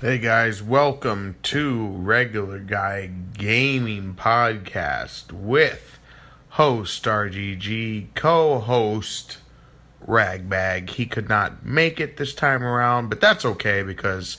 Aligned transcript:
Hey 0.00 0.18
guys, 0.18 0.62
welcome 0.62 1.34
to 1.42 1.88
Regular 1.88 2.60
Guy 2.60 3.10
Gaming 3.36 4.14
Podcast 4.14 5.32
with 5.32 5.98
host 6.50 7.02
RGG, 7.02 8.14
co 8.14 8.60
host 8.60 9.38
Ragbag. 10.06 10.90
He 10.90 11.04
could 11.04 11.28
not 11.28 11.66
make 11.66 11.98
it 11.98 12.16
this 12.16 12.32
time 12.32 12.62
around, 12.62 13.08
but 13.08 13.20
that's 13.20 13.44
okay 13.44 13.82
because 13.82 14.38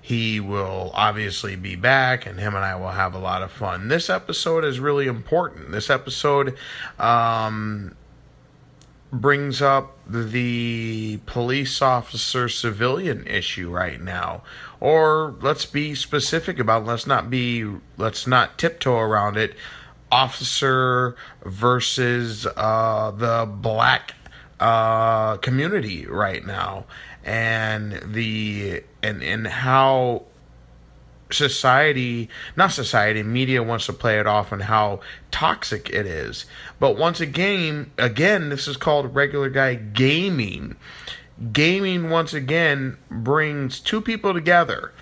he 0.00 0.38
will 0.38 0.92
obviously 0.94 1.56
be 1.56 1.74
back 1.74 2.24
and 2.24 2.38
him 2.38 2.54
and 2.54 2.64
I 2.64 2.76
will 2.76 2.90
have 2.92 3.16
a 3.16 3.18
lot 3.18 3.42
of 3.42 3.50
fun. 3.50 3.88
This 3.88 4.08
episode 4.08 4.64
is 4.64 4.78
really 4.78 5.08
important. 5.08 5.72
This 5.72 5.90
episode, 5.90 6.56
um, 7.00 7.96
brings 9.12 9.60
up 9.60 9.96
the 10.12 11.18
police 11.26 11.80
officer 11.82 12.48
civilian 12.48 13.26
issue 13.26 13.70
right 13.70 14.00
now. 14.00 14.42
Or 14.80 15.34
let's 15.40 15.66
be 15.66 15.94
specific 15.94 16.58
about 16.58 16.84
let's 16.84 17.06
not 17.06 17.30
be 17.30 17.66
let's 17.96 18.26
not 18.26 18.58
tiptoe 18.58 18.98
around 18.98 19.36
it. 19.36 19.54
Officer 20.10 21.16
versus 21.44 22.46
uh, 22.56 23.12
the 23.12 23.48
black 23.50 24.14
uh, 24.60 25.36
community 25.38 26.06
right 26.06 26.44
now. 26.44 26.84
And 27.24 27.92
the 28.12 28.82
and 29.02 29.22
and 29.22 29.46
how 29.46 30.24
society, 31.32 32.28
not 32.56 32.72
society, 32.72 33.22
media 33.22 33.62
wants 33.62 33.86
to 33.86 33.92
play 33.92 34.18
it 34.18 34.26
off 34.26 34.52
and 34.52 34.62
how 34.62 35.00
toxic 35.30 35.90
it 35.90 36.06
is. 36.06 36.46
But 36.78 36.96
once 36.96 37.20
again, 37.20 37.90
again, 37.98 38.48
this 38.48 38.68
is 38.68 38.76
called 38.76 39.14
regular 39.14 39.50
guy 39.50 39.74
gaming. 39.74 40.76
Gaming 41.52 42.10
once 42.10 42.34
again 42.34 42.98
brings 43.10 43.80
two 43.80 44.00
people 44.00 44.34
together. 44.34 44.92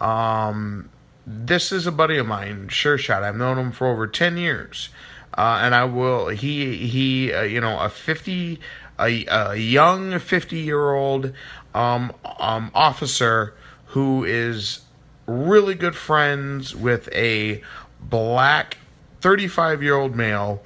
Um, 0.00 0.88
this 1.26 1.72
is 1.72 1.86
a 1.86 1.92
buddy 1.92 2.18
of 2.18 2.26
mine, 2.26 2.68
Sure 2.68 2.96
Shot. 2.96 3.22
I've 3.24 3.36
known 3.36 3.58
him 3.58 3.72
for 3.72 3.88
over 3.88 4.06
ten 4.06 4.36
years, 4.36 4.90
uh, 5.36 5.60
and 5.62 5.74
I 5.74 5.84
will. 5.84 6.28
He 6.28 6.86
he, 6.86 7.32
uh, 7.32 7.42
you 7.42 7.60
know, 7.60 7.78
a 7.78 7.88
fifty, 7.88 8.60
a, 8.98 9.26
a 9.26 9.56
young 9.56 10.18
fifty 10.18 10.58
year 10.58 10.92
old 10.92 11.32
um, 11.74 12.12
um, 12.38 12.70
officer 12.74 13.54
who 13.86 14.24
is 14.24 14.80
really 15.26 15.74
good 15.74 15.96
friends 15.96 16.74
with 16.74 17.08
a 17.12 17.62
black 18.00 18.78
35 19.20 19.82
year 19.82 19.96
old 19.96 20.14
male 20.14 20.62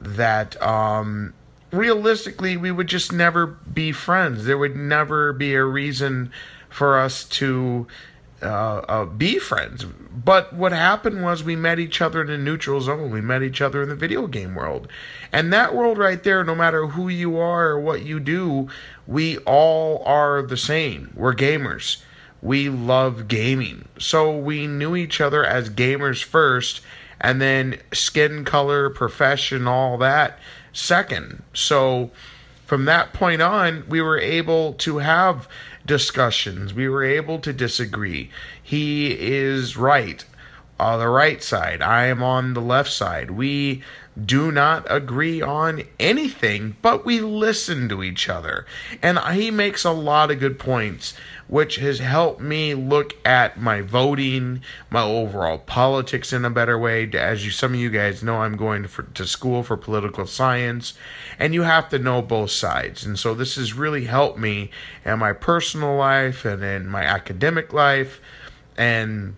that 0.00 0.60
um, 0.62 1.32
realistically 1.70 2.56
we 2.56 2.70
would 2.70 2.88
just 2.88 3.12
never 3.12 3.46
be 3.46 3.92
friends. 3.92 4.44
There 4.44 4.58
would 4.58 4.76
never 4.76 5.32
be 5.32 5.54
a 5.54 5.64
reason 5.64 6.30
for 6.68 6.98
us 6.98 7.24
to 7.24 7.86
uh, 8.42 8.82
uh, 8.88 9.04
be 9.04 9.38
friends. 9.38 9.84
But 9.84 10.52
what 10.52 10.72
happened 10.72 11.22
was 11.22 11.44
we 11.44 11.56
met 11.56 11.78
each 11.78 12.02
other 12.02 12.20
in 12.22 12.28
a 12.28 12.38
neutral 12.38 12.80
zone. 12.80 13.10
We 13.10 13.20
met 13.20 13.42
each 13.42 13.60
other 13.60 13.82
in 13.82 13.88
the 13.88 13.94
video 13.94 14.26
game 14.26 14.54
world. 14.54 14.88
And 15.30 15.52
that 15.52 15.74
world 15.74 15.96
right 15.96 16.22
there, 16.22 16.42
no 16.44 16.54
matter 16.54 16.88
who 16.88 17.08
you 17.08 17.38
are 17.38 17.70
or 17.70 17.80
what 17.80 18.02
you 18.02 18.20
do, 18.20 18.68
we 19.06 19.38
all 19.38 20.02
are 20.04 20.42
the 20.42 20.56
same. 20.56 21.12
We're 21.14 21.34
gamers 21.34 22.02
we 22.42 22.68
love 22.68 23.28
gaming. 23.28 23.88
So 23.98 24.36
we 24.36 24.66
knew 24.66 24.96
each 24.96 25.20
other 25.20 25.44
as 25.44 25.70
gamers 25.70 26.22
first, 26.22 26.80
and 27.20 27.40
then 27.40 27.78
skin 27.92 28.44
color, 28.44 28.90
profession, 28.90 29.68
all 29.68 29.96
that 29.98 30.38
second. 30.72 31.42
So 31.54 32.10
from 32.66 32.84
that 32.86 33.12
point 33.12 33.42
on, 33.42 33.84
we 33.88 34.02
were 34.02 34.18
able 34.18 34.72
to 34.74 34.98
have 34.98 35.48
discussions. 35.86 36.74
We 36.74 36.88
were 36.88 37.04
able 37.04 37.38
to 37.40 37.52
disagree. 37.52 38.30
He 38.60 39.12
is 39.12 39.76
right, 39.76 40.24
on 40.82 40.98
the 40.98 41.08
right 41.08 41.42
side. 41.42 41.80
I 41.80 42.06
am 42.06 42.22
on 42.22 42.54
the 42.54 42.60
left 42.60 42.90
side. 42.90 43.30
We 43.30 43.82
do 44.22 44.52
not 44.52 44.86
agree 44.90 45.40
on 45.40 45.84
anything, 45.98 46.76
but 46.82 47.04
we 47.04 47.20
listen 47.20 47.88
to 47.88 48.02
each 48.02 48.28
other. 48.28 48.66
And 49.00 49.18
he 49.18 49.50
makes 49.50 49.84
a 49.84 49.90
lot 49.90 50.30
of 50.30 50.38
good 50.38 50.58
points, 50.58 51.14
which 51.48 51.76
has 51.76 51.98
helped 51.98 52.40
me 52.40 52.74
look 52.74 53.14
at 53.26 53.58
my 53.58 53.80
voting, 53.80 54.62
my 54.90 55.02
overall 55.02 55.58
politics 55.58 56.32
in 56.32 56.44
a 56.44 56.50
better 56.50 56.78
way. 56.78 57.08
As 57.14 57.44
you, 57.44 57.50
some 57.50 57.72
of 57.72 57.80
you 57.80 57.88
guys 57.88 58.22
know, 58.22 58.36
I'm 58.36 58.56
going 58.56 58.86
for, 58.86 59.04
to 59.04 59.26
school 59.26 59.62
for 59.62 59.78
political 59.78 60.26
science, 60.26 60.92
and 61.38 61.54
you 61.54 61.62
have 61.62 61.88
to 61.88 61.98
know 61.98 62.20
both 62.20 62.50
sides. 62.50 63.06
And 63.06 63.18
so 63.18 63.34
this 63.34 63.54
has 63.56 63.72
really 63.72 64.04
helped 64.04 64.38
me 64.38 64.70
in 65.06 65.18
my 65.20 65.32
personal 65.32 65.96
life 65.96 66.44
and 66.44 66.62
in 66.62 66.86
my 66.86 67.02
academic 67.02 67.72
life. 67.72 68.20
And 68.76 69.36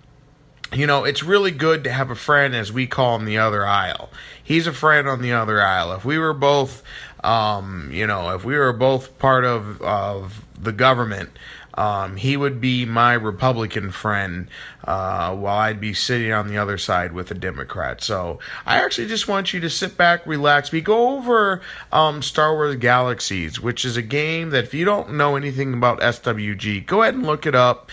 you 0.75 0.87
know, 0.87 1.05
it's 1.05 1.23
really 1.23 1.51
good 1.51 1.85
to 1.85 1.93
have 1.93 2.11
a 2.11 2.15
friend, 2.15 2.55
as 2.55 2.73
we 2.73 2.87
call 2.87 3.17
him, 3.17 3.25
the 3.25 3.39
other 3.39 3.67
aisle. 3.67 4.11
He's 4.43 4.67
a 4.67 4.73
friend 4.73 5.09
on 5.09 5.23
the 5.23 5.33
other 5.33 5.63
aisle. 5.63 5.93
If 5.93 6.05
we 6.05 6.19
were 6.19 6.35
both, 6.35 6.83
um, 7.23 7.91
you 7.93 8.07
know, 8.07 8.35
if 8.35 8.45
we 8.45 8.57
were 8.57 8.73
both 8.73 9.19
part 9.19 9.45
of 9.45 9.81
of 9.83 10.45
the 10.59 10.73
government, 10.73 11.31
um, 11.77 12.17
he 12.17 12.37
would 12.37 12.61
be 12.61 12.85
my 12.85 13.15
Republican 13.15 13.91
friend 13.91 14.49
uh, 14.85 15.35
while 15.35 15.59
I'd 15.59 15.81
be 15.81 15.95
sitting 15.95 16.33
on 16.33 16.49
the 16.49 16.59
other 16.59 16.79
side 16.79 17.13
with 17.13 17.31
a 17.31 17.35
Democrat. 17.35 18.03
So 18.03 18.39
I 18.67 18.81
actually 18.83 19.09
just 19.09 19.29
want 19.29 19.53
you 19.53 19.61
to 19.61 19.71
sit 19.71 19.97
back, 19.97 20.27
relax. 20.27 20.71
We 20.71 20.81
go 20.81 21.17
over 21.17 21.61
um, 21.93 22.23
Star 22.23 22.55
Wars 22.55 22.77
Galaxies, 22.77 23.61
which 23.61 23.85
is 23.85 23.97
a 23.97 24.03
game 24.03 24.51
that 24.51 24.65
if 24.65 24.75
you 24.75 24.85
don't 24.85 25.15
know 25.15 25.37
anything 25.37 25.75
about 25.75 26.01
SWG, 26.01 26.87
go 26.87 27.03
ahead 27.03 27.15
and 27.15 27.27
look 27.27 27.47
it 27.47 27.55
up. 27.55 27.91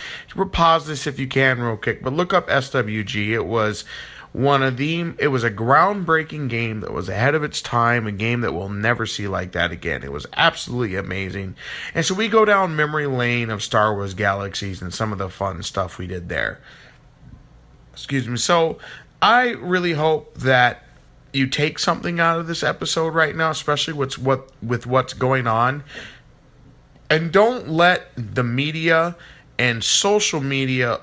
Pause 0.52 0.86
this 0.86 1.06
if 1.06 1.18
you 1.18 1.26
can, 1.26 1.60
real 1.60 1.76
quick, 1.76 2.02
but 2.02 2.12
look 2.12 2.32
up 2.32 2.48
SWG. 2.48 3.28
It 3.30 3.46
was 3.46 3.84
one 4.32 4.62
of 4.62 4.78
the 4.78 5.12
it 5.18 5.28
was 5.28 5.44
a 5.44 5.50
groundbreaking 5.50 6.48
game 6.48 6.80
that 6.80 6.92
was 6.92 7.08
ahead 7.08 7.34
of 7.34 7.44
its 7.44 7.60
time 7.60 8.06
a 8.06 8.12
game 8.12 8.40
that 8.40 8.52
we'll 8.54 8.70
never 8.70 9.04
see 9.04 9.28
like 9.28 9.52
that 9.52 9.70
again. 9.70 10.02
It 10.02 10.12
was 10.12 10.26
absolutely 10.32 10.96
amazing. 10.96 11.54
And 11.94 12.04
so 12.04 12.14
we 12.14 12.28
go 12.28 12.44
down 12.44 12.74
memory 12.74 13.06
lane 13.06 13.50
of 13.50 13.62
star 13.62 13.94
wars 13.94 14.14
galaxies 14.14 14.80
and 14.80 14.92
some 14.92 15.12
of 15.12 15.18
the 15.18 15.28
fun 15.28 15.62
stuff 15.62 15.98
we 15.98 16.06
did 16.06 16.28
there. 16.28 16.60
Excuse 17.92 18.26
me. 18.26 18.36
So 18.36 18.78
i 19.20 19.50
really 19.50 19.92
hope 19.92 20.34
that 20.38 20.82
you 21.32 21.46
take 21.46 21.78
something 21.78 22.18
out 22.18 22.40
of 22.40 22.48
this 22.48 22.64
episode 22.64 23.14
right 23.14 23.36
now 23.36 23.50
especially 23.50 23.94
what's 23.94 24.18
what 24.18 24.48
with 24.62 24.86
what's 24.86 25.12
going 25.12 25.46
on. 25.46 25.84
And 27.10 27.30
don't 27.30 27.68
let 27.68 28.08
the 28.16 28.42
media 28.42 29.14
and 29.58 29.84
social 29.84 30.40
media 30.40 31.00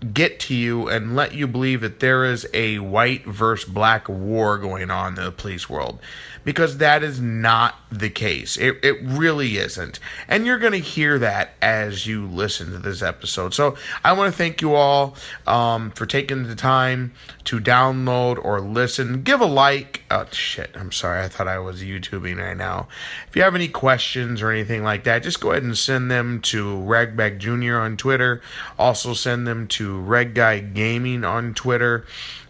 get 0.00 0.40
to 0.40 0.54
you 0.54 0.88
and 0.88 1.14
let 1.14 1.34
you 1.34 1.46
believe 1.46 1.82
that 1.82 2.00
there 2.00 2.24
is 2.24 2.46
a 2.54 2.78
white 2.78 3.24
versus 3.26 3.68
black 3.68 4.08
war 4.08 4.56
going 4.58 4.90
on 4.90 5.18
in 5.18 5.24
the 5.24 5.30
police 5.30 5.68
world 5.68 5.98
because 6.44 6.78
that 6.78 7.02
is 7.02 7.20
not 7.20 7.76
the 7.90 8.08
case. 8.08 8.56
It, 8.56 8.78
it 8.82 8.98
really 9.02 9.58
isn't. 9.58 10.00
And 10.28 10.46
you're 10.46 10.58
going 10.58 10.72
to 10.72 10.78
hear 10.78 11.18
that 11.18 11.50
as 11.60 12.06
you 12.06 12.26
listen 12.26 12.70
to 12.72 12.78
this 12.78 13.02
episode. 13.02 13.52
So 13.54 13.76
I 14.04 14.12
want 14.12 14.32
to 14.32 14.36
thank 14.36 14.62
you 14.62 14.74
all 14.74 15.16
um, 15.46 15.90
for 15.90 16.06
taking 16.06 16.44
the 16.44 16.54
time 16.54 17.12
to 17.44 17.60
download 17.60 18.42
or 18.44 18.60
listen. 18.60 19.22
Give 19.22 19.40
a 19.40 19.46
like. 19.46 20.04
Oh, 20.10 20.26
shit. 20.32 20.70
I'm 20.74 20.92
sorry. 20.92 21.22
I 21.22 21.28
thought 21.28 21.48
I 21.48 21.58
was 21.58 21.82
YouTubing 21.82 22.38
right 22.38 22.56
now. 22.56 22.88
If 23.28 23.36
you 23.36 23.42
have 23.42 23.54
any 23.54 23.68
questions 23.68 24.40
or 24.42 24.50
anything 24.50 24.82
like 24.82 25.04
that, 25.04 25.22
just 25.22 25.40
go 25.40 25.50
ahead 25.50 25.62
and 25.62 25.76
send 25.76 26.10
them 26.10 26.40
to 26.42 26.80
Ragbag 26.80 27.38
Jr. 27.38 27.76
on 27.76 27.96
Twitter. 27.96 28.40
Also, 28.78 29.14
send 29.14 29.46
them 29.46 29.66
to 29.68 29.98
Reg 30.00 30.34
Guy 30.34 30.60
Gaming 30.60 31.24
on 31.24 31.54
Twitter. 31.54 32.06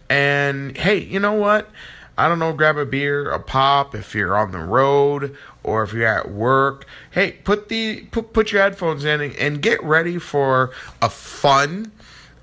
And 0.09 0.77
hey, 0.77 0.97
you 0.99 1.19
know 1.19 1.33
what? 1.33 1.69
I 2.17 2.27
don't 2.27 2.39
know, 2.39 2.53
grab 2.53 2.77
a 2.77 2.85
beer, 2.85 3.31
a 3.31 3.39
pop 3.39 3.95
if 3.95 4.13
you're 4.13 4.37
on 4.37 4.51
the 4.51 4.59
road 4.59 5.35
or 5.63 5.83
if 5.83 5.93
you're 5.93 6.07
at 6.07 6.31
work. 6.31 6.85
Hey, 7.11 7.31
put 7.31 7.69
the 7.69 8.01
put 8.11 8.33
put 8.33 8.51
your 8.51 8.61
headphones 8.61 9.05
in 9.05 9.21
and, 9.21 9.35
and 9.37 9.61
get 9.61 9.81
ready 9.83 10.17
for 10.17 10.71
a 11.01 11.09
fun 11.09 11.91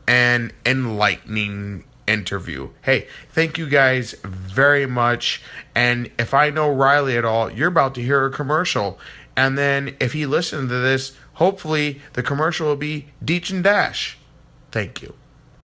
and 0.06 0.53
enlightening 0.65 1.84
interview. 2.06 2.70
Hey, 2.82 3.06
thank 3.30 3.59
you 3.59 3.68
guys 3.68 4.15
very 4.24 4.86
much. 4.86 5.42
And 5.74 6.10
if 6.18 6.32
I 6.32 6.50
know 6.50 6.72
Riley 6.72 7.16
at 7.16 7.24
all, 7.24 7.50
you're 7.53 7.68
about 7.68 7.94
to 7.97 8.03
hear 8.03 8.24
a 8.24 8.30
commercial. 8.30 8.98
And 9.36 9.56
then 9.56 9.97
if 10.00 10.14
he 10.14 10.26
listens 10.26 10.71
to 10.71 10.78
this, 10.78 11.16
hopefully 11.34 12.00
the 12.14 12.22
commercial 12.22 12.66
will 12.66 12.76
be 12.76 13.09
Deech 13.24 13.50
and 13.50 13.62
Dash. 13.62 14.18
Thank 14.72 15.03
you. 15.03 15.14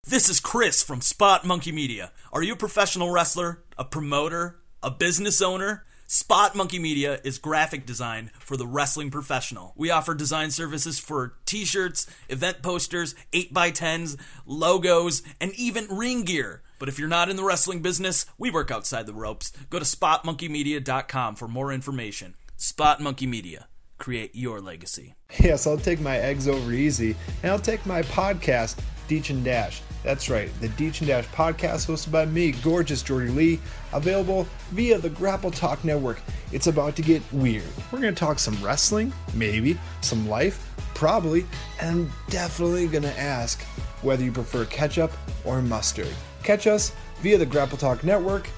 This 0.05 0.29
is 0.29 0.41
Chris 0.41 0.83
from 0.83 1.01
Spot 1.01 1.45
Monkey 1.45 1.71
Media. 1.73 2.13
Are 2.33 2.43
you 2.43 2.55
a 2.55 2.57
professional 2.57 3.11
wrestler? 3.11 3.62
A 3.77 3.85
promoter, 3.85 4.61
a 4.83 4.91
business 4.91 5.41
owner, 5.41 5.85
Spot 6.07 6.55
Monkey 6.55 6.79
Media 6.79 7.21
is 7.25 7.39
graphic 7.39 7.87
design 7.87 8.31
for 8.39 8.59
the 8.59 8.67
wrestling 8.67 9.11
professional. 9.11 9.73
We 9.77 9.91
offer 9.91 10.13
design 10.15 10.51
services 10.51 10.99
for 10.99 11.37
t 11.47 11.65
shirts, 11.65 12.07
event 12.29 12.63
posters, 12.63 13.15
8x10s, 13.33 14.19
logos, 14.45 15.23
and 15.41 15.55
even 15.55 15.87
ring 15.89 16.25
gear. 16.25 16.63
But 16.79 16.91
if 16.91 16.99
you're 16.99 17.09
not 17.09 17.31
in 17.31 17.37
the 17.37 17.45
wrestling 17.45 17.81
business, 17.81 18.27
we 18.37 18.51
work 18.51 18.71
outside 18.71 19.07
the 19.07 19.15
ropes. 19.15 19.53
Go 19.71 19.79
to 19.79 19.87
spotmonkeymedia.com 19.87 21.37
for 21.37 21.49
more 21.49 21.73
information. 21.73 22.35
Spot 22.57 23.01
Monkey 23.01 23.27
Media 23.27 23.69
create 23.97 24.35
your 24.35 24.61
legacy. 24.61 25.15
Yes, 25.39 25.67
I'll 25.67 25.79
take 25.79 26.01
my 26.01 26.19
eggs 26.19 26.47
over 26.47 26.73
easy, 26.73 27.17
and 27.43 27.53
I'll 27.53 27.59
take 27.59 27.87
my 27.87 28.03
podcast, 28.03 28.77
Deech 29.13 29.29
and 29.29 29.45
Dash. 29.45 29.83
That's 30.03 30.31
right, 30.31 30.51
the 30.63 30.69
Deech 30.71 31.01
and 31.01 31.09
Dash 31.09 31.27
podcast 31.27 31.87
hosted 31.87 32.11
by 32.11 32.25
me, 32.25 32.53
gorgeous 32.53 33.03
Jordy 33.03 33.29
Lee, 33.29 33.61
available 33.93 34.49
via 34.71 34.97
the 34.99 35.11
Grapple 35.11 35.51
Talk 35.51 35.85
Network. 35.85 36.23
It's 36.51 36.67
about 36.67 36.97
to 36.97 37.03
get 37.03 37.23
weird. 37.31 37.67
We're 37.93 38.01
going 38.01 38.15
to 38.15 38.19
talk 38.19 38.39
some 38.39 38.57
wrestling, 38.65 39.13
maybe, 39.35 39.79
some 40.01 40.27
life, 40.31 40.75
probably, 40.95 41.45
and 41.79 41.91
I'm 41.91 42.13
definitely 42.31 42.87
going 42.87 43.03
to 43.03 43.21
ask 43.21 43.61
whether 44.01 44.25
you 44.25 44.33
prefer 44.33 44.65
ketchup 44.65 45.13
or 45.45 45.61
mustard. 45.61 46.09
Catch 46.43 46.67
us 46.67 46.93
via 47.21 47.37
the 47.37 47.45
Grapple 47.45 47.77
Talk 47.77 48.03
Network 48.03 48.49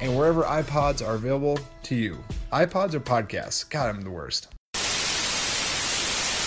and 0.00 0.16
wherever 0.16 0.44
iPods 0.44 1.04
are 1.04 1.16
available 1.16 1.58
to 1.82 1.96
you. 1.96 2.22
iPods 2.52 2.94
or 2.94 3.00
podcasts? 3.00 3.68
God, 3.68 3.88
I'm 3.88 4.02
the 4.02 4.10
worst. 4.10 4.53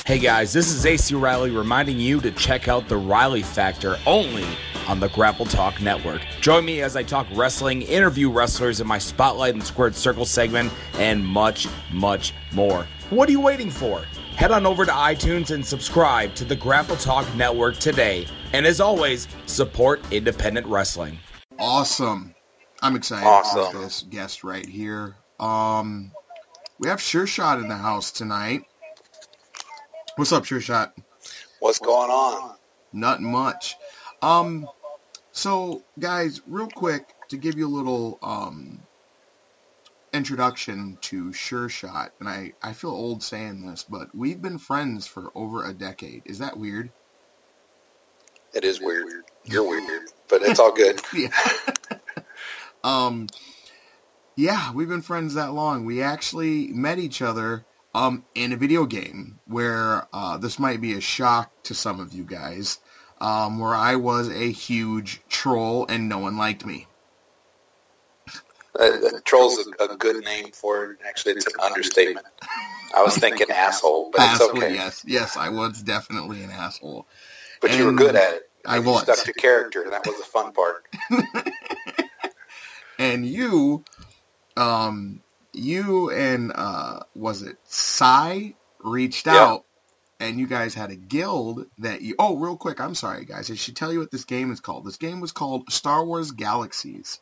Hey 0.08 0.20
guys, 0.20 0.54
this 0.54 0.72
is 0.72 0.86
AC 0.86 1.16
Riley 1.16 1.52
reminding 1.52 2.00
you 2.00 2.22
to 2.22 2.32
check 2.32 2.70
out 2.70 2.88
The 2.88 2.96
Riley 2.96 3.42
Factor 3.42 3.98
only 4.06 4.46
on 4.88 5.02
the 5.02 5.10
Grapple 5.10 5.46
Talk 5.46 5.82
Network. 5.82 6.22
Join 6.40 6.64
me 6.64 6.82
as 6.82 6.96
I 6.96 7.04
talk 7.04 7.28
wrestling, 7.34 7.82
interview 7.82 8.32
wrestlers 8.32 8.80
in 8.80 8.88
my 8.88 9.00
Spotlight 9.00 9.56
and 9.56 9.62
Squared 9.62 9.96
Circle 9.96 10.24
segment, 10.24 10.72
and 10.94 11.26
much, 11.26 11.68
much 11.92 12.34
more. 12.54 12.88
What 13.10 13.28
are 13.28 13.34
you 13.34 13.42
waiting 13.42 13.70
for? 13.70 14.06
Head 14.38 14.52
on 14.52 14.66
over 14.66 14.86
to 14.86 14.92
iTunes 14.94 15.52
and 15.52 15.66
subscribe 15.66 16.34
to 16.36 16.46
the 16.46 16.56
Grapple 16.56 16.96
Talk 16.96 17.28
Network 17.36 17.76
today. 17.76 18.28
And 18.54 18.66
as 18.66 18.80
always, 18.80 19.28
support 19.46 20.00
independent 20.14 20.68
wrestling. 20.68 21.20
Awesome. 21.60 22.34
I'm 22.82 22.96
excited 22.96 23.28
Awesome. 23.28 23.60
about 23.60 23.74
this 23.74 24.04
guest 24.04 24.46
right 24.46 24.66
here. 24.66 25.18
Um, 25.38 26.14
we 26.80 26.88
have 26.88 27.02
Sure 27.02 27.28
Shot 27.28 27.60
in 27.60 27.68
the 27.68 27.76
house 27.76 28.14
tonight. 28.14 28.62
What's 30.18 30.32
up, 30.32 30.46
Sure 30.46 30.60
Shot? 30.60 30.98
What's 31.60 31.78
going 31.78 32.10
on? 32.10 32.56
Not 32.92 33.22
much. 33.22 33.76
Um, 34.24 34.68
so 35.32 35.84
guys, 36.00 36.42
real 36.48 36.70
quick 36.70 37.14
to 37.30 37.38
give 37.38 37.56
you 37.56 37.68
a 37.68 37.70
little 37.70 38.18
um 38.24 38.82
introduction 40.12 40.98
to 41.02 41.32
Sure 41.34 41.70
Shot, 41.70 42.14
and 42.20 42.28
I 42.28 42.54
I 42.64 42.74
feel 42.74 42.90
old 42.90 43.22
saying 43.22 43.68
this, 43.68 43.84
but 43.84 44.08
we've 44.16 44.42
been 44.42 44.58
friends 44.58 45.06
for 45.06 45.30
over 45.36 45.64
a 45.64 45.72
decade. 45.72 46.24
Is 46.26 46.40
that 46.40 46.58
weird? 46.58 46.90
It 48.56 48.64
is 48.64 48.82
weird. 48.82 49.26
You're 49.46 49.70
weird, 49.70 50.10
but 50.30 50.42
it's 50.42 50.60
all 50.60 50.74
good. 50.74 51.00
yeah. 51.14 51.30
um, 52.84 53.28
yeah, 54.36 54.74
we've 54.74 54.90
been 54.90 55.04
friends 55.04 55.36
that 55.36 55.54
long. 55.54 55.86
We 55.86 56.02
actually 56.02 56.70
met 56.70 56.98
each 56.98 57.22
other 57.22 57.68
um 57.94 58.26
in 58.36 58.54
a 58.54 58.58
video 58.58 58.86
game 58.86 59.40
where 59.46 60.08
uh, 60.14 60.38
this 60.38 60.60
might 60.60 60.82
be 60.82 60.94
a 60.94 61.02
shock 61.02 61.52
to 61.64 61.74
some 61.74 62.00
of 62.00 62.14
you 62.14 62.24
guys. 62.24 62.80
Um, 63.20 63.58
where 63.58 63.74
I 63.74 63.96
was 63.96 64.30
a 64.30 64.52
huge 64.52 65.22
troll 65.28 65.88
and 65.90 66.08
no 66.08 66.20
one 66.20 66.38
liked 66.38 66.64
me. 66.64 66.86
Uh, 68.80 68.92
troll's 69.26 69.58
a, 69.80 69.84
a 69.92 69.98
good 69.98 70.24
name 70.24 70.52
for 70.52 70.92
it. 70.92 71.00
Actually, 71.08 71.34
it's 71.34 71.48
an 71.48 71.60
understatement. 71.60 72.28
I 72.96 73.02
was 73.02 73.18
thinking 73.18 73.50
asshole, 73.54 74.12
but 74.12 74.22
it's 74.32 74.42
okay. 74.42 74.74
yes, 74.74 75.04
yes, 75.08 75.36
I 75.36 75.50
was 75.50 75.82
definitely 75.82 76.44
an 76.44 76.52
asshole. 76.52 77.08
But 77.60 77.76
you 77.76 77.86
were 77.86 77.94
good 77.94 78.16
at 78.16 78.36
it. 78.36 78.50
I 78.66 78.80
was. 78.80 79.04
stuck 79.04 79.18
to 79.20 79.34
character, 79.34 79.82
and 79.84 79.94
that 79.94 80.06
was 80.06 80.18
the 80.18 80.26
fun 80.26 80.52
part. 80.52 80.86
and 83.00 83.26
you, 83.26 83.84
um, 84.56 85.22
you 85.58 86.12
and 86.12 86.52
uh, 86.54 87.00
was 87.16 87.42
it 87.42 87.58
Psy 87.66 88.52
reached 88.80 89.26
Yeah. 89.26 89.44
out, 89.46 89.66
and 90.20 90.40
you 90.40 90.48
guys 90.48 90.74
had 90.74 90.92
a 90.92 90.96
guild 90.96 91.66
that 91.80 92.02
you. 92.02 92.16
Oh, 92.20 92.38
real 92.38 92.58
quick, 92.58 92.80
I'm 92.80 92.96
sorry, 92.96 93.26
guys. 93.26 93.52
I 93.52 93.56
should 93.56 93.76
tell 93.76 93.92
you 93.92 94.00
what 94.00 94.12
this 94.12 94.26
game 94.26 94.52
is 94.52 94.60
called. 94.60 94.86
This 94.86 94.98
game 94.98 95.20
was 95.22 95.32
called 95.32 95.72
Star 95.72 96.06
Wars 96.06 96.32
Galaxies. 96.32 97.20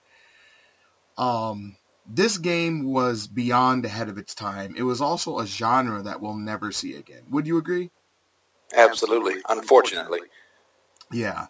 Um, 1.18 1.76
this 2.08 2.38
game 2.38 2.84
was 2.86 3.28
beyond 3.28 3.86
ahead 3.86 4.10
of 4.10 4.18
its 4.18 4.36
time. 4.36 4.76
It 4.78 4.84
was 4.84 5.02
also 5.02 5.40
a 5.40 5.46
genre 5.48 6.04
that 6.04 6.22
we'll 6.22 6.36
never 6.36 6.72
see 6.72 6.96
again. 6.96 7.24
Would 7.32 7.48
you 7.48 7.58
agree? 7.58 7.90
Absolutely. 8.76 9.36
Unfortunately. 9.50 10.20
Yeah. 11.12 11.48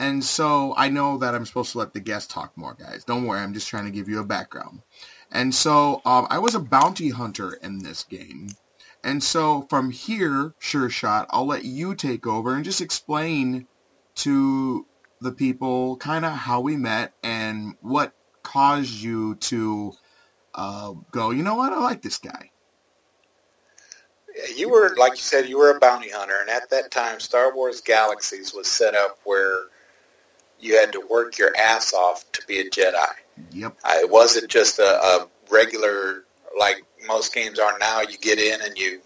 And 0.00 0.22
so 0.22 0.74
I 0.76 0.90
know 0.90 1.18
that 1.18 1.34
I'm 1.34 1.46
supposed 1.46 1.72
to 1.72 1.78
let 1.78 1.92
the 1.92 2.00
guests 2.00 2.32
talk 2.32 2.56
more, 2.56 2.74
guys. 2.74 3.04
Don't 3.04 3.26
worry, 3.26 3.40
I'm 3.40 3.54
just 3.54 3.68
trying 3.68 3.86
to 3.86 3.90
give 3.90 4.08
you 4.08 4.20
a 4.20 4.24
background. 4.24 4.82
And 5.30 5.54
so 5.54 6.00
um, 6.04 6.26
I 6.30 6.38
was 6.38 6.54
a 6.54 6.60
bounty 6.60 7.10
hunter 7.10 7.52
in 7.62 7.78
this 7.78 8.04
game. 8.04 8.50
And 9.04 9.22
so 9.22 9.66
from 9.70 9.90
here, 9.90 10.54
Sure 10.58 10.90
Shot, 10.90 11.26
I'll 11.30 11.46
let 11.46 11.64
you 11.64 11.94
take 11.94 12.26
over 12.26 12.54
and 12.54 12.64
just 12.64 12.80
explain 12.80 13.66
to 14.16 14.86
the 15.20 15.32
people 15.32 15.96
kind 15.96 16.24
of 16.24 16.32
how 16.32 16.60
we 16.60 16.76
met 16.76 17.12
and 17.22 17.74
what 17.80 18.12
caused 18.42 18.94
you 18.94 19.36
to 19.36 19.92
uh, 20.54 20.92
go, 21.10 21.30
you 21.30 21.42
know 21.42 21.54
what, 21.54 21.72
I 21.72 21.78
like 21.80 22.02
this 22.02 22.18
guy. 22.18 22.50
You 24.54 24.70
were, 24.70 24.94
like 24.96 25.12
you 25.12 25.18
said, 25.18 25.48
you 25.48 25.58
were 25.58 25.76
a 25.76 25.80
bounty 25.80 26.10
hunter, 26.10 26.36
and 26.40 26.50
at 26.50 26.70
that 26.70 26.90
time, 26.90 27.18
Star 27.18 27.54
Wars 27.54 27.80
Galaxies 27.80 28.54
was 28.54 28.68
set 28.68 28.94
up 28.94 29.18
where 29.24 29.64
you 30.60 30.78
had 30.78 30.92
to 30.92 31.00
work 31.08 31.38
your 31.38 31.56
ass 31.56 31.92
off 31.92 32.30
to 32.32 32.46
be 32.46 32.60
a 32.60 32.70
Jedi. 32.70 33.06
Yep. 33.52 33.76
Uh, 33.84 33.94
it 34.00 34.10
wasn't 34.10 34.48
just 34.48 34.78
a, 34.78 35.02
a 35.02 35.28
regular 35.50 36.24
like 36.58 36.82
most 37.06 37.34
games 37.34 37.58
are 37.58 37.78
now. 37.78 38.00
You 38.00 38.18
get 38.18 38.38
in 38.38 38.60
and 38.62 38.76
you 38.76 39.00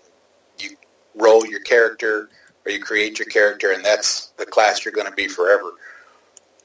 you 0.59 0.71
roll 1.15 1.45
your 1.47 1.61
character 1.61 2.29
or 2.65 2.73
you 2.73 2.81
create 2.81 3.19
your 3.19 3.27
character, 3.27 3.73
and 3.73 3.85
that's 3.85 4.29
the 4.39 4.47
class 4.47 4.85
you're 4.85 4.95
going 4.95 5.09
to 5.09 5.15
be 5.15 5.29
forever. 5.29 5.73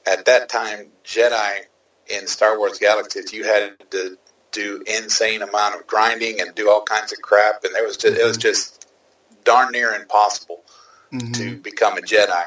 At 0.06 0.24
that 0.26 0.48
time, 0.48 0.86
Jedi 1.04 1.60
in 2.06 2.26
Star 2.26 2.56
Wars 2.58 2.78
Galaxies, 2.78 3.32
you 3.32 3.44
had 3.44 3.74
to 3.90 4.16
do 4.52 4.82
insane 4.86 5.42
amount 5.42 5.74
of 5.74 5.86
grinding 5.86 6.40
and 6.40 6.54
do 6.54 6.70
all 6.70 6.82
kinds 6.82 7.12
of 7.12 7.20
crap, 7.20 7.64
and 7.64 7.74
there 7.74 7.84
was 7.84 7.96
just, 7.96 8.16
it 8.16 8.24
was 8.24 8.38
just 8.38 8.86
darn 9.44 9.72
near 9.72 9.92
impossible 9.94 10.62
Mhm. 11.12 11.34
to 11.34 11.56
become 11.56 11.96
a 11.98 12.00
Jedi. 12.00 12.44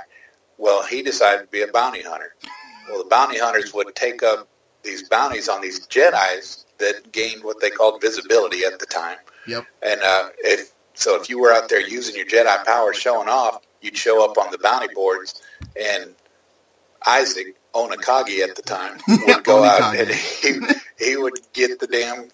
Well, 0.58 0.84
he 0.84 1.02
decided 1.02 1.42
to 1.42 1.48
be 1.48 1.62
a 1.62 1.68
bounty 1.68 2.02
hunter. 2.02 2.36
Well, 2.88 3.00
the 3.04 3.10
bounty 3.10 3.38
hunters 3.40 3.74
would 3.74 3.94
take 3.96 4.24
up 4.24 4.48
these 4.84 5.08
bounties 5.08 5.50
on 5.50 5.62
these 5.62 5.88
Jedi's 5.88 6.66
that 6.80 7.12
gained 7.12 7.44
what 7.44 7.60
they 7.62 7.70
called 7.70 8.02
visibility 8.02 8.64
at 8.66 8.80
the 8.80 8.86
time. 8.86 9.18
Yep. 9.48 9.66
And 9.84 10.02
uh, 10.02 10.30
if 10.40 10.72
so, 10.94 11.20
if 11.20 11.30
you 11.30 11.40
were 11.40 11.52
out 11.52 11.70
there 11.70 11.86
using 11.86 12.16
your 12.16 12.26
Jedi 12.26 12.66
power, 12.66 12.94
showing 12.94 13.30
off, 13.30 13.62
you'd 13.82 13.98
show 13.98 14.24
up 14.30 14.38
on 14.38 14.52
the 14.52 14.58
bounty 14.58 14.94
boards, 14.94 15.42
and 15.80 16.14
Isaac 17.06 17.56
Onakagi 17.74 18.42
at 18.42 18.56
the 18.56 18.62
time 18.62 19.00
would 19.08 19.44
go 19.44 19.64
out 19.64 19.96
and 19.96 20.10
he 20.10 20.60
he 21.00 21.18
would 21.18 21.40
get 21.54 21.80
the 21.80 21.88
damn 21.88 22.30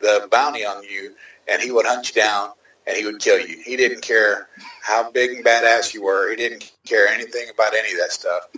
the 0.00 0.28
bounty 0.30 0.64
on 0.64 0.82
you, 0.84 1.14
and 1.48 1.60
he 1.60 1.70
would 1.70 1.86
hunt 1.86 2.14
you 2.14 2.20
down 2.22 2.50
and 2.86 2.96
he 2.96 3.04
would 3.04 3.20
kill 3.20 3.38
you. 3.38 3.60
He 3.64 3.76
didn't 3.76 4.02
care 4.02 4.48
how 4.82 5.10
big 5.10 5.30
and 5.30 5.44
badass 5.44 5.94
you 5.94 6.02
were. 6.02 6.30
He 6.30 6.36
didn't 6.36 6.72
care 6.86 7.06
anything 7.08 7.48
about 7.52 7.74
any 7.74 7.92
of 7.92 7.98
that 7.98 8.10
stuff, 8.10 8.48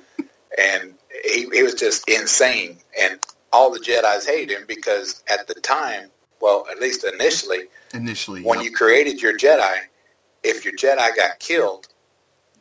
and 0.59 0.95
he 1.25 1.49
he 1.53 1.63
was 1.63 1.75
just 1.75 2.09
insane. 2.09 2.79
And 3.01 3.19
all 3.53 3.73
the 3.73 3.81
Jedi's 3.81 4.27
hated 4.27 4.57
him 4.57 4.65
because 4.67 5.23
at 5.29 5.47
the 5.47 5.55
time, 5.55 6.11
well, 6.41 6.67
at 6.71 6.81
least 6.81 7.05
initially, 7.05 7.67
Initially. 7.95 8.43
when 8.43 8.61
yep. 8.61 8.71
you 8.71 8.77
created 8.77 9.21
your 9.21 9.37
Jedi, 9.37 9.77
if 10.43 10.65
your 10.65 10.75
Jedi 10.75 11.15
got 11.17 11.39
killed, 11.39 11.89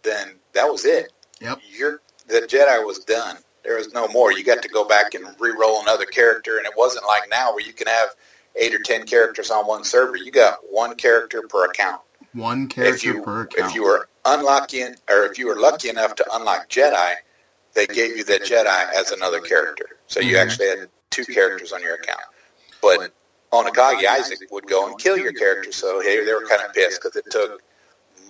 then 0.03 0.36
that 0.53 0.65
was 0.65 0.86
it. 0.86 1.12
Yep. 1.39 1.60
Your 1.71 2.01
the 2.27 2.41
Jedi 2.41 2.86
was 2.86 3.00
done. 3.00 3.38
There 3.63 3.77
was 3.77 3.93
no 3.93 4.07
more. 4.07 4.31
You 4.33 4.43
got 4.43 4.62
to 4.63 4.69
go 4.69 4.86
back 4.88 5.13
and 5.13 5.25
re-roll 5.39 5.81
another 5.81 6.05
character, 6.05 6.57
and 6.57 6.65
it 6.65 6.74
wasn't 6.75 7.05
like 7.05 7.29
now 7.29 7.51
where 7.51 7.65
you 7.65 7.74
can 7.74 7.88
have 7.88 8.10
eight 8.55 8.74
or 8.74 8.79
ten 8.79 9.05
characters 9.05 9.51
on 9.51 9.67
one 9.67 9.83
server. 9.83 10.17
You 10.17 10.31
got 10.31 10.60
one 10.69 10.95
character 10.95 11.43
per 11.48 11.65
account. 11.65 12.01
One 12.33 12.67
character 12.67 12.95
if 12.95 13.03
you 13.03 13.21
per 13.21 13.41
account. 13.41 13.69
if 13.69 13.75
you 13.75 13.83
were 13.83 14.07
unlucky 14.25 14.83
or 14.83 15.25
if 15.25 15.38
you 15.38 15.48
were 15.48 15.60
lucky 15.60 15.89
enough 15.89 16.15
to 16.15 16.25
unlock 16.33 16.69
Jedi, 16.69 17.15
they 17.73 17.87
gave 17.87 18.17
you 18.17 18.23
that 18.25 18.43
Jedi 18.43 18.93
as 18.93 19.11
another 19.11 19.39
character. 19.39 19.97
So 20.07 20.19
you 20.19 20.35
Mhm. 20.35 20.41
actually 20.41 20.67
had 20.67 20.89
two 21.09 21.25
characters 21.25 21.71
on 21.71 21.81
your 21.81 21.95
account. 21.95 22.21
But 22.81 23.13
Onakagi 23.51 24.05
Isaac 24.05 24.39
would 24.51 24.65
go 24.67 24.87
and 24.87 24.97
kill 24.97 25.17
your 25.17 25.33
character, 25.33 25.71
so 25.71 25.99
hey, 26.01 26.23
they 26.23 26.33
were 26.33 26.47
kind 26.47 26.61
of 26.61 26.73
pissed 26.73 27.01
because 27.01 27.15
it 27.17 27.29
took 27.29 27.61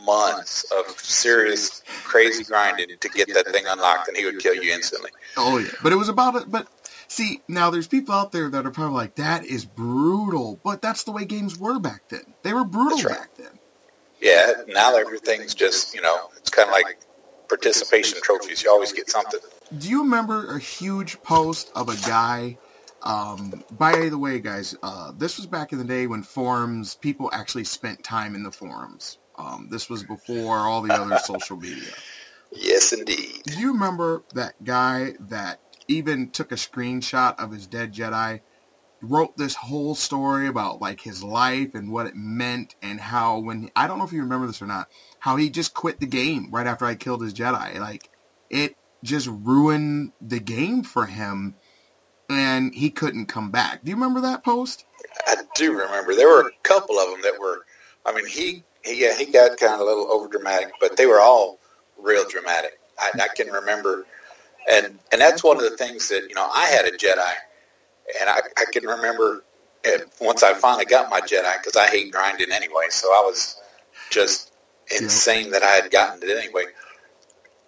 months 0.03 0.63
of 0.71 0.99
serious, 0.99 1.83
crazy 2.03 2.43
grinding 2.43 2.97
to 2.99 3.09
get 3.09 3.33
that 3.33 3.47
thing 3.47 3.65
unlocked, 3.67 4.07
and 4.07 4.17
he 4.17 4.25
would 4.25 4.39
kill 4.39 4.55
you 4.55 4.73
instantly. 4.73 5.11
Oh 5.37 5.57
yeah, 5.57 5.69
but 5.83 5.93
it 5.93 5.95
was 5.95 6.09
about 6.09 6.35
it. 6.35 6.49
But 6.49 6.67
see, 7.07 7.41
now 7.47 7.69
there's 7.69 7.87
people 7.87 8.15
out 8.15 8.31
there 8.31 8.49
that 8.49 8.65
are 8.65 8.71
probably 8.71 8.95
like, 8.95 9.15
"That 9.15 9.45
is 9.45 9.63
brutal," 9.63 10.59
but 10.63 10.81
that's 10.81 11.03
the 11.03 11.11
way 11.11 11.25
games 11.25 11.57
were 11.57 11.79
back 11.79 12.09
then. 12.09 12.33
They 12.41 12.53
were 12.53 12.63
brutal 12.63 12.97
right. 13.03 13.19
back 13.19 13.35
then. 13.37 13.59
Yeah, 14.19 14.53
now 14.67 14.95
everything's 14.95 15.53
just 15.53 15.93
you 15.93 16.01
know, 16.01 16.29
it's 16.37 16.49
kind 16.49 16.69
of 16.69 16.73
like 16.73 16.99
participation 17.51 18.19
trophies. 18.23 18.63
You 18.63 18.71
always 18.71 18.93
get 18.93 19.11
something. 19.11 19.41
Do 19.77 19.89
you 19.89 20.03
remember 20.03 20.55
a 20.55 20.59
huge 20.59 21.21
post 21.23 21.71
of 21.75 21.89
a 21.89 21.97
guy 21.97 22.55
Um, 23.03 23.63
by 23.71 24.09
the 24.09 24.17
way, 24.17 24.39
guys, 24.39 24.75
uh, 24.83 25.13
this 25.17 25.37
was 25.37 25.47
back 25.47 25.73
in 25.73 25.79
the 25.79 25.85
day 25.85 26.07
when 26.07 26.23
forums, 26.23 26.95
people 26.95 27.29
actually 27.33 27.65
spent 27.65 28.03
time 28.03 28.35
in 28.35 28.43
the 28.43 28.51
forums. 28.51 29.19
Um, 29.37 29.69
this 29.71 29.89
was 29.89 30.03
before 30.03 30.59
all 30.59 30.81
the 30.81 30.93
other 30.93 31.17
social 31.23 31.57
media. 31.57 31.93
Yes, 32.51 32.93
indeed. 32.93 33.43
Do 33.45 33.59
you 33.59 33.73
remember 33.73 34.23
that 34.35 34.63
guy 34.63 35.15
that 35.21 35.61
even 35.87 36.31
took 36.31 36.51
a 36.51 36.55
screenshot 36.57 37.39
of 37.39 37.51
his 37.51 37.67
dead 37.67 37.93
Jedi, 37.93 38.41
wrote 39.01 39.35
this 39.37 39.55
whole 39.55 39.95
story 39.95 40.47
about 40.47 40.81
like 40.81 41.01
his 41.01 41.23
life 41.23 41.73
and 41.73 41.91
what 41.91 42.07
it 42.07 42.15
meant 42.15 42.75
and 42.81 42.99
how 42.99 43.39
when 43.39 43.69
I 43.75 43.87
don't 43.87 43.97
know 43.97 44.05
if 44.05 44.13
you 44.13 44.21
remember 44.21 44.47
this 44.47 44.61
or 44.61 44.67
not, 44.67 44.89
how 45.19 45.35
he 45.35 45.49
just 45.49 45.73
quit 45.73 45.99
the 45.99 46.05
game 46.05 46.49
right 46.51 46.67
after 46.67 46.85
I 46.85 46.95
killed 46.95 47.21
his 47.21 47.33
Jedi. 47.33 47.79
Like 47.79 48.09
it 48.49 48.75
just 49.03 49.27
ruined 49.27 50.11
the 50.21 50.39
game 50.39 50.83
for 50.83 51.05
him 51.05 51.55
and 52.31 52.73
he 52.73 52.89
couldn't 52.89 53.25
come 53.25 53.51
back. 53.51 53.83
Do 53.83 53.89
you 53.89 53.95
remember 53.95 54.21
that 54.21 54.43
post? 54.43 54.85
I 55.27 55.35
do 55.55 55.73
remember. 55.73 56.15
There 56.15 56.27
were 56.27 56.47
a 56.47 56.51
couple 56.63 56.97
of 56.97 57.11
them 57.11 57.21
that 57.23 57.39
were. 57.39 57.65
I 58.05 58.13
mean, 58.13 58.25
he 58.25 58.63
he 58.83 59.11
he 59.13 59.25
got 59.25 59.57
kind 59.57 59.73
of 59.73 59.81
a 59.81 59.83
little 59.83 60.11
over 60.11 60.27
dramatic, 60.27 60.71
but 60.79 60.97
they 60.97 61.05
were 61.05 61.19
all 61.19 61.59
real 61.97 62.27
dramatic. 62.27 62.79
I, 62.97 63.11
I 63.21 63.27
can 63.35 63.47
remember, 63.47 64.05
and 64.69 64.97
and 65.11 65.21
that's 65.21 65.43
one 65.43 65.57
of 65.57 65.63
the 65.63 65.75
things 65.77 66.09
that 66.09 66.27
you 66.29 66.35
know 66.35 66.47
I 66.53 66.67
had 66.67 66.85
a 66.85 66.91
Jedi, 66.91 67.33
and 68.19 68.29
I 68.29 68.39
I 68.57 68.65
can 68.71 68.85
remember 68.85 69.43
it, 69.83 70.07
once 70.19 70.43
I 70.43 70.53
finally 70.53 70.85
got 70.85 71.09
my 71.09 71.21
Jedi 71.21 71.53
because 71.57 71.75
I 71.75 71.87
hate 71.87 72.11
grinding 72.11 72.51
anyway, 72.51 72.85
so 72.89 73.07
I 73.09 73.21
was 73.25 73.57
just 74.09 74.51
insane 74.99 75.51
that 75.51 75.63
I 75.63 75.71
had 75.71 75.89
gotten 75.91 76.21
it 76.23 76.37
anyway. 76.37 76.65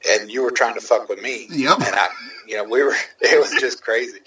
And 0.10 0.30
you 0.30 0.44
were 0.44 0.52
trying 0.52 0.74
to 0.76 0.82
fuck 0.82 1.08
with 1.08 1.22
me, 1.22 1.48
Yep. 1.50 1.78
and 1.78 1.96
I, 1.96 2.08
you 2.48 2.58
know, 2.58 2.66
we 2.66 2.84
were. 2.84 2.96
It 3.22 3.40
was 3.40 3.52
just 3.60 3.82
crazy. 3.84 4.20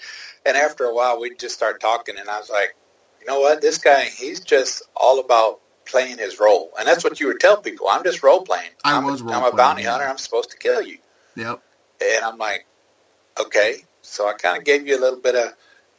And 0.45 0.57
after 0.57 0.85
a 0.85 0.93
while, 0.93 1.19
we 1.19 1.35
just 1.35 1.53
started 1.55 1.79
talking, 1.79 2.17
and 2.17 2.27
I 2.29 2.39
was 2.39 2.49
like, 2.49 2.75
you 3.21 3.27
know 3.27 3.39
what? 3.39 3.61
This 3.61 3.77
guy, 3.77 4.05
he's 4.05 4.39
just 4.39 4.81
all 4.95 5.19
about 5.19 5.59
playing 5.85 6.17
his 6.17 6.39
role, 6.39 6.71
and 6.79 6.87
that's 6.87 7.03
what 7.03 7.19
you 7.19 7.27
would 7.27 7.39
tell 7.39 7.57
people. 7.61 7.87
I'm 7.89 8.03
just 8.03 8.23
role 8.23 8.41
playing. 8.41 8.71
I 8.83 8.97
I'm 8.97 9.05
was 9.05 9.21
a, 9.21 9.25
I'm 9.25 9.43
a 9.43 9.55
bounty 9.55 9.83
hunter. 9.83 10.05
I'm 10.07 10.17
supposed 10.17 10.49
to 10.51 10.57
kill 10.57 10.81
you, 10.81 10.97
Yep. 11.35 11.61
and 12.01 12.25
I'm 12.25 12.37
like, 12.39 12.65
okay. 13.39 13.83
So 14.01 14.27
I 14.27 14.33
kind 14.33 14.57
of 14.57 14.63
gave 14.63 14.87
you 14.87 14.97
a 14.97 15.01
little 15.01 15.19
bit 15.19 15.35
of 15.35 15.53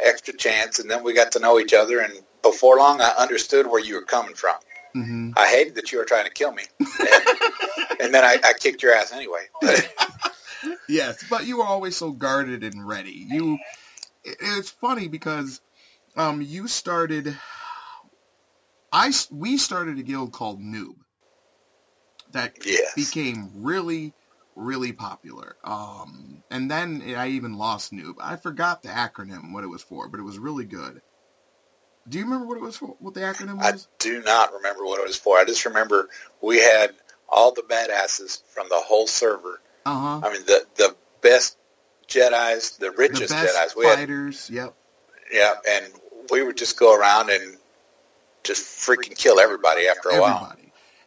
extra 0.05 0.35
chance, 0.37 0.79
and 0.79 0.91
then 0.91 1.03
we 1.03 1.13
got 1.15 1.33
to 1.33 1.39
know 1.41 1.59
each 1.59 1.75
other. 1.75 2.01
And 2.01 2.13
before 2.43 2.77
long, 2.79 3.01
I 3.01 3.13
understood 3.19 3.67
where 3.67 3.81
you 3.81 3.95
were 3.97 4.03
coming 4.03 4.35
from. 4.35 4.57
hmm 4.95 5.31
I 5.37 5.47
hated 5.47 5.75
that 5.77 5.93
you 5.93 5.99
were 5.99 6.05
trying 6.05 6.25
to 6.25 6.31
kill 6.31 6.53
me, 6.53 6.65
and, 6.81 7.23
and 8.01 8.15
then 8.15 8.25
I, 8.25 8.39
I 8.43 8.53
kicked 8.55 8.83
your 8.83 8.95
ass 8.95 9.13
anyway. 9.13 9.47
Yes, 10.89 11.23
but 11.29 11.47
you 11.47 11.59
were 11.59 11.65
always 11.67 11.97
so 11.97 12.13
guarded 12.13 12.65
and 12.65 12.87
ready. 12.87 13.27
You, 13.29 13.59
it's 14.25 14.71
funny 14.71 15.07
because, 15.09 15.61
um, 16.17 16.41
you 16.41 16.67
started. 16.67 17.37
I 18.91 19.13
we 19.31 19.59
started 19.59 19.99
a 19.99 20.03
guild 20.03 20.33
called 20.33 20.61
Noob. 20.61 20.95
That 22.33 22.57
Yes. 22.65 22.95
became 22.97 23.51
really, 23.55 24.15
really 24.59 24.93
popular. 24.93 25.57
Um, 25.65 26.43
and 26.51 26.71
then 26.71 27.03
I 27.17 27.29
even 27.29 27.57
lost 27.57 27.93
Noob. 27.93 28.15
I 28.21 28.37
forgot 28.37 28.83
the 28.83 28.89
acronym 28.89 29.53
what 29.53 29.65
it 29.65 29.69
was 29.69 29.83
for, 29.83 30.09
but 30.09 30.21
it 30.21 30.25
was 30.25 30.39
really 30.39 30.65
good. 30.65 31.01
Do 32.09 32.19
you 32.19 32.25
remember 32.25 32.47
what 32.47 32.57
it 32.57 32.63
was 32.63 32.77
for? 32.77 32.97
What 32.99 33.15
the 33.15 33.21
acronym 33.21 33.63
I 33.63 33.73
do 33.99 34.23
not 34.23 34.53
remember 34.53 34.85
what 34.85 34.99
it 34.99 35.07
was 35.07 35.17
for. 35.17 35.39
I 35.39 35.45
just 35.45 35.65
remember 35.65 36.09
we 36.41 36.59
had 36.59 36.93
all 37.29 37.53
the 37.53 37.63
badasses 37.63 38.43
from 38.49 38.69
the 38.69 38.77
whole 38.79 39.07
server. 39.07 39.61
Uh 39.85 40.21
huh. 40.21 40.27
I 40.27 40.33
mean, 40.33 40.43
the 40.47 40.67
the 40.77 40.97
best 41.21 41.57
Jedi's, 42.09 42.79
the 42.79 42.87
The 42.87 42.93
richest 42.93 43.33
best 43.33 43.57
Jedi's. 43.57 43.77
We 43.77 43.87
had, 43.87 43.99
fighters. 43.99 44.51
Yep. 44.51 44.75
yeah, 45.33 45.55
and 45.69 45.87
we 46.31 46.43
would 46.43 46.57
just 46.57 46.79
go 46.79 46.99
around 46.99 47.31
and 47.31 47.57
just 48.43 48.65
freaking 48.65 49.17
kill 49.17 49.39
everybody 49.39 49.87
after 49.87 50.09
a 50.09 50.21
while. 50.21 50.57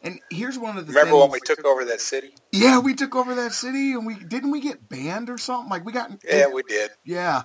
And 0.03 0.19
here's 0.29 0.57
one 0.57 0.77
of 0.77 0.87
the 0.87 0.93
Remember 0.93 1.17
when 1.17 1.31
we 1.31 1.39
took 1.39 1.63
over 1.63 1.85
that 1.85 2.01
city? 2.01 2.33
Yeah, 2.51 2.79
we 2.79 2.95
took 2.95 3.15
over 3.15 3.35
that 3.35 3.53
city, 3.53 3.93
and 3.93 4.05
we 4.05 4.15
didn't 4.15 4.51
we 4.51 4.59
get 4.59 4.87
banned 4.89 5.29
or 5.29 5.37
something? 5.37 5.69
Like 5.69 5.85
we 5.85 5.91
got 5.91 6.11
Yeah, 6.27 6.47
we 6.47 6.63
did. 6.63 6.91
yeah, 7.05 7.43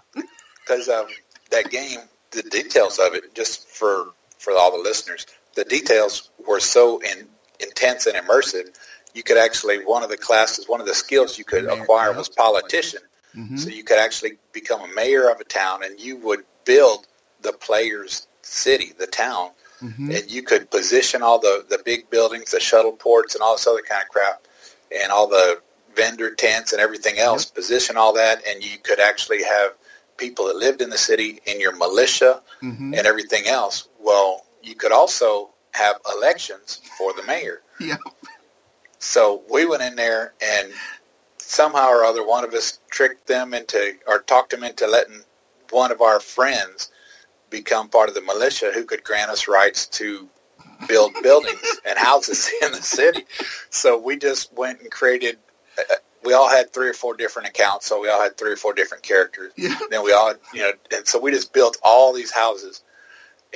because 0.67 0.89
um, 0.89 1.07
that 1.51 1.71
game, 1.71 2.01
the 2.31 2.43
details 2.43 2.99
of 2.99 3.15
it, 3.15 3.35
just 3.35 3.69
for 3.69 4.07
for 4.39 4.55
all 4.55 4.73
the 4.73 4.83
listeners, 4.83 5.27
the 5.55 5.65
details 5.65 6.31
were 6.47 6.61
so 6.61 7.01
in, 7.01 7.29
intense 7.61 8.07
and 8.07 8.17
immersive. 8.17 8.75
You 9.15 9.23
could 9.23 9.39
actually 9.39 9.85
one 9.85 10.03
of 10.03 10.09
the 10.09 10.17
classes, 10.17 10.69
one 10.69 10.81
of 10.81 10.87
the 10.87 10.95
skills 10.95 11.39
you 11.39 11.45
could 11.45 11.67
acquire 11.67 12.13
was 12.13 12.29
politician. 12.29 13.01
hmm 13.35 13.57
So 13.57 13.69
you 13.69 13.85
could 13.85 13.99
actually 13.99 14.39
become 14.53 14.81
a 14.81 14.95
mayor 14.95 15.31
of 15.31 15.41
a 15.41 15.45
town, 15.45 15.83
and 15.85 16.01
you 16.01 16.17
would 16.19 16.45
build 16.65 17.07
the 17.43 17.53
player's 17.53 18.27
city, 18.43 18.93
the 18.99 19.07
town, 19.07 19.51
hmm 19.81 20.11
and 20.11 20.31
you 20.31 20.43
could 20.43 20.71
position 20.71 21.23
all 21.23 21.39
the 21.39 21.65
the 21.69 21.79
big 21.85 22.09
buildings, 22.11 22.51
the 22.53 22.61
shuttle 22.61 22.93
ports, 22.93 23.35
and 23.35 23.43
all 23.43 23.55
this 23.55 23.67
other 23.67 23.83
kind 23.83 24.03
of 24.03 24.09
crap, 24.09 24.47
and 24.91 25.11
all 25.11 25.27
the 25.29 25.61
vendor 25.95 26.35
tents 26.35 26.73
and 26.73 26.81
everything 26.81 27.19
else. 27.19 27.45
Position 27.47 27.97
all 27.97 28.13
that, 28.15 28.43
and 28.47 28.63
you 28.63 28.79
could 28.79 29.01
actually 29.01 29.43
have 29.43 29.73
people 30.17 30.47
that 30.47 30.57
lived 30.57 30.81
in 30.81 30.91
the 30.91 30.99
city 30.99 31.41
in 31.47 31.61
your 31.61 31.77
militia 31.77 32.43
hmm 32.61 32.95
and 32.95 33.07
everything 33.07 33.47
else. 33.47 33.89
Well, 34.01 34.47
you 34.63 34.75
could 34.75 34.93
also 34.93 35.51
have 35.73 35.97
elections 36.17 36.81
for 36.97 37.13
the 37.13 37.23
mayor. 37.25 37.61
yeah, 37.81 37.97
So 38.99 39.43
we 39.53 39.67
went 39.67 39.83
in 39.83 39.97
there 39.97 40.33
and 40.43 40.73
somehow 41.39 41.89
or 41.89 42.05
other 42.05 42.27
one 42.27 42.45
of 42.45 42.55
us 42.55 42.79
tricked 42.91 43.27
them 43.27 43.55
into 43.55 43.95
or 44.07 44.21
talked 44.21 44.51
them 44.51 44.65
into 44.65 44.87
letting 44.87 45.23
one 45.71 45.93
of 45.93 46.01
our 46.01 46.21
friends 46.21 46.91
become 47.51 47.89
part 47.89 48.09
of 48.09 48.15
the 48.15 48.21
militia 48.23 48.71
who 48.73 48.85
could 48.85 49.05
grant 49.05 49.31
us 49.31 49.49
rights 49.49 49.87
to 49.87 50.29
build 50.89 51.13
buildings 51.23 51.81
and 51.87 51.99
houses 51.99 52.51
in 52.63 52.73
the 52.73 52.83
city. 52.83 53.25
So 53.71 53.99
we 53.99 54.17
just 54.17 54.53
went 54.53 54.81
and 54.81 54.91
created 54.91 55.39
uh, 55.79 55.95
we 56.25 56.33
all 56.33 56.49
had 56.49 56.73
three 56.73 56.89
or 56.89 56.93
four 56.93 57.15
different 57.15 57.49
accounts, 57.49 57.87
so 57.87 58.01
we 58.01 58.09
all 58.09 58.21
had 58.21 58.37
three 58.37 58.51
or 58.51 58.57
four 58.57 58.75
different 58.75 59.05
characters. 59.05 59.53
yeah. 59.57 59.79
Then 59.91 60.03
we 60.03 60.13
all, 60.13 60.35
you 60.53 60.63
know, 60.63 60.73
and 60.93 61.07
so 61.07 61.21
we 61.21 61.31
just 61.31 61.53
built 61.53 61.79
all 61.83 62.13
these 62.13 62.33
houses, 62.33 62.83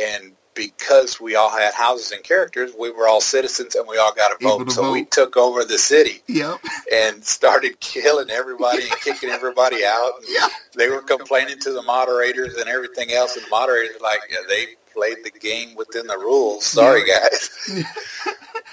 and 0.01 0.37
because 0.69 1.19
we 1.21 1.35
all 1.37 1.51
had 1.51 1.73
houses 1.73 2.13
and 2.13 2.23
characters, 2.23 2.73
we 2.79 2.91
were 2.91 3.09
all 3.09 3.21
citizens, 3.23 3.75
and 3.75 3.89
we 3.89 3.97
all 3.97 4.13
got 4.13 4.33
a 4.33 4.37
vote. 4.45 4.71
So 4.71 4.93
we 4.93 5.05
took 5.07 5.37
over 5.37 5.65
the 5.65 5.79
city 5.79 6.23
Yep. 6.27 6.59
and 6.93 7.25
started 7.25 7.81
killing 7.81 8.29
everybody 8.31 8.83
and 8.83 8.93
kicking 9.01 9.31
everybody 9.31 9.85
out. 9.87 10.13
And 10.19 10.27
Yeah. 10.29 10.49
They 10.77 10.89
were 10.89 11.03
complaining 11.03 11.59
to 11.61 11.73
the 11.73 11.83
moderators 11.83 12.55
and 12.57 12.69
everything 12.69 13.13
else, 13.13 13.37
and 13.37 13.45
the 13.47 13.51
moderators 13.51 13.97
were 13.99 14.05
like, 14.07 14.21
yeah, 14.31 14.37
"They 14.49 14.67
played 14.95 15.19
the 15.25 15.31
game 15.31 15.75
within 15.77 16.07
the 16.07 16.19
rules. 16.19 16.65
Sorry, 16.67 17.03
guys." 17.07 17.51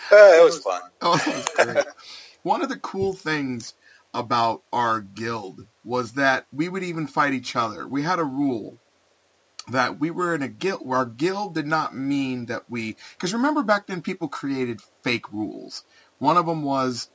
Uh, 0.09 0.15
it 0.15 0.43
was 0.45 0.59
fun. 0.59 0.81
Oh, 1.01 1.19
was. 1.57 1.85
One 2.43 2.61
of 2.61 2.69
the 2.69 2.79
cool 2.79 3.11
things 3.11 3.73
about 4.13 4.61
our 4.71 5.01
guild 5.01 5.67
was 5.83 6.13
that 6.13 6.45
we 6.53 6.69
would 6.69 6.83
even 6.83 7.07
fight 7.07 7.33
each 7.33 7.57
other. 7.57 7.85
We 7.85 8.03
had 8.03 8.19
a 8.19 8.23
rule 8.23 8.77
that 9.71 9.99
we 9.99 10.11
were 10.11 10.35
in 10.35 10.43
a 10.43 10.49
guild 10.49 10.81
where 10.85 10.99
our 10.99 11.05
guild 11.05 11.55
did 11.55 11.67
not 11.67 11.95
mean 11.95 12.47
that 12.47 12.63
we 12.69 12.97
because 13.13 13.33
remember 13.33 13.63
back 13.63 13.87
then 13.87 14.01
people 14.01 14.29
created 14.29 14.81
fake 15.03 15.31
rules. 15.31 15.83
One 16.19 16.37
of 16.37 16.45
them 16.47 16.63
was 16.63 17.09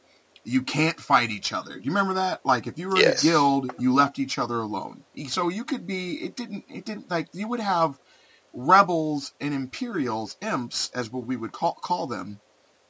you 0.44 0.62
can't 0.62 1.00
fight 1.00 1.30
each 1.30 1.52
other. 1.52 1.75
Do 1.75 1.80
you 1.82 1.92
remember 1.92 2.14
that? 2.14 2.40
Like 2.44 2.66
if 2.66 2.78
you 2.78 2.88
were 2.88 2.97
Yes. 2.97 3.00
in 3.00 3.06
a 3.09 3.16
guild, 3.16 3.71
you 3.78 3.94
left 3.94 4.18
each 4.18 4.38
other 4.38 4.56
alone. 4.56 5.04
So 5.28 5.49
you 5.50 5.64
could 5.64 5.87
be 5.87 6.14
it 6.25 6.37
didn't 6.37 6.64
it 6.68 6.85
didn't 6.87 7.11
like 7.11 7.28
you 7.35 7.49
would 7.49 7.61
have 7.61 7.99
rebels 8.54 9.32
and 9.40 9.54
imperials, 9.54 10.37
imps 10.42 10.90
as 10.94 11.11
what 11.11 11.26
we 11.26 11.37
would 11.37 11.52
call 11.52 11.75
call 11.82 12.06
them. 12.09 12.40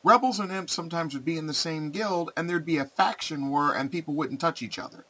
Rebels 0.05 0.41
and 0.41 0.53
imps 0.53 0.75
sometimes 0.75 1.15
would 1.15 1.25
be 1.27 1.39
in 1.39 1.47
the 1.49 1.55
same 1.55 1.91
guild 1.93 2.33
and 2.37 2.51
there'd 2.51 2.67
be 2.67 2.79
a 2.79 2.87
faction 2.87 3.51
war 3.51 3.75
and 3.77 3.93
people 3.93 4.17
wouldn't 4.17 4.41
touch 4.41 4.63
each 4.63 4.79
other. 4.79 5.07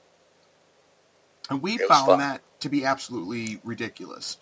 And 1.50 1.62
we 1.62 1.78
found 1.78 2.06
fun. 2.06 2.18
that 2.20 2.42
to 2.60 2.68
be 2.68 2.84
absolutely 2.84 3.60
ridiculous. 3.64 4.38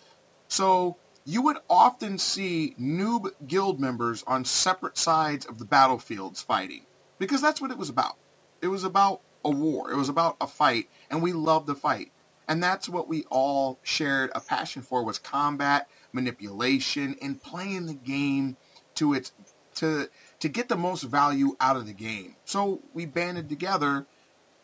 So 0.47 0.97
you 1.25 1.41
would 1.43 1.57
often 1.69 2.17
see 2.17 2.75
noob 2.79 3.31
guild 3.47 3.79
members 3.79 4.23
on 4.25 4.45
separate 4.45 4.97
sides 4.97 5.45
of 5.45 5.59
the 5.59 5.65
battlefields 5.65 6.41
fighting 6.41 6.85
because 7.19 7.41
that's 7.41 7.61
what 7.61 7.71
it 7.71 7.77
was 7.77 7.89
about. 7.89 8.17
It 8.61 8.67
was 8.67 8.83
about 8.83 9.21
a 9.43 9.49
war. 9.49 9.91
It 9.91 9.97
was 9.97 10.09
about 10.09 10.37
a 10.41 10.47
fight, 10.47 10.89
and 11.09 11.21
we 11.21 11.33
loved 11.33 11.67
the 11.67 11.75
fight. 11.75 12.11
And 12.47 12.61
that's 12.61 12.89
what 12.89 13.07
we 13.07 13.23
all 13.29 13.79
shared 13.83 14.31
a 14.35 14.41
passion 14.41 14.81
for 14.81 15.03
was 15.03 15.19
combat, 15.19 15.87
manipulation, 16.11 17.15
and 17.21 17.41
playing 17.41 17.85
the 17.85 17.93
game 17.93 18.57
to 18.95 19.13
its 19.13 19.31
to 19.75 20.09
to 20.39 20.49
get 20.49 20.67
the 20.67 20.75
most 20.75 21.03
value 21.03 21.55
out 21.59 21.77
of 21.77 21.85
the 21.85 21.93
game. 21.93 22.35
So 22.45 22.81
we 22.93 23.05
banded 23.05 23.47
together 23.47 24.05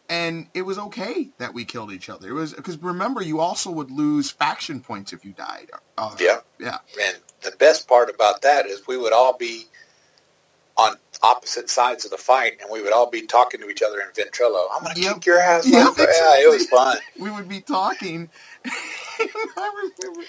and 0.09 0.47
it 0.53 0.63
was 0.63 0.79
okay 0.79 1.31
that 1.39 1.53
we 1.53 1.65
killed 1.65 1.91
each 1.93 2.09
other. 2.09 2.29
It 2.29 2.33
was 2.33 2.53
because 2.53 2.77
remember 2.81 3.21
you 3.23 3.39
also 3.41 3.71
would 3.71 3.91
lose 3.91 4.31
faction 4.31 4.81
points 4.81 5.13
if 5.13 5.25
you 5.25 5.33
died. 5.33 5.69
Uh, 5.97 6.17
Yeah. 6.19 6.39
yeah, 6.59 6.79
And 7.01 7.17
the 7.43 7.51
best 7.59 7.87
part 7.87 8.09
about 8.09 8.43
that 8.43 8.67
is 8.67 8.87
we 8.87 8.97
would 8.97 9.13
all 9.13 9.37
be 9.37 9.65
on 10.77 10.95
opposite 11.23 11.69
sides 11.69 12.05
of 12.05 12.11
the 12.11 12.17
fight, 12.17 12.53
and 12.61 12.69
we 12.71 12.81
would 12.81 12.93
all 12.93 13.09
be 13.09 13.23
talking 13.27 13.61
to 13.61 13.69
each 13.69 13.83
other 13.83 13.99
in 14.01 14.07
Ventrilo. 14.09 14.67
I'm 14.73 14.83
going 14.83 14.95
to 14.95 15.01
Yep. 15.01 15.15
kick 15.15 15.25
your 15.25 15.39
ass. 15.39 15.71
Yep, 15.71 15.73
motherfucker." 15.73 15.97
yeah, 15.97 16.43
it 16.43 16.51
was 16.51 16.67
fun. 16.67 16.97
we 17.19 17.31
would 17.31 17.47
be 17.49 17.61
talking, 17.61 18.31
I 18.65 19.71
remember. 19.99 20.21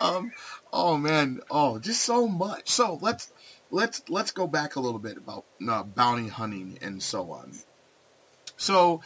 Um, 0.00 0.32
oh 0.72 0.96
man, 0.98 1.40
oh, 1.50 1.78
just 1.78 2.02
so 2.02 2.28
much. 2.28 2.70
So 2.70 2.98
let's 3.02 3.32
let's 3.70 4.02
let's 4.08 4.32
go 4.32 4.46
back 4.46 4.76
a 4.76 4.80
little 4.80 5.00
bit 5.00 5.16
about 5.18 5.46
uh, 5.68 5.82
bounty 5.84 6.28
hunting 6.28 6.78
and 6.82 7.02
so 7.02 7.32
on. 7.32 7.64
So 8.56 9.02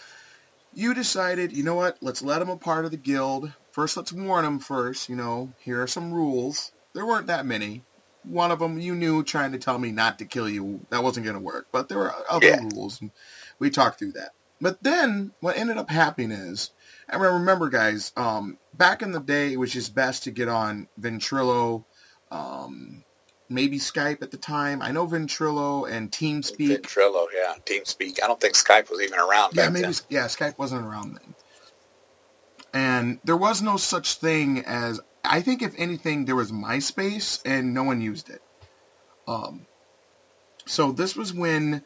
you 0.73 0.95
decided, 0.95 1.57
you 1.57 1.62
know 1.64 1.75
what? 1.75 1.99
Let's 2.00 2.23
let 2.23 2.38
them 2.38 2.50
a 2.50 2.57
part 2.57 2.85
of 2.85 2.90
the 2.90 2.97
guild. 2.97 3.52
First, 3.73 3.97
let's 3.97 4.12
warn 4.12 4.45
them 4.45 4.59
first. 4.61 5.09
You 5.09 5.16
know, 5.16 5.52
here 5.64 5.83
are 5.83 5.87
some 5.87 6.12
rules. 6.12 6.73
There 6.95 7.07
weren't 7.07 7.28
that 7.28 7.47
many. 7.47 7.85
One 8.25 8.50
of 8.50 8.59
them 8.59 8.78
you 8.78 8.95
knew 8.95 9.23
trying 9.23 9.52
to 9.52 9.59
tell 9.59 9.78
me 9.78 9.92
not 9.92 10.19
to 10.19 10.26
kill 10.26 10.49
you. 10.49 10.80
That 10.90 11.02
wasn't 11.02 11.25
going 11.25 11.37
to 11.37 11.42
work. 11.42 11.66
But 11.73 11.88
there 11.88 11.99
were 11.99 12.12
other 12.30 12.49
Yeah. 12.49 12.61
rules. 12.61 13.00
And 13.00 13.11
we 13.59 13.71
talked 13.71 13.99
through 13.99 14.12
that. 14.12 14.30
But 14.61 14.83
then 14.83 15.33
what 15.40 15.57
ended 15.57 15.78
up 15.78 15.88
happening 15.88 16.33
is, 16.33 16.71
I 17.09 17.16
remember, 17.16 17.71
guys, 17.71 18.12
um, 18.16 18.59
back 18.75 19.00
in 19.02 19.11
the 19.11 19.21
day, 19.21 19.52
it 19.52 19.59
was 19.59 19.73
just 19.73 19.95
best 19.95 20.25
to 20.25 20.30
get 20.30 20.49
on 20.49 20.87
Ventrilo, 21.00 21.85
um, 22.30 23.02
maybe 23.50 23.78
Skype 23.78 24.23
at 24.23 24.30
the 24.30 24.37
time. 24.38 24.80
I 24.80 24.92
know 24.92 25.07
Ventrilo 25.07 25.90
and 25.90 26.11
TeamSpeak. 26.11 26.83
Ventrilo, 26.83 27.26
yeah, 27.35 27.54
TeamSpeak. 27.66 28.23
I 28.23 28.26
don't 28.26 28.40
think 28.40 28.54
Skype 28.54 28.90
was 28.90 29.00
even 29.02 29.19
around 29.19 29.54
Yeah, 29.54 29.64
back 29.64 29.73
maybe. 29.73 29.87
then. 29.87 29.95
Yeah, 30.09 30.25
Skype 30.26 30.57
wasn't 30.57 30.87
around 30.87 31.14
then, 31.14 31.35
and 32.73 33.19
there 33.25 33.37
was 33.37 33.61
no 33.61 33.76
such 33.76 34.14
thing 34.14 34.64
as. 34.64 35.00
I 35.23 35.42
think 35.42 35.61
if 35.61 35.75
anything, 35.76 36.25
there 36.25 36.37
was 36.37 36.50
MySpace, 36.50 37.42
and 37.45 37.75
no 37.75 37.83
one 37.83 38.00
used 38.00 38.30
it. 38.30 38.40
Um, 39.28 39.66
so 40.64 40.92
this 40.92 41.14
was 41.14 41.35
when 41.35 41.83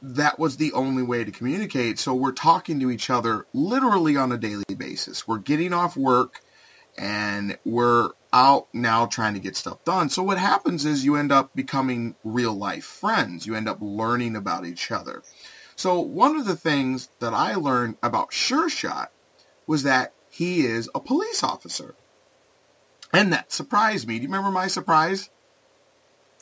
that 0.00 0.38
was 0.38 0.56
the 0.56 0.72
only 0.72 1.02
way 1.02 1.22
to 1.24 1.30
communicate. 1.30 1.98
So 1.98 2.14
we're 2.14 2.32
talking 2.32 2.80
to 2.80 2.90
each 2.90 3.10
other 3.10 3.46
literally 3.52 4.16
on 4.16 4.32
a 4.32 4.38
daily 4.38 4.64
basis. 4.76 5.28
We're 5.28 5.38
getting 5.38 5.74
off 5.74 5.96
work, 5.98 6.40
and 6.96 7.58
we're 7.66 8.10
out 8.32 8.68
now 8.72 9.06
trying 9.06 9.34
to 9.34 9.40
get 9.40 9.56
stuff 9.56 9.82
done. 9.84 10.10
So 10.10 10.22
what 10.22 10.38
happens 10.38 10.84
is 10.84 11.04
you 11.04 11.16
end 11.16 11.32
up 11.32 11.54
becoming 11.54 12.14
real 12.24 12.54
life 12.54 12.84
friends. 12.84 13.46
You 13.46 13.54
end 13.54 13.68
up 13.68 13.78
learning 13.80 14.36
about 14.36 14.66
each 14.66 14.90
other. 14.90 15.22
So 15.76 16.00
one 16.00 16.36
of 16.36 16.44
the 16.44 16.56
things 16.56 17.08
that 17.20 17.34
I 17.34 17.54
learned 17.54 17.96
about 18.02 18.32
Sure 18.32 18.68
Shot 18.68 19.10
was 19.66 19.84
that 19.84 20.12
he 20.30 20.66
is 20.66 20.90
a 20.94 21.00
police 21.00 21.42
officer. 21.42 21.94
And 23.12 23.32
that 23.32 23.52
surprised 23.52 24.06
me. 24.06 24.16
Do 24.16 24.22
you 24.22 24.28
remember 24.28 24.50
my 24.50 24.66
surprise? 24.66 25.30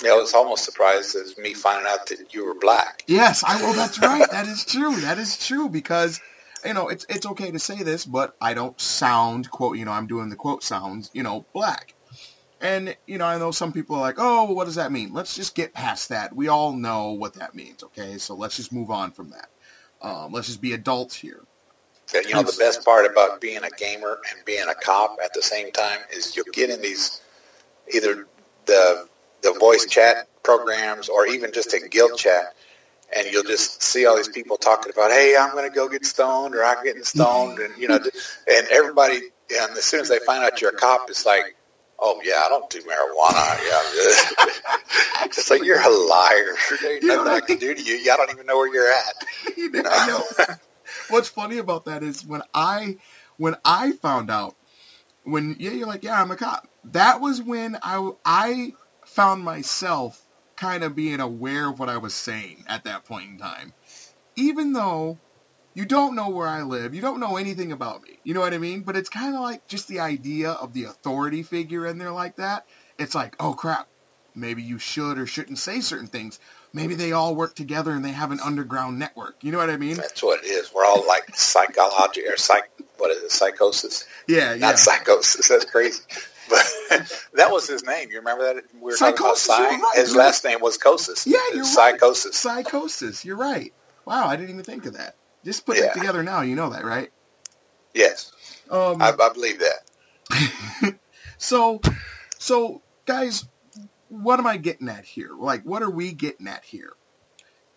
Yeah, 0.03 0.13
I 0.13 0.17
was 0.17 0.35
almost 0.35 0.65
surprised 0.65 1.17
as 1.17 1.39
me 1.39 1.55
finding 1.55 1.91
out 1.91 2.07
that 2.09 2.35
you 2.35 2.45
were 2.45 2.55
black. 2.55 3.03
Yes, 3.07 3.43
I 3.45 3.63
well 3.63 3.73
that's 3.73 3.99
right. 4.01 4.31
That 4.31 4.47
is 4.47 4.65
true. 4.65 4.95
That 4.97 5.19
is 5.19 5.39
true 5.39 5.71
because 5.71 6.21
you 6.67 6.75
know, 6.75 6.89
it's 6.89 7.07
it's 7.09 7.27
okay 7.27 7.51
to 7.51 7.59
say 7.59 7.83
this, 7.83 8.05
but 8.05 8.37
I 8.41 8.55
don't 8.55 8.79
sound 8.81 9.51
quote, 9.51 9.77
you 9.77 9.85
know, 9.85 9.93
I'm 9.93 10.07
doing 10.07 10.29
the 10.29 10.37
quote 10.37 10.63
sounds, 10.63 11.11
you 11.13 11.23
know, 11.23 11.47
black. 11.53 11.95
And 12.61 12.97
you 13.07 13.19
know, 13.19 13.27
I 13.27 13.39
know 13.39 13.51
some 13.51 13.73
people 13.73 13.97
are 13.97 14.01
like, 14.01 14.17
"Oh, 14.19 14.45
well, 14.45 14.55
what 14.55 14.65
does 14.65 14.77
that 14.77 14.91
mean?" 14.91 15.13
Let's 15.13 15.35
just 15.35 15.55
get 15.55 15.75
past 15.75 16.09
that. 16.09 16.35
We 16.35 16.49
all 16.49 16.73
know 16.73 17.11
what 17.11 17.35
that 17.35 17.55
means, 17.55 17.83
okay? 17.85 18.17
So 18.17 18.35
let's 18.35 18.57
just 18.57 18.73
move 18.73 18.91
on 18.91 19.11
from 19.11 19.31
that. 19.31 19.51
Um, 20.01 20.33
let's 20.33 20.47
just 20.47 20.63
be 20.63 20.73
adults 20.73 21.15
here. 21.15 21.43
You 22.15 22.35
know, 22.35 22.43
the 22.43 22.57
best 22.59 22.85
part 22.85 23.11
about 23.11 23.41
being 23.41 23.63
a 23.65 23.71
gamer 23.71 24.19
and 24.31 24.45
being 24.45 24.69
a 24.69 24.75
cop 24.75 25.19
at 25.23 25.35
the 25.35 25.43
same 25.43 25.71
time 25.73 25.99
is 26.13 26.37
you'll 26.37 26.47
get 26.53 26.71
in 26.71 26.81
these 26.81 27.21
either 27.93 28.27
the 28.65 29.07
the 29.43 29.53
voice 29.61 29.87
chat 29.87 30.29
programs 30.43 31.09
or 31.09 31.27
even 31.27 31.53
just 31.53 31.75
a 31.75 31.89
guild 31.89 32.17
chat, 32.17 32.55
and 33.15 33.27
you'll 33.31 33.45
just 33.45 33.83
see 33.83 34.07
all 34.07 34.17
these 34.17 34.29
people 34.29 34.57
talking 34.57 34.93
about, 34.93 35.11
"Hey, 35.11 35.37
I'm 35.37 35.53
going 35.53 35.69
to 35.69 35.75
go 35.75 35.89
get 35.89 36.05
stoned," 36.05 36.55
or 36.55 36.65
"I'm 36.65 36.83
getting 36.85 37.05
stoned," 37.05 37.59
and 37.59 37.77
you 37.79 37.89
know, 37.89 37.97
and 37.97 38.67
everybody, 38.71 39.21
and 39.55 39.77
as 39.77 39.85
soon 39.85 40.01
as 40.01 40.09
they 40.09 40.19
find 40.21 40.45
out 40.45 40.61
you're 40.61 40.71
a 40.71 40.77
cop, 40.77 41.09
it's 41.09 41.25
like, 41.25 41.57
"Oh 41.99 42.21
yeah, 42.25 42.43
I 42.45 42.49
don't 42.49 42.69
do 42.71 42.81
marijuana." 42.81 43.59
Yeah, 43.69 45.27
just 45.33 45.51
like 45.51 45.65
you're 45.65 45.81
a 45.81 45.89
liar. 45.89 46.55
There 46.81 46.95
ain't 46.95 47.05
nothing 47.05 47.33
I 47.33 47.41
can 47.41 47.59
do 47.59 47.75
to 47.75 47.83
you. 47.83 48.11
I 48.11 48.17
don't 48.17 48.31
even 48.31 48.47
know 48.47 48.57
where 48.57 48.73
you're 48.73 48.93
at. 48.93 49.15
You 49.57 49.71
know. 49.71 50.23
What's 51.09 51.29
funny 51.29 51.59
about 51.59 51.87
that 51.87 52.03
is 52.03 52.25
when 52.27 52.43
I 52.53 52.99
when 53.37 53.57
I 53.65 53.93
found 53.93 54.31
out 54.31 54.57
when 55.25 55.57
yeah 55.59 55.71
you're 55.71 55.87
like 55.87 56.05
yeah 56.05 56.21
I'm 56.21 56.31
a 56.31 56.37
cop. 56.37 56.69
That 56.85 57.21
was 57.21 57.43
when 57.43 57.79
I 57.83 58.11
I 58.25 58.73
found 59.05 59.45
myself 59.45 60.21
kind 60.57 60.83
of 60.83 60.97
being 60.97 61.21
aware 61.21 61.69
of 61.69 61.79
what 61.79 61.89
I 61.89 61.99
was 61.99 62.15
saying 62.15 62.65
at 62.67 62.85
that 62.85 63.05
point 63.05 63.31
in 63.31 63.39
time. 63.39 63.73
Even 64.37 64.73
though 64.73 65.19
you 65.75 65.85
don't 65.85 66.17
know 66.17 66.31
where 66.31 66.49
I 66.49 66.63
live, 66.63 66.95
you 66.95 67.03
don't 67.03 67.21
know 67.21 67.37
anything 67.37 67.73
about 67.73 68.03
me. 68.03 68.19
You 68.25 68.35
know 68.35 68.41
what 68.41 68.55
I 68.55 68.59
mean? 68.59 68.81
But 68.81 68.97
it's 68.97 69.11
kind 69.11 69.35
of 69.35 69.43
like 69.43 69.67
just 69.69 69.89
the 69.89 70.01
idea 70.01 70.53
of 70.53 70.73
the 70.73 70.85
authority 70.85 71.43
figure 71.43 71.87
in 71.87 71.99
there 71.99 72.13
like 72.13 72.37
that. 72.37 72.67
It's 72.99 73.15
like, 73.15 73.37
oh 73.39 73.53
crap, 73.53 73.87
maybe 74.35 74.63
you 74.63 74.79
should 74.79 75.19
or 75.19 75.27
shouldn't 75.27 75.59
say 75.59 75.81
certain 75.81 76.07
things. 76.07 76.41
Maybe 76.73 76.95
they 76.95 77.13
all 77.13 77.35
work 77.35 77.55
together 77.55 77.93
and 77.93 78.05
they 78.05 78.13
have 78.13 78.33
an 78.33 78.41
underground 78.41 78.99
network. 78.99 79.37
You 79.43 79.53
know 79.53 79.59
what 79.59 79.71
I 79.71 79.77
mean? 79.77 79.97
That's 79.97 80.23
what 80.23 80.45
it 80.45 80.49
is. 80.49 80.73
We're 80.75 80.85
all 80.85 81.07
like 81.07 81.35
psychology 81.35 82.27
or 82.27 82.37
psych. 82.37 82.71
What 82.99 83.11
is 83.11 83.23
it? 83.23 83.31
Psychosis. 83.31 84.07
Yeah, 84.27 84.53
yeah. 84.53 84.67
Not 84.67 84.79
psychosis. 84.79 85.49
That's 85.49 85.65
crazy. 85.65 86.03
But 86.49 87.29
that 87.35 87.51
was 87.51 87.67
his 87.69 87.85
name. 87.85 88.11
You 88.11 88.19
remember 88.19 88.55
that 88.55 88.65
we 88.75 88.81
were 88.93 88.97
talking 88.97 89.15
about 89.19 89.37
Psychosis, 89.39 89.45
Psy? 89.47 89.63
right. 89.83 89.93
His 89.97 90.09
You're- 90.11 90.19
last 90.25 90.45
name 90.45 90.61
was 90.61 90.79
Kosis. 90.79 91.27
Yeah, 91.27 91.39
you're 91.53 91.63
right. 91.65 91.67
Psychosis. 91.67 92.37
Psychosis. 92.37 93.25
You're 93.25 93.37
right. 93.37 93.73
Wow, 94.05 94.27
I 94.29 94.37
didn't 94.37 94.51
even 94.51 94.65
think 94.65 94.87
of 94.87 94.95
that. 94.95 95.17
Just 95.45 95.67
put 95.67 95.77
Yeah. 95.79 95.87
it 95.87 95.95
together 95.95 96.23
now. 96.23 96.43
You 96.43 96.55
know 96.57 96.71
that, 96.71 96.85
right? 96.85 97.11
Yes, 97.95 98.31
Um, 98.71 99.01
I, 99.01 99.13
I 99.19 99.33
believe 99.33 99.61
that. 99.61 100.99
so, 101.39 101.81
so 102.39 102.83
guys, 103.07 103.45
what 104.09 104.39
am 104.39 104.47
I 104.47 104.57
getting 104.59 104.89
at 104.89 105.05
here? 105.05 105.31
Like, 105.37 105.63
what 105.63 105.83
are 105.83 105.91
we 105.91 106.13
getting 106.13 106.47
at 106.49 106.65
here? 106.65 106.93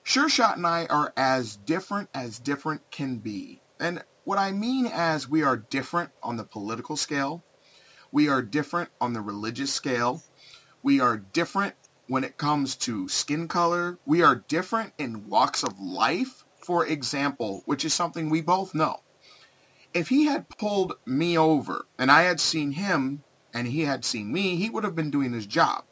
Sure 0.04 0.28
Shot 0.30 0.58
and 0.58 0.66
I 0.68 0.86
are 0.88 1.14
as 1.16 1.56
different 1.56 2.10
as 2.14 2.40
different 2.40 2.82
can 2.92 3.18
be. 3.18 3.62
And 3.80 4.04
what 4.24 4.38
I 4.40 4.52
mean 4.52 4.88
as 4.88 5.28
we 5.30 5.44
are 5.44 5.56
different 5.58 6.12
on 6.24 6.36
the 6.38 6.44
political 6.44 6.98
scale, 6.98 7.44
we 8.12 8.30
are 8.30 8.42
different 8.42 8.90
on 9.00 9.14
the 9.14 9.22
religious 9.22 9.74
scale, 9.74 10.22
we 10.82 11.00
are 11.00 11.18
different 11.18 11.76
when 12.08 12.24
it 12.24 12.38
comes 12.38 12.76
to 12.76 13.08
skin 13.08 13.48
color, 13.48 14.00
we 14.06 14.24
are 14.24 14.44
different 14.48 14.94
in 14.98 15.28
walks 15.28 15.64
of 15.64 15.80
life, 15.80 16.44
for 16.58 16.86
example, 16.86 17.62
which 17.66 17.86
is 17.86 17.94
something 17.94 18.30
we 18.30 18.42
both 18.42 18.74
know. 18.74 19.02
If 19.94 20.10
he 20.10 20.26
had 20.26 20.50
pulled 20.50 20.94
me 21.06 21.38
over 21.38 21.86
and 21.98 22.12
I 22.12 22.24
had 22.24 22.40
seen 22.40 22.72
him 22.72 23.24
and 23.54 23.68
he 23.68 23.82
had 23.82 24.06
seen 24.06 24.32
me, 24.32 24.56
he 24.56 24.70
would 24.70 24.84
have 24.84 24.96
been 24.96 25.12
doing 25.12 25.34
his 25.34 25.46
job. 25.46 25.84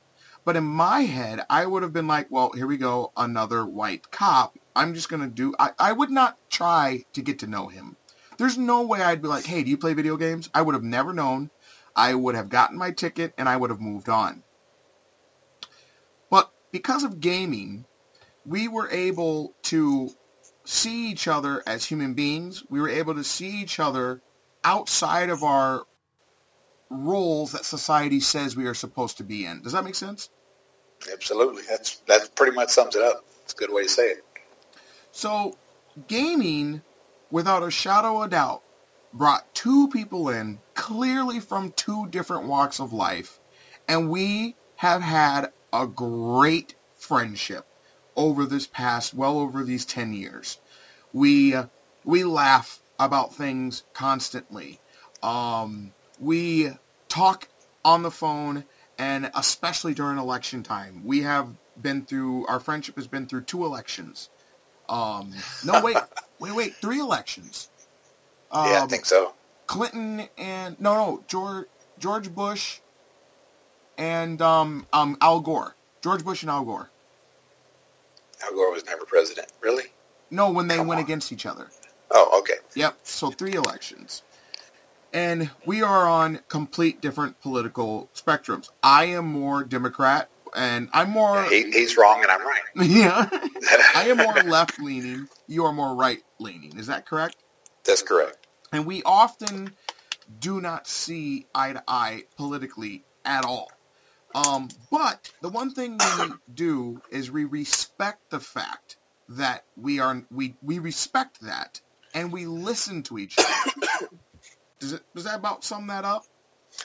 But 0.46 0.56
in 0.56 0.64
my 0.64 1.02
head, 1.02 1.42
I 1.50 1.66
would 1.66 1.84
have 1.84 1.94
been 1.94 2.08
like, 2.08 2.28
well, 2.30 2.52
here 2.54 2.68
we 2.68 2.78
go, 2.78 3.12
another 3.18 3.66
white 3.66 4.10
cop. 4.12 4.58
I'm 4.76 4.94
just 4.94 5.10
going 5.10 5.22
to 5.22 5.28
do, 5.28 5.54
I, 5.60 5.72
I 5.78 5.92
would 5.92 6.10
not 6.10 6.38
try 6.50 7.04
to 7.14 7.22
get 7.22 7.40
to 7.40 7.48
know 7.48 7.68
him. 7.68 7.98
There's 8.38 8.58
no 8.58 8.84
way 8.84 9.02
I'd 9.02 9.22
be 9.22 9.28
like, 9.28 9.46
hey, 9.46 9.64
do 9.64 9.70
you 9.70 9.78
play 9.78 9.94
video 9.94 10.16
games? 10.16 10.50
I 10.54 10.62
would 10.62 10.76
have 10.76 10.84
never 10.84 11.12
known. 11.12 11.50
I 11.98 12.14
would 12.14 12.36
have 12.36 12.50
gotten 12.50 12.78
my 12.78 12.92
ticket 12.92 13.34
and 13.38 13.50
I 13.50 13.58
would 13.58 13.72
have 13.72 13.82
moved 13.82 14.08
on. 14.08 14.44
But 16.30 16.52
because 16.72 17.04
of 17.04 17.20
gaming, 17.20 17.86
we 18.46 18.68
were 18.68 18.90
able 18.90 19.56
to 19.64 20.12
see 20.64 21.10
each 21.10 21.28
other 21.28 21.64
as 21.66 21.84
human 21.84 22.14
beings. 22.14 22.64
We 22.70 22.80
were 22.80 22.90
able 22.90 23.16
to 23.16 23.24
see 23.24 23.62
each 23.62 23.80
other 23.80 24.22
outside 24.64 25.30
of 25.30 25.44
our 25.44 25.86
roles 26.90 27.54
that 27.54 27.66
society 27.66 28.20
says 28.20 28.56
we 28.56 28.68
are 28.68 28.74
supposed 28.74 29.18
to 29.18 29.24
be 29.24 29.46
in. 29.46 29.64
Does 29.64 29.74
that 29.74 29.84
make 29.84 29.96
sense? 29.96 30.30
Absolutely. 31.12 31.64
That's 31.68 31.98
that 32.08 32.36
pretty 32.36 32.56
much 32.56 32.70
sums 32.70 32.96
it 32.96 33.02
up. 33.02 33.26
It's 33.44 33.54
a 33.54 33.58
good 33.58 33.74
way 33.74 33.84
to 33.84 33.90
say 33.90 34.10
it. 34.10 34.26
So, 35.12 35.58
gaming, 36.08 36.82
without 37.32 37.64
a 37.64 37.72
shadow 37.72 38.22
of 38.22 38.30
doubt, 38.30 38.62
brought 39.14 39.54
two 39.54 39.88
people 39.90 40.30
in 40.30 40.60
clearly 40.74 41.40
from 41.40 41.72
two 41.72 42.08
different 42.08 42.48
walks 42.48 42.80
of 42.80 42.94
life, 42.94 43.40
and 43.88 44.10
we 44.10 44.56
have 44.76 45.02
had 45.02 45.52
a 45.74 45.88
great 45.88 46.76
friendship 46.96 47.66
over 48.16 48.46
this 48.46 48.68
past, 48.68 49.14
well 49.14 49.40
over 49.40 49.64
these 49.64 49.86
10 49.86 50.14
years. 50.14 50.60
We, 51.14 51.56
uh, 51.56 51.66
we 52.04 52.24
laugh 52.24 52.80
about 53.00 53.36
things 53.36 53.84
constantly. 53.94 54.80
Um, 55.22 55.94
we 56.20 56.72
talk 57.10 57.48
on 57.86 58.04
the 58.04 58.12
phone, 58.12 58.66
and 58.98 59.32
especially 59.36 59.94
during 59.94 60.18
election 60.18 60.64
time. 60.64 61.02
We 61.06 61.22
have 61.22 61.50
been 61.80 62.06
through, 62.06 62.48
our 62.48 62.60
friendship 62.60 62.96
has 62.96 63.08
been 63.08 63.28
through 63.28 63.44
two 63.44 63.66
elections. 63.66 64.30
Um, 64.90 65.34
no, 65.66 65.82
wait, 65.84 65.98
wait, 66.40 66.56
wait, 66.56 66.76
three 66.76 67.00
elections. 67.00 67.70
Um, 68.52 68.72
yeah, 68.72 68.84
I 68.84 68.88
think 68.88 69.06
so. 69.06 69.34
Clinton 69.68 70.28
and 70.38 70.80
no, 70.80 70.94
no, 70.96 71.24
George 71.28 71.68
George 72.00 72.34
Bush 72.34 72.80
and 73.98 74.42
um, 74.42 74.88
um, 74.94 75.18
Al 75.22 75.42
Gore. 75.42 75.76
George 76.04 76.24
Bush 76.24 76.44
and 76.44 76.52
Al 76.52 76.64
Gore. 76.66 76.92
Al 78.44 78.52
Gore 78.54 78.72
was 78.72 78.86
never 78.86 79.06
president. 79.06 79.52
Really? 79.62 79.86
No, 80.32 80.52
when 80.52 80.68
they 80.68 80.78
Come 80.78 80.88
went 80.88 81.00
on. 81.00 81.06
against 81.06 81.32
each 81.32 81.46
other. 81.46 81.70
Oh, 82.12 82.40
okay. 82.42 82.56
Yep. 82.76 82.98
So 83.04 83.32
three 83.32 83.54
elections. 83.56 84.24
and 85.14 85.50
we 85.66 85.82
are 85.82 86.08
on 86.08 86.40
complete 86.50 87.02
different 87.02 87.40
political 87.42 88.10
spectrums. 88.16 88.70
I 88.84 89.06
am 89.06 89.26
more 89.28 89.64
Democrat, 89.64 90.30
and 90.56 90.90
I'm 90.94 91.10
more 91.12 91.44
He, 91.46 91.72
he's 91.72 91.98
wrong 91.98 92.22
and 92.24 92.32
I'm 92.32 92.46
right. 92.46 92.62
yeah. 92.76 93.30
I 93.96 94.08
am 94.10 94.18
more 94.18 94.34
left 94.44 94.80
leaning. 94.80 95.28
You 95.48 95.66
are 95.66 95.74
more 95.74 95.96
right 95.96 96.22
leaning. 96.40 96.78
Is 96.78 96.88
that 96.88 97.06
correct? 97.06 97.38
That's 97.88 98.04
correct. 98.04 98.46
And 98.72 98.86
we 98.86 99.02
often 99.04 99.72
do 100.40 100.62
not 100.62 100.88
see 100.88 101.46
eye 101.56 101.74
to 101.74 101.84
eye 101.88 102.26
politically 102.36 103.04
at 103.26 103.46
all. 103.46 103.72
Um, 104.36 104.70
but 104.92 105.32
the 105.42 105.50
one 105.50 105.74
thing 105.74 105.98
we 105.98 106.34
do 106.54 107.02
is 107.12 107.32
we 107.32 107.46
respect 107.46 108.30
the 108.30 108.40
fact 108.40 108.98
that 109.30 109.64
we 109.76 110.00
are 110.00 110.22
we 110.32 110.56
we 110.62 110.80
respect 110.80 111.42
that 111.42 111.82
and 112.14 112.32
we 112.32 112.46
listen 112.46 113.04
to 113.04 113.18
each 113.18 113.38
other. 113.40 114.10
Does 114.80 114.94
it 114.94 115.02
does 115.16 115.24
that 115.24 115.40
about 115.40 115.64
sum 115.64 115.88
that 115.88 116.06
up? 116.06 116.26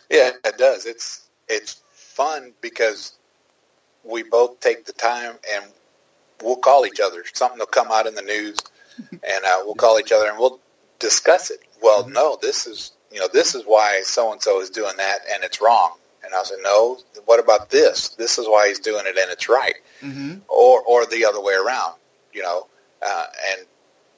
Yeah, 0.08 0.30
it 0.44 0.56
does. 0.56 0.86
It's 0.86 1.28
it's 1.48 1.82
fun 1.90 2.52
because 2.60 3.18
we 4.04 4.22
both 4.22 4.60
take 4.60 4.86
the 4.86 4.92
time 4.92 5.34
and 5.52 5.64
we'll 6.42 6.56
call 6.56 6.86
each 6.86 7.00
other. 7.00 7.24
Something 7.34 7.58
will 7.58 7.66
come 7.66 7.88
out 7.90 8.06
in 8.06 8.14
the 8.14 8.22
news, 8.22 8.56
and 9.00 9.44
uh, 9.44 9.62
we'll 9.64 9.74
call 9.74 9.98
each 9.98 10.12
other 10.12 10.28
and 10.28 10.38
we'll 10.38 10.60
discuss 11.02 11.50
it. 11.50 11.60
Well, 11.82 12.08
no, 12.08 12.38
this 12.40 12.66
is 12.66 12.92
you 13.10 13.20
know 13.20 13.28
this 13.32 13.54
is 13.54 13.64
why 13.66 14.00
so 14.04 14.32
and 14.32 14.40
so 14.42 14.60
is 14.62 14.70
doing 14.70 14.96
that, 14.96 15.18
and 15.30 15.44
it's 15.44 15.60
wrong. 15.60 15.92
And 16.24 16.32
I 16.34 16.42
said, 16.44 16.58
no. 16.62 16.98
What 17.24 17.40
about 17.40 17.68
this? 17.70 18.10
This 18.10 18.38
is 18.38 18.46
why 18.46 18.68
he's 18.68 18.78
doing 18.78 19.04
it, 19.06 19.18
and 19.18 19.30
it's 19.30 19.48
right. 19.48 19.74
Mm-hmm. 20.00 20.38
Or 20.48 20.80
or 20.82 21.04
the 21.06 21.24
other 21.26 21.40
way 21.42 21.54
around. 21.54 21.94
You 22.32 22.42
know, 22.42 22.66
uh, 23.06 23.26
and 23.50 23.66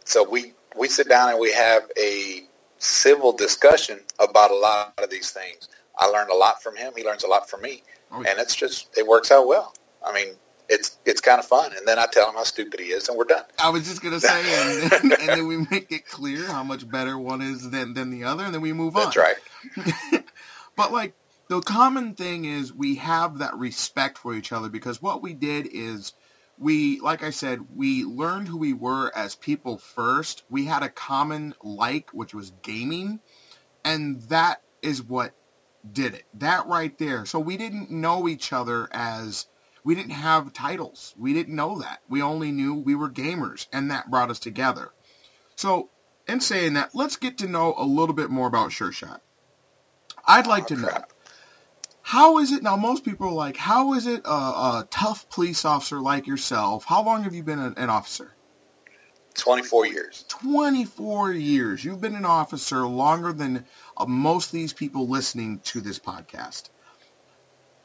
so 0.05 0.23
we 0.29 0.53
we 0.77 0.89
sit 0.89 1.09
down 1.09 1.31
and 1.31 1.41
we 1.41 1.53
have 1.53 1.83
a 1.99 2.43
civil 2.79 3.33
discussion 3.33 3.99
about 4.21 4.51
a 4.51 4.55
lot 4.57 4.95
of 5.03 5.09
these 5.11 5.31
things. 5.31 5.69
I 5.99 6.07
learned 6.07 6.31
a 6.31 6.37
lot 6.37 6.63
from 6.63 6.77
him. 6.77 6.93
He 6.97 7.05
learns 7.05 7.25
a 7.25 7.29
lot 7.29 7.49
from 7.49 7.63
me, 7.63 7.83
Oh, 8.13 8.23
yeah. 8.23 8.31
and 8.31 8.39
it's 8.41 8.55
just 8.55 8.97
it 8.99 9.07
works 9.07 9.31
out 9.33 9.47
well. 9.47 9.75
I 10.07 10.13
mean, 10.13 10.35
it's 10.69 10.99
it's 11.05 11.21
kind 11.21 11.39
of 11.39 11.47
fun. 11.47 11.73
And 11.77 11.87
then 11.87 11.99
I 11.99 12.07
tell 12.07 12.29
him 12.29 12.35
how 12.35 12.45
stupid 12.45 12.81
he 12.81 12.87
is, 12.87 13.09
and 13.09 13.17
we're 13.19 13.25
done. 13.25 13.45
I 13.59 13.71
was 13.71 13.87
just 13.87 14.03
gonna 14.03 14.21
say, 14.21 14.83
and 14.83 14.91
then, 14.91 15.13
and 15.21 15.29
then 15.29 15.47
we 15.47 15.59
make 15.71 15.93
it 15.93 16.07
clear 16.07 16.47
how 16.47 16.65
much 16.65 16.89
better 16.89 17.19
one 17.19 17.43
is 17.43 17.71
than 17.71 17.95
than 17.95 18.11
the 18.11 18.25
other, 18.25 18.45
and 18.45 18.55
then 18.55 18.63
we 18.63 18.73
move 18.73 18.97
on. 18.97 19.05
That's 19.05 19.17
right. 19.17 20.25
But 20.77 20.93
like 20.93 21.15
the 21.49 21.61
common 21.61 22.15
thing 22.15 22.45
is 22.45 22.73
we 22.73 22.97
have 22.97 23.39
that 23.39 23.57
respect 23.57 24.19
for 24.19 24.35
each 24.35 24.53
other 24.53 24.69
because 24.69 25.01
what 25.01 25.23
we 25.23 25.35
did 25.35 25.69
is 25.73 26.13
we 26.59 27.01
like 27.01 27.23
I 27.23 27.31
said, 27.31 27.61
we 27.75 28.05
learned 28.05 28.49
who 28.49 28.57
we 28.57 28.73
were 28.73 29.13
as 29.15 29.35
people 29.35 29.79
first. 29.79 30.45
We 30.51 30.65
had 30.65 30.83
a 30.83 30.89
common 30.89 31.55
like 31.63 32.11
which 32.11 32.35
was 32.35 32.51
gaming 32.63 33.21
and 33.85 34.21
that 34.23 34.63
is 34.83 35.03
what 35.03 35.33
did 35.91 36.15
it. 36.15 36.25
That 36.35 36.67
right 36.67 36.97
there. 36.99 37.27
So 37.27 37.39
we 37.39 37.57
didn't 37.57 37.91
know 37.91 38.29
each 38.29 38.53
other 38.53 38.89
as 38.93 39.47
we 39.85 39.95
didn't 39.95 40.13
have 40.13 40.53
titles. 40.53 41.15
We 41.17 41.35
didn't 41.35 41.55
know 41.55 41.81
that. 41.81 42.01
We 42.09 42.23
only 42.23 42.51
knew 42.51 42.75
we 42.75 42.95
were 42.95 43.11
gamers 43.11 43.67
and 43.73 43.91
that 43.91 44.11
brought 44.11 44.31
us 44.31 44.39
together. 44.39 44.91
So 45.57 45.91
in 46.27 46.41
saying 46.41 46.75
that, 46.75 46.95
let's 46.95 47.17
get 47.17 47.39
to 47.39 47.47
know 47.47 47.75
a 47.77 47.85
little 47.85 48.15
bit 48.15 48.31
more 48.31 48.49
about 48.49 48.73
Sure 48.73 48.93
Shot. 48.93 49.21
I'd 50.27 50.47
like 50.47 50.69
to 50.69 50.77
know 50.77 51.05
how 52.07 52.39
is 52.39 52.53
it 52.53 52.63
now? 52.63 52.77
Most 52.77 53.03
people 53.03 53.29
are 53.29 53.33
like, 53.33 53.57
how 53.57 53.95
is 53.95 54.07
it 54.07 54.27
a, 54.27 54.31
a 54.31 54.89
tough 54.91 55.29
police 55.31 55.65
officer 55.65 56.01
like 56.01 56.27
yourself? 56.27 56.85
How 56.85 57.03
long 57.03 57.23
have 57.23 57.35
you 57.35 57.43
been 57.43 57.59
an, 57.59 57.75
an 57.79 57.89
officer? 57.89 58.31
Twenty 59.33 59.63
four 59.63 59.87
years. 59.87 60.25
24 60.29 61.33
years. 61.33 61.83
You've 61.83 62.03
been 62.03 62.15
an 62.15 62.27
officer 62.27 62.87
longer 62.87 63.33
than 63.33 63.65
uh, 63.97 64.05
most 64.05 64.47
of 64.47 64.53
these 64.53 64.75
people 64.75 65.09
listening 65.09 65.61
to 65.61 65.81
this 65.81 65.99
podcast. 65.99 66.69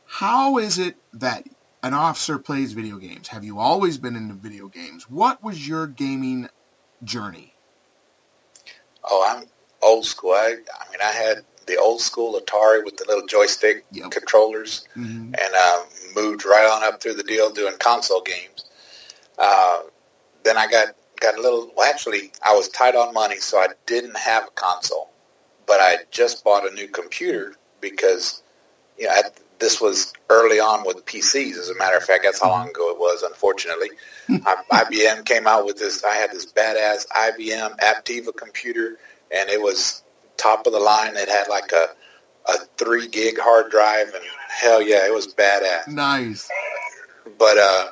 How 0.06 0.58
is 0.58 0.80
it 0.80 0.98
that 1.14 1.48
an 1.84 1.94
officer 1.94 2.38
plays 2.38 2.74
video 2.74 2.98
games? 2.98 3.28
Have 3.30 3.44
you 3.44 3.60
always 3.60 3.98
been 3.98 4.16
into 4.16 4.34
video 4.34 4.68
games? 4.68 5.10
What 5.10 5.44
was 5.44 5.68
your 5.68 5.88
gaming 5.88 6.50
journey? 7.04 7.54
Oh, 9.04 9.26
I'm 9.28 9.46
old 9.82 10.06
school. 10.06 10.32
I, 10.34 10.58
I 10.80 10.92
mean, 10.92 11.00
I 11.04 11.12
had 11.12 11.40
the 11.68 11.78
old 11.78 12.02
school 12.02 12.40
Atari 12.40 12.84
with 12.84 12.98
the 12.98 13.06
little 13.08 13.26
joystick 13.28 13.86
Yep. 13.92 14.12
controllers, 14.12 14.86
Mhm. 14.96 15.36
and 15.40 15.56
uh, 15.56 15.84
moved 16.16 16.46
right 16.46 16.66
on 16.66 16.84
up 16.84 17.02
through 17.02 17.14
the 17.14 17.24
deal 17.24 17.50
doing 17.52 17.78
console 17.78 18.22
games. 18.22 18.66
Uh, 19.38 19.84
then 20.44 20.58
I 20.58 20.68
got 20.68 20.96
got 21.22 21.38
a 21.38 21.42
little. 21.42 21.72
Well, 21.76 21.88
actually, 21.90 22.32
I 22.42 22.54
was 22.56 22.70
tight 22.70 22.96
on 22.96 23.14
money, 23.14 23.38
so 23.38 23.58
I 23.60 23.68
didn't 23.86 24.18
have 24.18 24.48
a 24.48 24.52
console. 24.52 25.10
But 25.66 25.80
I 25.80 25.98
just 26.12 26.44
bought 26.44 26.70
a 26.70 26.74
new 26.74 26.88
computer 26.88 27.56
because 27.80 28.42
you 28.98 29.06
know 29.06 29.14
I, 29.14 29.24
this 29.60 29.82
was 29.82 30.14
early 30.30 30.60
on 30.60 30.86
with 30.86 31.06
PCs. 31.06 31.58
As 31.58 31.70
a 31.70 31.76
matter 31.76 31.98
of 31.98 32.04
fact, 32.04 32.24
that's 32.24 32.42
how 32.42 32.50
long 32.50 32.70
ago 32.70 32.90
it 32.92 33.00
was. 33.00 33.24
Unfortunately, 33.24 33.90
I, 34.30 34.56
IBM 34.72 35.26
came 35.26 35.48
out 35.48 35.66
with 35.66 35.78
this. 35.78 36.04
I 36.04 36.16
had 36.16 36.32
this 36.32 36.46
badass 36.46 37.08
IBM 37.08 37.78
Aptiva 37.80 38.36
computer, 38.36 38.98
and 39.32 39.50
it 39.50 39.62
was 39.62 40.04
top 40.38 40.66
of 40.66 40.74
the 40.74 40.80
line. 40.80 41.16
It 41.16 41.30
had 41.30 41.48
like 41.50 41.72
a 41.72 41.88
a 42.48 42.58
three 42.78 43.08
gig 43.08 43.38
hard 43.38 43.70
drive, 43.70 44.14
and 44.14 44.24
hell 44.48 44.82
yeah, 44.82 45.06
it 45.06 45.14
was 45.14 45.34
badass. 45.34 45.88
Nice. 45.88 46.50
But 47.38 47.58
uh, 47.58 47.88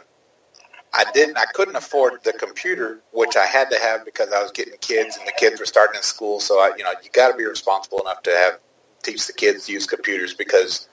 I 0.93 1.06
didn't. 1.13 1.38
I 1.38 1.45
couldn't 1.53 1.75
afford 1.75 2.23
the 2.23 2.34
computer, 2.34 2.99
which 3.12 3.36
I 3.36 3.45
had 3.45 3.69
to 3.71 3.80
have 3.80 4.06
because 4.06 4.32
I 4.32 4.41
was 4.41 4.51
getting 4.51 4.75
kids, 4.80 5.17
and 5.17 5.27
the 5.27 5.34
kids 5.38 5.60
were 5.60 5.65
starting 5.65 5.97
in 5.97 6.01
school. 6.01 6.39
So 6.39 6.56
I, 6.56 6.71
you 6.77 6.84
know, 6.84 6.91
you 7.03 7.10
got 7.12 7.32
to 7.32 7.38
be 7.38 7.45
responsible 7.45 8.01
enough 8.01 8.23
to 8.23 8.32
have 8.32 8.60
teach 9.03 9.27
the 9.27 9.34
kids 9.34 9.65
to 9.65 9.73
use 9.73 9.86
computers 9.86 10.34
because, 10.34 10.88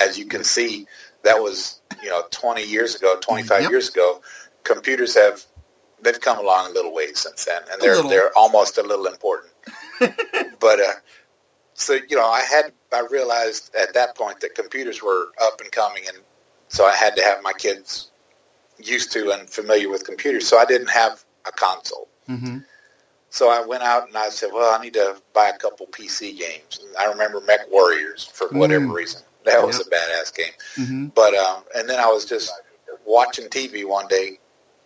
as 0.00 0.18
you 0.18 0.26
can 0.26 0.44
see, 0.44 0.86
that 1.24 1.36
was 1.42 1.80
you 2.02 2.08
know 2.08 2.22
20 2.30 2.62
years 2.64 2.94
ago, 2.94 3.16
25 3.20 3.62
Yep. 3.62 3.70
years 3.70 3.88
ago. 3.88 4.20
Computers 4.64 5.14
have 5.14 5.44
they've 6.02 6.20
come 6.20 6.38
along 6.38 6.70
a 6.70 6.72
little 6.74 6.92
ways 6.94 7.18
since 7.20 7.44
then, 7.44 7.62
and 7.72 7.80
they're 7.80 7.96
they're 8.08 8.36
almost 8.36 8.78
a 8.78 8.82
little 8.82 9.06
important. 9.06 9.52
but 10.60 10.80
uh, 10.80 10.92
so 11.74 11.94
you 12.08 12.16
know, 12.16 12.26
I 12.26 12.40
had 12.42 12.72
I 12.92 13.06
realized 13.10 13.74
at 13.74 13.94
that 13.94 14.16
point 14.16 14.40
that 14.40 14.54
computers 14.54 15.02
were 15.02 15.28
up 15.42 15.60
and 15.60 15.70
coming, 15.72 16.04
and 16.08 16.18
so 16.68 16.84
I 16.84 16.94
had 16.94 17.16
to 17.16 17.22
have 17.22 17.42
my 17.42 17.52
kids 17.52 18.10
used 18.78 19.12
to 19.12 19.32
and 19.32 19.48
familiar 19.50 19.88
with 19.88 20.04
computers. 20.04 20.46
So 20.46 20.58
I 20.58 20.64
didn't 20.64 20.90
have 20.90 21.24
a 21.46 21.50
console. 21.52 22.08
hmm 22.26 22.58
So 23.30 23.50
I 23.50 23.64
went 23.66 23.82
out 23.82 24.06
and 24.06 24.16
I 24.16 24.28
said, 24.28 24.50
well, 24.52 24.72
I 24.78 24.82
need 24.82 24.94
to 24.94 25.20
buy 25.32 25.48
a 25.48 25.58
couple 25.58 25.86
PC 25.86 26.38
games. 26.38 26.78
And 26.84 26.96
I 26.96 27.06
remember 27.06 27.40
Mech 27.40 27.70
Warriors 27.70 28.24
for 28.24 28.48
whatever 28.48 28.86
Mm. 28.86 28.94
reason. 28.94 29.22
That 29.48 29.66
was 29.66 29.78
Yep. 29.78 29.86
a 29.86 29.90
badass 29.90 30.34
game. 30.34 30.52
hmm 30.76 31.06
But 31.14 31.34
um, 31.34 31.64
and 31.74 31.88
then 31.88 31.98
I 31.98 32.06
was 32.06 32.24
just 32.24 32.52
watching 33.06 33.48
TV 33.48 33.84
one 33.84 34.06
day 34.08 34.38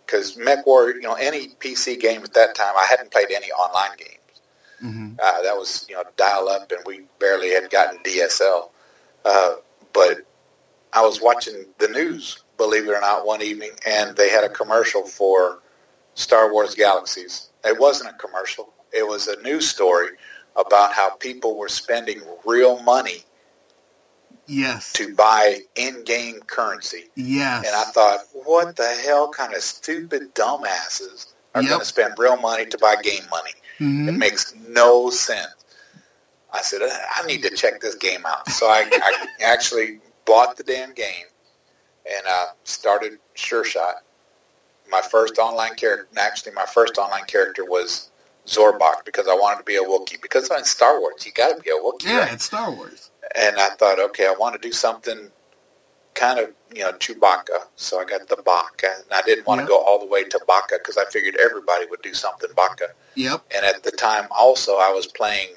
because 0.05 0.37
Mech 0.37 0.65
Warrior, 0.65 0.95
you 0.95 1.01
know, 1.01 1.13
any 1.13 1.49
PC 1.49 1.99
game 1.99 2.23
at 2.23 2.33
that 2.33 2.55
time, 2.55 2.73
I 2.77 2.85
hadn't 2.85 3.11
played 3.11 3.31
any 3.31 3.51
online 3.51 3.97
games. 3.97 4.41
hmm 4.79 5.13
Uh, 5.21 5.41
that 5.43 5.55
was 5.55 5.85
you 5.89 5.95
know 5.95 6.03
dial 6.17 6.49
up, 6.49 6.71
and 6.71 6.81
we 6.85 7.03
barely 7.19 7.49
had 7.51 7.69
gotten 7.69 7.99
DSL. 8.03 8.69
Uh, 9.25 9.55
but 9.93 10.17
I 10.91 11.01
was 11.01 11.21
watching 11.21 11.65
the 11.79 11.87
news, 11.87 12.43
believe 12.57 12.87
it 12.87 12.91
or 12.91 13.01
not, 13.01 13.25
one 13.25 13.41
evening, 13.41 13.71
and 13.85 14.15
they 14.15 14.29
had 14.29 14.43
a 14.43 14.49
commercial 14.49 15.03
for 15.05 15.59
Star 16.15 16.51
Wars 16.51 16.75
Galaxies. 16.75 17.49
It 17.65 17.79
wasn't 17.79 18.09
a 18.11 18.17
commercial; 18.17 18.73
it 18.91 19.07
was 19.07 19.27
a 19.27 19.41
news 19.41 19.67
story 19.69 20.09
about 20.55 20.93
how 20.93 21.15
people 21.15 21.57
were 21.57 21.69
spending 21.69 22.21
real 22.45 22.79
money 22.83 23.23
Yes. 24.47 24.91
to 24.93 25.15
buy 25.15 25.59
in-game 25.75 26.41
currency. 26.47 27.05
Yes. 27.15 27.65
And 27.65 27.75
I 27.75 27.83
thought, 27.91 28.19
what 28.33 28.75
the 28.75 28.87
hell 29.05 29.29
kind 29.29 29.53
of 29.53 29.61
stupid 29.61 30.35
dumbasses 30.35 31.27
are 31.55 31.61
Yep. 31.61 31.69
going 31.69 31.79
to 31.79 31.85
spend 31.85 32.13
real 32.17 32.37
money 32.37 32.65
to 32.65 32.77
buy 32.77 32.95
game 33.01 33.23
money? 33.29 33.51
Mhm. 33.79 34.09
It 34.09 34.11
makes 34.13 34.53
no 34.67 35.09
sense. 35.09 35.53
I 36.51 36.61
said, 36.61 36.81
I 36.83 37.25
need 37.25 37.41
to 37.43 37.49
check 37.55 37.79
this 37.81 37.95
game 37.95 38.25
out. 38.25 38.47
So 38.49 38.67
I, 38.67 38.87
I 38.91 39.27
actually 39.43 39.99
bought 40.25 40.57
the 40.57 40.63
damn 40.63 40.93
game 40.93 41.25
and 42.05 42.27
uh, 42.27 42.45
started 42.63 43.17
Sure 43.33 43.63
Shot. 43.63 43.95
My 44.89 45.01
first 45.01 45.37
online 45.39 45.75
character, 45.75 46.07
actually 46.17 46.51
my 46.51 46.65
first 46.65 46.97
online 46.97 47.23
character 47.25 47.63
was 47.65 48.11
Zorbok 48.45 49.05
because 49.05 49.27
I 49.27 49.33
wanted 49.33 49.59
to 49.59 49.63
be 49.63 49.77
a 49.77 49.81
Wookiee. 49.83 50.21
Because 50.21 50.51
in 50.51 50.63
Star 50.65 50.99
Wars, 50.99 51.25
you 51.25 51.31
got 51.31 51.55
to 51.55 51.61
be 51.63 51.69
a 51.71 51.73
Wookiee, 51.73 52.03
yeah, 52.07 52.19
right? 52.19 52.33
it's 52.33 52.43
Star 52.45 52.69
Wars. 52.71 53.09
And 53.35 53.57
I 53.57 53.69
thought, 53.69 53.99
okay, 53.99 54.27
I 54.27 54.35
want 54.39 54.59
to 54.61 54.67
do 54.67 54.71
something 54.73 55.29
kind 56.13 56.39
of, 56.39 56.51
you 56.73 56.81
know, 56.83 56.91
Chewbacca. 56.93 57.65
So 57.75 57.99
I 57.99 58.05
got 58.05 58.27
the 58.27 58.41
Baka. 58.43 58.87
And 59.03 59.11
I 59.11 59.21
didn't 59.23 59.47
want 59.47 59.59
Yeah. 59.59 59.65
to 59.65 59.69
go 59.69 59.77
all 59.83 59.99
the 59.99 60.05
way 60.05 60.23
to 60.23 60.39
Baka 60.47 60.75
because 60.77 60.97
I 60.97 61.05
figured 61.05 61.35
everybody 61.37 61.85
would 61.87 62.01
do 62.01 62.13
something 62.13 62.49
Baka. 62.55 62.89
Yep. 63.15 63.41
And 63.55 63.65
at 63.65 63.83
the 63.83 63.91
time, 63.91 64.27
also, 64.31 64.73
I 64.77 64.91
was 64.91 65.07
playing. 65.07 65.49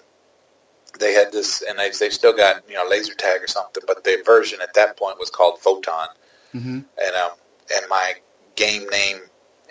They 0.99 1.13
had 1.13 1.31
this, 1.31 1.61
and 1.63 1.79
they 1.79 1.91
they 1.91 2.09
still 2.09 2.33
got 2.35 2.67
you 2.69 2.75
know 2.75 2.87
laser 2.89 3.13
tag 3.15 3.43
or 3.43 3.47
something, 3.49 3.83
but 3.87 4.03
the 4.05 4.23
version 4.25 4.61
at 4.63 4.73
that 4.75 4.97
point 4.97 5.19
was 5.19 5.29
called 5.31 5.59
Photon, 5.61 6.09
Mm-hmm. 6.55 6.79
and 7.05 7.17
um 7.17 7.33
and 7.75 7.87
my 7.91 8.15
game 8.55 8.89
name 8.89 9.19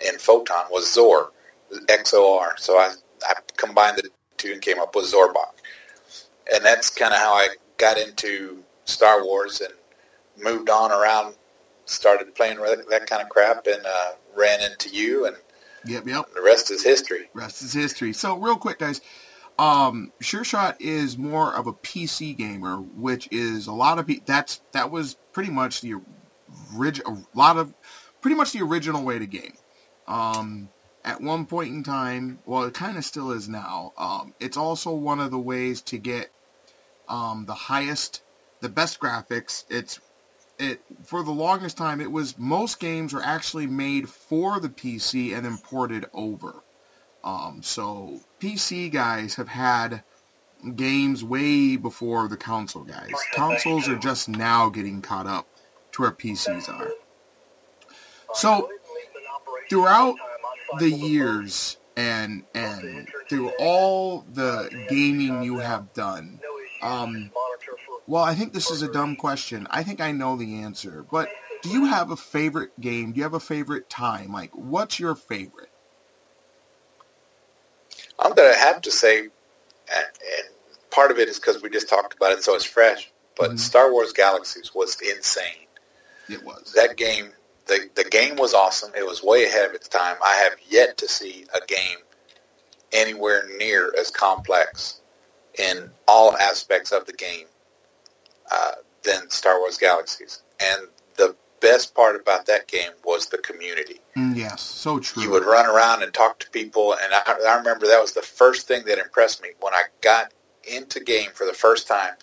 in 0.08 0.18
Photon 0.18 0.66
was 0.70 0.92
Zor, 0.92 1.32
X 1.88 2.14
O 2.14 2.38
R. 2.38 2.54
So 2.58 2.78
I 2.78 2.92
I 3.26 3.34
combined 3.56 3.96
the 3.96 4.08
two 4.36 4.52
and 4.52 4.62
came 4.62 4.78
up 4.78 4.94
with 4.94 5.06
Zorbok. 5.12 5.54
and 6.54 6.64
that's 6.64 6.90
kind 6.90 7.12
of 7.12 7.18
how 7.18 7.32
I 7.34 7.48
got 7.78 7.98
into 7.98 8.62
Star 8.84 9.24
Wars 9.24 9.60
and 9.60 9.72
moved 10.42 10.70
on 10.70 10.92
around, 10.92 11.34
started 11.84 12.34
playing 12.34 12.58
that, 12.58 12.88
that 12.90 13.06
kind 13.06 13.22
of 13.22 13.28
crap, 13.28 13.66
and 13.66 13.84
uh, 13.84 14.12
ran 14.36 14.60
into 14.62 14.88
you, 14.90 15.26
and 15.26 15.36
Yep, 15.84 16.06
yep. 16.08 16.24
the 16.34 16.42
rest 16.42 16.70
is 16.72 16.82
history. 16.82 17.28
Rest 17.32 17.62
is 17.62 17.72
history. 17.72 18.12
So 18.12 18.36
real 18.38 18.56
quick, 18.56 18.78
guys. 18.78 19.00
Um, 19.58 20.12
Sure 20.20 20.44
Shot 20.44 20.80
is 20.80 21.16
more 21.16 21.54
of 21.54 21.66
a 21.66 21.72
PC 21.72 22.36
gamer, 22.36 22.76
which 22.76 23.28
is 23.30 23.68
a 23.68 23.72
lot 23.72 23.98
of 23.98 24.06
pe- 24.06 24.20
that's 24.26 24.60
that 24.72 24.90
was 24.90 25.16
pretty 25.32 25.50
much 25.50 25.80
the 25.80 25.94
original, 26.76 27.24
a 27.34 27.38
lot 27.38 27.56
of 27.56 27.72
pretty 28.20 28.34
much 28.36 28.52
the 28.52 28.62
original 28.62 29.02
way 29.04 29.18
to 29.18 29.26
game. 29.26 29.54
Um, 30.08 30.68
at 31.04 31.20
one 31.20 31.46
point 31.46 31.72
in 31.72 31.84
time, 31.84 32.40
well, 32.44 32.64
it 32.64 32.74
kind 32.74 32.98
of 32.98 33.04
still 33.04 33.30
is 33.30 33.48
now. 33.48 33.92
Um, 33.96 34.34
it's 34.40 34.56
also 34.56 34.92
one 34.92 35.20
of 35.20 35.30
the 35.30 35.38
ways 35.38 35.80
to 35.82 35.98
get 35.98 36.30
um, 37.08 37.44
the 37.46 37.54
highest, 37.54 38.22
the 38.60 38.68
best 38.68 39.00
graphics. 39.00 39.64
It's 39.68 40.00
it 40.58 40.80
for 41.04 41.22
the 41.22 41.30
longest 41.30 41.76
time. 41.76 42.00
It 42.00 42.10
was 42.10 42.38
most 42.38 42.80
games 42.80 43.12
were 43.12 43.22
actually 43.22 43.66
made 43.66 44.08
for 44.08 44.60
the 44.60 44.68
PC 44.68 45.34
and 45.34 45.44
then 45.44 45.58
ported 45.58 46.06
over. 46.12 46.54
Um, 47.24 47.60
so 47.62 48.20
PC 48.40 48.90
guys 48.90 49.34
have 49.34 49.48
had 49.48 50.02
games 50.74 51.22
way 51.22 51.76
before 51.76 52.28
the 52.28 52.36
console 52.36 52.84
guys. 52.84 53.10
Consoles 53.34 53.88
are 53.88 53.98
just 53.98 54.28
now 54.28 54.68
getting 54.68 55.02
caught 55.02 55.26
up 55.26 55.46
to 55.92 56.02
where 56.02 56.12
PCs 56.12 56.68
are. 56.68 56.90
So 58.34 58.70
throughout 59.68 60.16
the 60.78 60.90
years 60.90 61.78
and 61.96 62.44
and 62.54 63.08
through 63.28 63.50
all 63.58 64.24
the 64.32 64.86
gaming 64.88 65.42
you 65.42 65.58
have 65.58 65.92
done, 65.94 66.40
um, 66.86 67.30
well, 68.06 68.22
I 68.22 68.34
think 68.34 68.52
this 68.52 68.70
is 68.70 68.82
a 68.82 68.92
dumb 68.92 69.16
question. 69.16 69.66
I 69.70 69.82
think 69.82 70.00
I 70.00 70.12
know 70.12 70.36
the 70.36 70.60
answer, 70.62 71.04
but 71.10 71.28
do 71.62 71.70
you 71.70 71.86
have 71.86 72.10
a 72.10 72.16
favorite 72.16 72.78
game? 72.80 73.12
Do 73.12 73.18
you 73.18 73.24
have 73.24 73.34
a 73.34 73.40
favorite 73.40 73.90
time? 73.90 74.32
Like, 74.32 74.50
what's 74.54 75.00
your 75.00 75.14
favorite? 75.14 75.70
I'm 78.18 78.32
going 78.34 78.52
to 78.52 78.58
have 78.58 78.80
to 78.82 78.90
say, 78.90 79.20
and, 79.20 79.30
and 79.94 80.48
part 80.90 81.10
of 81.10 81.18
it 81.18 81.28
is 81.28 81.38
because 81.38 81.62
we 81.62 81.70
just 81.70 81.88
talked 81.88 82.14
about 82.14 82.32
it, 82.32 82.44
so 82.44 82.54
it's 82.54 82.64
fresh. 82.64 83.10
But 83.36 83.52
Mhm. 83.52 83.58
Star 83.58 83.92
Wars 83.92 84.12
Galaxies 84.12 84.74
was 84.74 84.98
insane. 85.00 85.66
It 86.28 86.42
was. 86.42 86.72
That 86.74 86.96
game, 86.96 87.32
the 87.66 87.88
the 87.94 88.04
game 88.04 88.36
was 88.36 88.54
awesome. 88.54 88.92
It 88.96 89.06
was 89.06 89.22
way 89.22 89.44
ahead 89.44 89.66
of 89.66 89.74
its 89.74 89.88
time. 89.88 90.16
I 90.24 90.34
have 90.36 90.54
yet 90.68 90.96
to 90.98 91.08
see 91.08 91.46
a 91.54 91.64
game 91.66 91.98
anywhere 92.92 93.48
near 93.58 93.92
as 93.98 94.10
complex 94.10 95.00
in 95.58 95.90
all 96.06 96.36
aspects 96.36 96.92
of 96.92 97.06
the 97.06 97.12
game 97.12 97.46
uh, 98.50 98.72
than 99.02 99.30
Star 99.30 99.58
Wars 99.58 99.78
Galaxies. 99.78 100.42
And 100.60 100.88
the 101.16 101.36
best 101.60 101.94
part 101.94 102.16
about 102.20 102.46
that 102.46 102.68
game 102.68 102.92
was 103.04 103.26
the 103.26 103.38
community. 103.38 104.00
Mm, 104.16 104.36
yes, 104.36 104.62
so 104.62 104.98
true. 104.98 105.22
You 105.22 105.30
would 105.30 105.44
run 105.44 105.66
around 105.66 106.02
and 106.02 106.12
talk 106.12 106.38
to 106.40 106.50
people, 106.50 106.92
and 106.94 107.12
I, 107.12 107.36
I 107.48 107.56
remember 107.56 107.86
that 107.86 108.00
was 108.00 108.12
the 108.12 108.22
first 108.22 108.68
thing 108.68 108.84
that 108.86 108.98
impressed 108.98 109.42
me 109.42 109.50
when 109.60 109.74
I 109.74 109.84
got 110.00 110.32
into 110.64 111.00
game 111.00 111.30
for 111.32 111.46
the 111.46 111.52
first 111.52 111.88
time. 111.88 112.14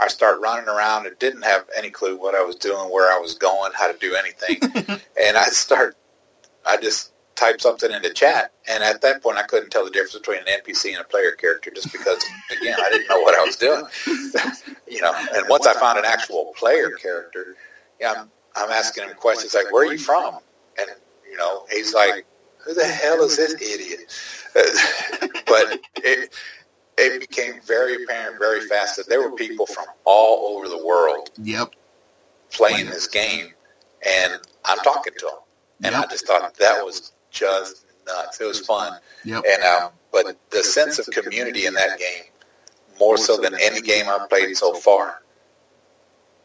I 0.00 0.08
started 0.08 0.40
running 0.40 0.68
around 0.68 1.06
and 1.06 1.18
didn't 1.18 1.42
have 1.42 1.68
any 1.76 1.90
clue 1.90 2.16
what 2.16 2.36
I 2.36 2.42
was 2.42 2.54
doing, 2.56 2.90
where 2.90 3.12
I 3.12 3.18
was 3.18 3.34
going, 3.34 3.72
how 3.74 3.90
to 3.90 3.98
do 3.98 4.14
anything, 4.14 4.60
and 5.20 5.36
I 5.36 5.44
start. 5.46 5.96
I 6.64 6.76
just 6.76 7.12
typed 7.38 7.62
something 7.62 7.90
into 7.92 8.12
chat, 8.12 8.52
and 8.68 8.82
at 8.82 9.00
that 9.02 9.22
point, 9.22 9.38
I 9.38 9.42
couldn't 9.42 9.70
tell 9.70 9.84
the 9.84 9.90
difference 9.90 10.14
between 10.14 10.38
an 10.38 10.46
NPC 10.46 10.90
and 10.90 11.00
a 11.00 11.04
player 11.04 11.32
character, 11.32 11.70
just 11.70 11.92
because, 11.92 12.22
again, 12.50 12.76
I 12.78 12.90
didn't 12.90 13.08
know 13.08 13.20
what 13.20 13.38
I 13.38 13.44
was 13.44 13.56
doing. 13.56 13.84
you 14.88 15.00
know, 15.00 15.14
and 15.34 15.48
once 15.48 15.66
I 15.66 15.74
found 15.74 15.98
an 15.98 16.04
actual 16.04 16.52
player 16.56 16.90
character, 16.90 17.56
yeah, 18.00 18.14
I'm, 18.16 18.30
I'm 18.56 18.70
asking 18.70 19.04
him 19.04 19.14
questions 19.14 19.54
like, 19.54 19.72
"Where 19.72 19.86
are 19.86 19.92
you 19.92 19.98
from?" 19.98 20.38
And 20.78 20.88
you 21.30 21.36
know, 21.36 21.64
he's 21.70 21.94
like, 21.94 22.26
"Who 22.64 22.74
the 22.74 22.84
hell 22.84 23.22
is 23.22 23.36
this 23.36 23.54
idiot?" 23.54 24.12
but 25.46 25.80
it 25.96 26.34
it 26.96 27.20
became 27.20 27.60
very 27.64 28.02
apparent 28.02 28.38
very 28.40 28.62
fast 28.62 28.96
that 28.96 29.08
there 29.08 29.22
were 29.22 29.36
people 29.36 29.66
from 29.66 29.84
all 30.04 30.56
over 30.56 30.68
the 30.68 30.84
world 30.84 31.30
Yep. 31.40 31.74
playing 32.52 32.86
this 32.86 33.06
game, 33.06 33.54
and 34.04 34.40
I'm 34.64 34.78
talking 34.78 35.12
to 35.18 35.26
them, 35.26 35.38
and 35.84 35.94
I 35.94 36.06
just 36.06 36.26
thought 36.26 36.54
that 36.56 36.84
was 36.84 37.12
just 37.38 37.86
nuts. 38.06 38.40
It 38.40 38.44
was 38.46 38.60
fun, 38.60 38.98
Yep. 39.24 39.44
and 39.48 39.62
um, 39.64 39.90
but 40.12 40.36
the 40.50 40.62
sense 40.62 40.98
of 40.98 41.06
community 41.06 41.66
in 41.66 41.74
that 41.74 41.98
game, 41.98 42.24
more 42.98 43.16
so 43.16 43.36
than 43.36 43.54
any 43.60 43.80
game 43.80 44.06
I've 44.08 44.28
played 44.28 44.56
so 44.56 44.74
far, 44.74 45.22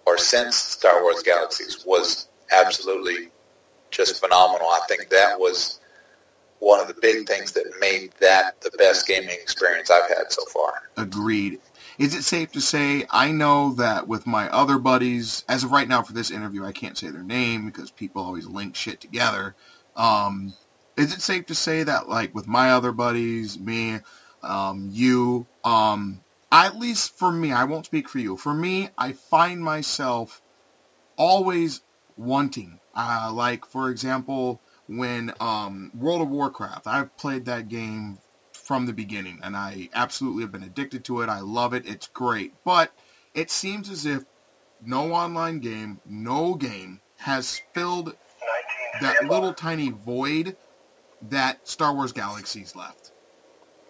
or 0.06 0.18
since 0.18 0.56
Star 0.56 1.02
Wars 1.02 1.24
Galaxies, 1.24 1.84
was 1.86 2.28
absolutely 2.52 3.30
just 3.92 4.20
phenomenal. 4.20 4.68
I 4.68 4.82
think 4.88 5.10
that 5.10 5.40
was 5.40 5.80
one 6.60 6.80
of 6.80 6.88
the 6.88 6.96
big 7.02 7.28
things 7.28 7.52
that 7.54 7.66
made 7.80 8.12
that 8.22 8.60
the 8.62 8.72
best 8.78 9.08
gaming 9.08 9.30
experience 9.30 9.90
I've 9.92 10.08
had 10.10 10.32
so 10.32 10.46
far. 10.46 10.74
Agreed. 10.98 11.60
Is 12.00 12.16
it 12.16 12.24
safe 12.24 12.52
to 12.54 12.62
say 12.62 13.06
I 13.12 13.32
know 13.32 13.74
that 13.76 14.08
with 14.08 14.26
my 14.26 14.50
other 14.50 14.80
buddies, 14.80 15.44
as 15.48 15.64
of 15.64 15.72
right 15.72 15.88
now 15.88 16.02
for 16.02 16.14
this 16.14 16.32
interview, 16.32 16.66
I 16.66 16.72
can't 16.72 16.98
say 16.98 17.10
their 17.10 17.22
name 17.24 17.66
because 17.66 17.92
people 17.92 18.24
always 18.24 18.48
link 18.48 18.76
shit 18.76 19.00
together. 19.00 19.56
Um, 19.96 20.54
is 20.98 21.14
it 21.14 21.22
safe 21.22 21.48
to 21.48 21.56
say 21.56 21.84
that 21.84 22.08
like 22.10 22.34
with 22.36 22.48
my 22.48 22.72
other 22.72 22.92
buddies, 22.92 23.60
me, 23.60 24.00
um, 24.42 24.90
you, 24.92 25.48
um, 25.64 26.22
at 26.52 26.78
least 26.78 27.18
for 27.18 27.32
me, 27.32 27.52
I 27.52 27.64
won't 27.64 27.86
speak 27.86 28.10
for 28.10 28.20
you. 28.20 28.38
For 28.38 28.54
me, 28.54 28.90
I 28.98 29.14
find 29.14 29.62
myself 29.62 30.42
always 31.16 31.82
wanting, 32.18 32.80
uh, 32.96 33.32
like 33.34 33.66
for 33.66 33.90
example, 33.90 34.62
when 34.88 35.34
um, 35.40 35.92
World 35.96 36.22
of 36.22 36.30
Warcraft, 36.30 36.86
I've 36.88 37.16
played 37.18 37.46
that 37.46 37.70
game 37.70 38.20
from 38.52 38.86
the 38.86 38.94
beginning, 38.94 39.40
and 39.44 39.56
I 39.56 39.90
absolutely 39.94 40.44
have 40.44 40.52
been 40.52 40.64
addicted 40.64 41.06
to 41.06 41.22
it. 41.22 41.30
I 41.30 41.40
love 41.40 41.74
it. 41.74 41.88
It's 41.88 42.08
great. 42.08 42.54
But 42.64 42.92
it 43.34 43.50
seems 43.50 43.90
as 43.90 44.06
if 44.06 44.24
no 44.86 45.14
online 45.14 45.60
game, 45.60 46.00
no 46.06 46.56
game 46.56 47.02
has 47.18 47.62
filled 47.74 48.16
that 49.02 49.24
little 49.26 49.54
tiny 49.54 49.90
void 49.90 50.56
that 51.30 51.68
Star 51.68 51.94
Wars 51.94 52.12
Galaxies 52.12 52.76
left. 52.76 53.12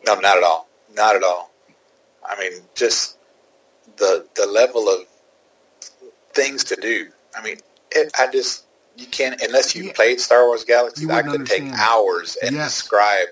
No, 0.05 0.15
not 0.15 0.37
at 0.37 0.43
all. 0.43 0.67
Not 0.95 1.15
at 1.15 1.23
all. 1.23 1.51
I 2.27 2.39
mean, 2.39 2.61
just 2.75 3.17
the 3.97 4.25
the 4.35 4.45
level 4.45 4.87
of 4.89 5.05
things 6.33 6.65
to 6.65 6.75
do. 6.75 7.09
I 7.35 7.41
mean, 7.43 7.57
it, 7.91 8.11
I 8.17 8.27
just 8.27 8.65
you 8.95 9.07
can't 9.07 9.41
unless 9.41 9.75
you 9.75 9.85
Yeah. 9.85 9.93
played 9.93 10.19
Star 10.21 10.45
Wars 10.45 10.63
Galaxy. 10.63 11.03
You 11.03 11.11
I 11.11 11.23
could 11.23 11.45
take 11.45 11.63
hours 11.73 12.37
and 12.41 12.55
Yes. 12.55 12.75
describe 12.75 13.27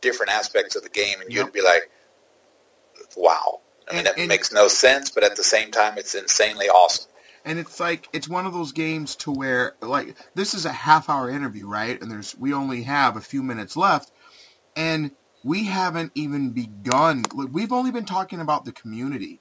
different 0.00 0.32
aspects 0.32 0.76
of 0.76 0.82
the 0.82 0.88
game, 0.90 1.20
and 1.20 1.32
Yep. 1.32 1.46
you'd 1.46 1.52
be 1.52 1.62
like, 1.62 1.90
"Wow." 3.16 3.60
I 3.88 3.92
mean, 3.92 3.98
And- 4.00 4.08
it 4.08 4.18
and- 4.18 4.28
makes 4.28 4.52
no 4.52 4.68
sense, 4.68 5.10
but 5.10 5.24
at 5.24 5.36
the 5.36 5.42
same 5.44 5.70
time, 5.70 5.96
it's 5.98 6.14
insanely 6.14 6.68
awesome. 6.68 7.10
And 7.44 7.58
it's 7.58 7.80
like 7.80 8.08
it's 8.12 8.28
one 8.28 8.46
of 8.46 8.52
those 8.52 8.72
games 8.72 9.16
to 9.16 9.30
where 9.30 9.74
like 9.80 10.16
this 10.34 10.54
is 10.54 10.64
a 10.66 10.72
half 10.72 11.08
hour 11.08 11.30
interview 11.30 11.66
right? 11.68 12.00
And 12.00 12.10
there's 12.10 12.36
we 12.36 12.52
only 12.52 12.82
have 12.84 13.16
a 13.16 13.20
few 13.20 13.42
minutes 13.42 13.76
left. 13.76 14.10
And 14.76 15.10
we 15.44 15.64
haven't 15.64 16.12
even 16.14 16.50
begun. 16.50 17.24
Like, 17.34 17.48
we've 17.52 17.72
only 17.72 17.90
been 17.90 18.04
talking 18.04 18.40
about 18.40 18.64
the 18.64 18.72
community. 18.72 19.40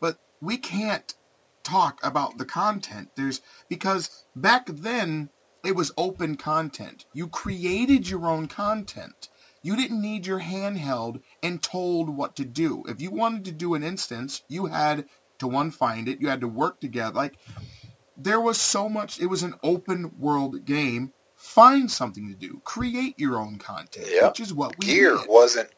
But 0.00 0.18
we 0.40 0.56
can't 0.56 1.14
talk 1.62 2.00
about 2.02 2.38
the 2.38 2.44
content. 2.44 3.10
There's 3.16 3.40
because 3.68 4.24
back 4.36 4.66
then 4.66 5.30
it 5.64 5.74
was 5.74 5.92
open 5.96 6.36
content. 6.36 7.06
You 7.12 7.28
created 7.28 8.08
your 8.08 8.26
own 8.26 8.48
content. 8.48 9.28
You 9.62 9.76
didn't 9.76 10.02
need 10.02 10.26
your 10.26 10.40
handheld 10.40 11.22
and 11.42 11.62
told 11.62 12.10
what 12.10 12.36
to 12.36 12.44
do. 12.44 12.84
If 12.86 13.00
you 13.00 13.10
wanted 13.10 13.46
to 13.46 13.52
do 13.52 13.74
an 13.74 13.82
instance 13.82 14.42
you 14.46 14.66
had 14.66 15.06
to 15.38 15.48
one 15.48 15.70
find 15.70 16.08
it 16.08 16.20
you 16.20 16.28
had 16.28 16.40
to 16.42 16.48
work 16.48 16.80
together 16.80 17.14
like 17.14 17.34
there 18.16 18.40
was 18.40 18.60
so 18.60 18.88
much 18.88 19.20
it 19.20 19.26
was 19.26 19.42
an 19.42 19.54
open 19.62 20.12
world 20.18 20.64
game 20.64 21.12
find 21.36 21.90
something 21.90 22.28
to 22.28 22.34
do 22.34 22.60
create 22.64 23.18
your 23.18 23.38
own 23.38 23.58
content 23.58 24.06
Yep. 24.10 24.24
which 24.30 24.40
is 24.40 24.54
what 24.54 24.78
we 24.78 24.86
Gear 24.86 25.16
did. 25.18 25.28
wasn't 25.28 25.68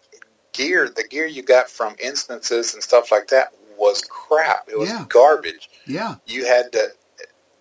gear. 0.52 0.88
The 0.88 1.04
gear 1.04 1.26
you 1.26 1.42
got 1.42 1.68
from 1.70 1.96
instances 2.02 2.74
and 2.74 2.82
stuff 2.82 3.12
like 3.12 3.28
that 3.28 3.48
was 3.78 4.02
crap. 4.08 4.68
It 4.68 4.78
was 4.78 4.88
Yeah. 4.90 5.04
garbage. 5.08 5.68
yeah 5.86 6.16
you 6.26 6.46
had 6.46 6.72
the 6.72 6.92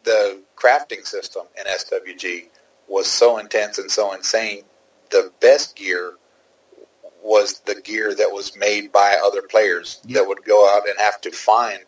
the 0.03 0.41
crafting 0.55 1.05
system 1.05 1.43
in 1.57 1.65
SWG 1.65 2.49
was 2.87 3.07
so 3.07 3.37
intense 3.37 3.79
and 3.79 3.89
so 3.91 4.13
insane. 4.13 4.63
The 5.11 5.31
best 5.41 5.75
gear 5.75 6.13
was 7.25 7.59
the 7.61 7.81
gear 7.81 8.13
that 8.13 8.31
was 8.31 8.55
made 8.55 8.91
by 8.91 9.17
other 9.25 9.41
players 9.41 9.99
that 10.09 10.27
would 10.27 10.43
go 10.45 10.69
out 10.69 10.87
and 10.87 10.97
have 10.99 11.19
to 11.21 11.31
find 11.31 11.79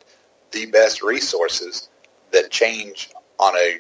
the 0.52 0.65
best 0.65 1.04
resources 1.04 1.89
that 2.32 2.50
change 2.50 3.12
on 3.39 3.56
a 3.56 3.80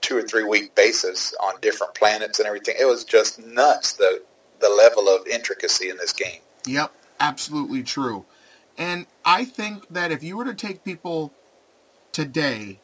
two 0.00 0.16
or 0.16 0.22
three 0.22 0.42
week 0.42 0.74
basis 0.74 1.34
on 1.40 1.54
different 1.60 1.94
planets 1.94 2.40
and 2.40 2.48
everything. 2.48 2.74
It 2.78 2.84
was 2.84 3.04
just 3.04 3.38
nuts 3.38 3.94
the 3.94 4.22
the 4.60 4.68
level 4.68 5.08
of 5.08 5.26
intricacy 5.26 5.88
in 5.88 5.96
this 5.96 6.12
game. 6.12 6.40
Yep, 6.66 6.92
absolutely 7.20 7.82
true. 7.82 8.24
And 8.76 9.06
I 9.24 9.44
think 9.44 9.88
that 9.90 10.12
if 10.12 10.22
you 10.22 10.36
were 10.36 10.44
to 10.44 10.54
take 10.54 10.84
people 10.84 11.32
today 12.12 12.80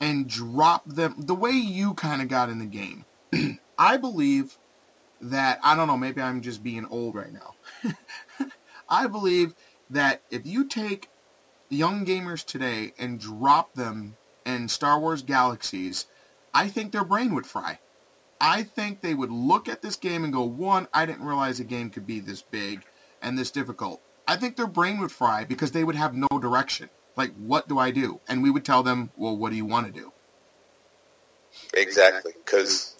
and 0.00 0.28
drop 0.28 0.84
them 0.86 1.14
the 1.18 1.34
way 1.34 1.52
you 1.52 1.94
kind 1.94 2.20
of 2.22 2.28
got 2.28 2.48
in 2.48 2.58
the 2.58 2.66
game, 2.66 3.04
I 3.78 3.96
believe 3.96 4.56
that 5.24 5.58
I 5.62 5.74
don't 5.74 5.86
know, 5.86 5.96
maybe 5.96 6.20
I'm 6.20 6.42
just 6.42 6.62
being 6.62 6.86
old 6.86 7.14
right 7.14 7.32
now. 7.32 7.54
I 8.88 9.06
believe 9.06 9.54
that 9.90 10.22
if 10.30 10.46
you 10.46 10.66
take 10.66 11.08
young 11.68 12.04
gamers 12.04 12.44
today 12.44 12.92
and 12.98 13.18
drop 13.18 13.74
them 13.74 14.16
in 14.44 14.68
Star 14.68 15.00
Wars 15.00 15.22
Galaxies, 15.22 16.06
I 16.52 16.68
think 16.68 16.92
their 16.92 17.04
brain 17.04 17.34
would 17.34 17.46
fry. 17.46 17.78
I 18.40 18.64
think 18.64 19.00
they 19.00 19.14
would 19.14 19.30
look 19.30 19.68
at 19.68 19.80
this 19.80 19.96
game 19.96 20.24
and 20.24 20.32
go, 20.32 20.42
one, 20.42 20.86
I 20.92 21.06
didn't 21.06 21.24
realize 21.24 21.60
a 21.60 21.64
game 21.64 21.90
could 21.90 22.06
be 22.06 22.20
this 22.20 22.42
big 22.42 22.84
and 23.22 23.38
this 23.38 23.50
difficult. 23.50 24.02
I 24.28 24.36
think 24.36 24.56
their 24.56 24.66
brain 24.66 24.98
would 24.98 25.12
fry 25.12 25.44
because 25.44 25.72
they 25.72 25.84
would 25.84 25.94
have 25.94 26.14
no 26.14 26.28
direction. 26.40 26.90
Like, 27.16 27.32
what 27.36 27.68
do 27.68 27.78
I 27.78 27.90
do? 27.90 28.20
And 28.28 28.42
we 28.42 28.50
would 28.50 28.64
tell 28.64 28.82
them, 28.82 29.10
well, 29.16 29.36
what 29.36 29.50
do 29.50 29.56
you 29.56 29.64
want 29.64 29.86
to 29.86 29.92
do? 29.92 30.12
Exactly, 31.72 32.32
because 32.44 32.96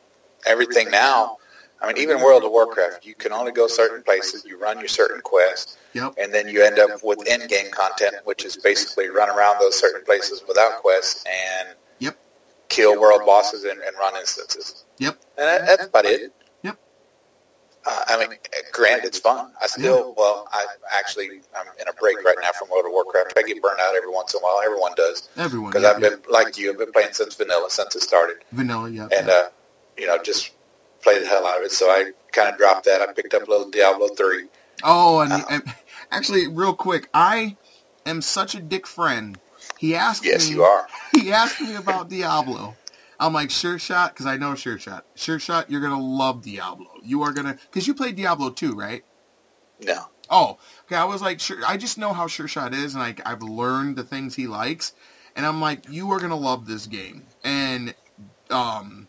everything 0.46 0.90
now, 0.90 1.38
I 1.84 1.88
mean, 1.92 1.98
even 2.02 2.20
World 2.20 2.44
of 2.44 2.50
Warcraft, 2.50 3.04
you 3.04 3.14
can 3.14 3.32
only 3.32 3.52
go 3.52 3.66
certain 3.66 4.02
places, 4.02 4.44
you 4.46 4.58
run 4.58 4.78
your 4.78 4.88
certain 4.88 5.20
quests, 5.20 5.76
Yep. 5.92 6.14
and 6.18 6.32
then 6.32 6.48
you 6.48 6.64
end 6.64 6.78
up 6.78 7.04
with 7.04 7.26
in-game 7.28 7.70
content, 7.70 8.16
which 8.24 8.44
is 8.44 8.56
basically 8.56 9.08
run 9.10 9.28
around 9.28 9.58
those 9.60 9.78
certain 9.78 10.02
places 10.04 10.42
without 10.48 10.80
quests 10.80 11.24
and 11.26 11.68
Yep. 11.98 12.16
kill 12.70 12.98
world 12.98 13.22
bosses 13.26 13.64
and, 13.64 13.80
and 13.80 13.94
run 13.98 14.16
instances. 14.16 14.84
Yep. 14.98 15.18
And 15.36 15.46
that, 15.46 15.66
that's 15.66 15.86
about 15.86 16.06
it. 16.06 16.32
Yep. 16.62 16.78
Uh, 17.86 18.04
I 18.08 18.18
mean, 18.18 18.38
granted, 18.72 19.04
it's 19.04 19.18
fun. 19.18 19.52
I 19.60 19.66
still, 19.66 20.14
well, 20.16 20.48
I 20.52 20.64
actually, 20.96 21.42
I'm 21.54 21.66
in 21.78 21.86
a 21.86 21.92
break 21.92 22.24
right 22.24 22.36
now 22.40 22.52
from 22.58 22.70
World 22.70 22.86
of 22.86 22.92
Warcraft. 22.92 23.34
I 23.36 23.42
get 23.42 23.60
burned 23.60 23.78
out 23.80 23.94
every 23.94 24.08
once 24.10 24.32
in 24.32 24.40
a 24.40 24.42
while. 24.42 24.62
Everyone 24.64 24.92
does. 24.96 25.28
Everyone. 25.36 25.70
Because 25.70 25.84
I've 25.84 26.00
been, 26.00 26.18
like 26.30 26.56
you, 26.56 26.70
I've 26.70 26.78
been 26.78 26.92
playing 26.92 27.12
since 27.12 27.34
vanilla, 27.34 27.68
since 27.68 27.94
it 27.94 28.00
started. 28.02 28.38
Vanilla, 28.52 28.88
yep. 28.88 29.12
And, 29.14 29.28
uh, 29.28 29.48
you 29.98 30.06
know, 30.06 30.16
just 30.22 30.50
play 31.04 31.20
the 31.20 31.26
hell 31.26 31.46
out 31.46 31.58
of 31.58 31.64
it. 31.64 31.70
So 31.70 31.86
I 31.86 32.10
kind 32.32 32.48
of 32.50 32.58
dropped 32.58 32.86
that. 32.86 33.00
I 33.00 33.12
picked 33.12 33.34
up 33.34 33.46
a 33.46 33.50
little 33.50 33.70
Diablo 33.70 34.08
3. 34.08 34.46
Oh, 34.82 35.20
and, 35.20 35.32
Uh, 35.32 35.42
and 35.50 35.74
actually, 36.10 36.48
real 36.48 36.74
quick, 36.74 37.08
I 37.14 37.56
am 38.06 38.22
such 38.22 38.54
a 38.56 38.60
dick 38.60 38.86
friend. 38.86 39.38
He 39.78 39.94
asked 39.94 40.24
Yes, 40.24 40.48
me. 40.48 40.56
you 40.56 40.64
are. 40.64 40.86
He 41.12 41.32
asked 41.32 41.60
me 41.60 41.76
about 41.76 42.08
Diablo. 42.08 42.76
I'm 43.20 43.32
like, 43.32 43.50
sure 43.52 43.78
shot, 43.78 44.12
because 44.12 44.26
I 44.26 44.36
know 44.36 44.56
sure 44.56 44.78
shot. 44.78 45.04
Sure 45.14 45.38
shot, 45.38 45.70
you're 45.70 45.80
gonna 45.80 46.00
love 46.02 46.42
Diablo. 46.42 46.88
You 47.04 47.22
are 47.22 47.32
gonna, 47.32 47.56
because 47.70 47.86
you 47.86 47.94
played 47.94 48.16
Diablo 48.16 48.50
2, 48.50 48.74
right? 48.74 49.04
No. 49.80 50.06
Oh, 50.28 50.58
okay. 50.86 50.96
I 50.96 51.04
was 51.04 51.22
like, 51.22 51.38
sure. 51.38 51.58
I 51.66 51.76
just 51.76 51.98
know 51.98 52.12
how 52.12 52.26
sure 52.26 52.48
shot 52.48 52.74
is, 52.74 52.94
and 52.94 53.02
I, 53.02 53.14
I've 53.24 53.42
learned 53.42 53.94
the 53.96 54.02
things 54.02 54.34
he 54.34 54.48
likes, 54.48 54.92
and 55.36 55.46
I'm 55.46 55.60
like, 55.60 55.88
you 55.88 56.10
are 56.12 56.18
gonna 56.18 56.34
love 56.36 56.66
this 56.66 56.86
game. 56.86 57.24
And 57.44 57.94
um, 58.50 59.06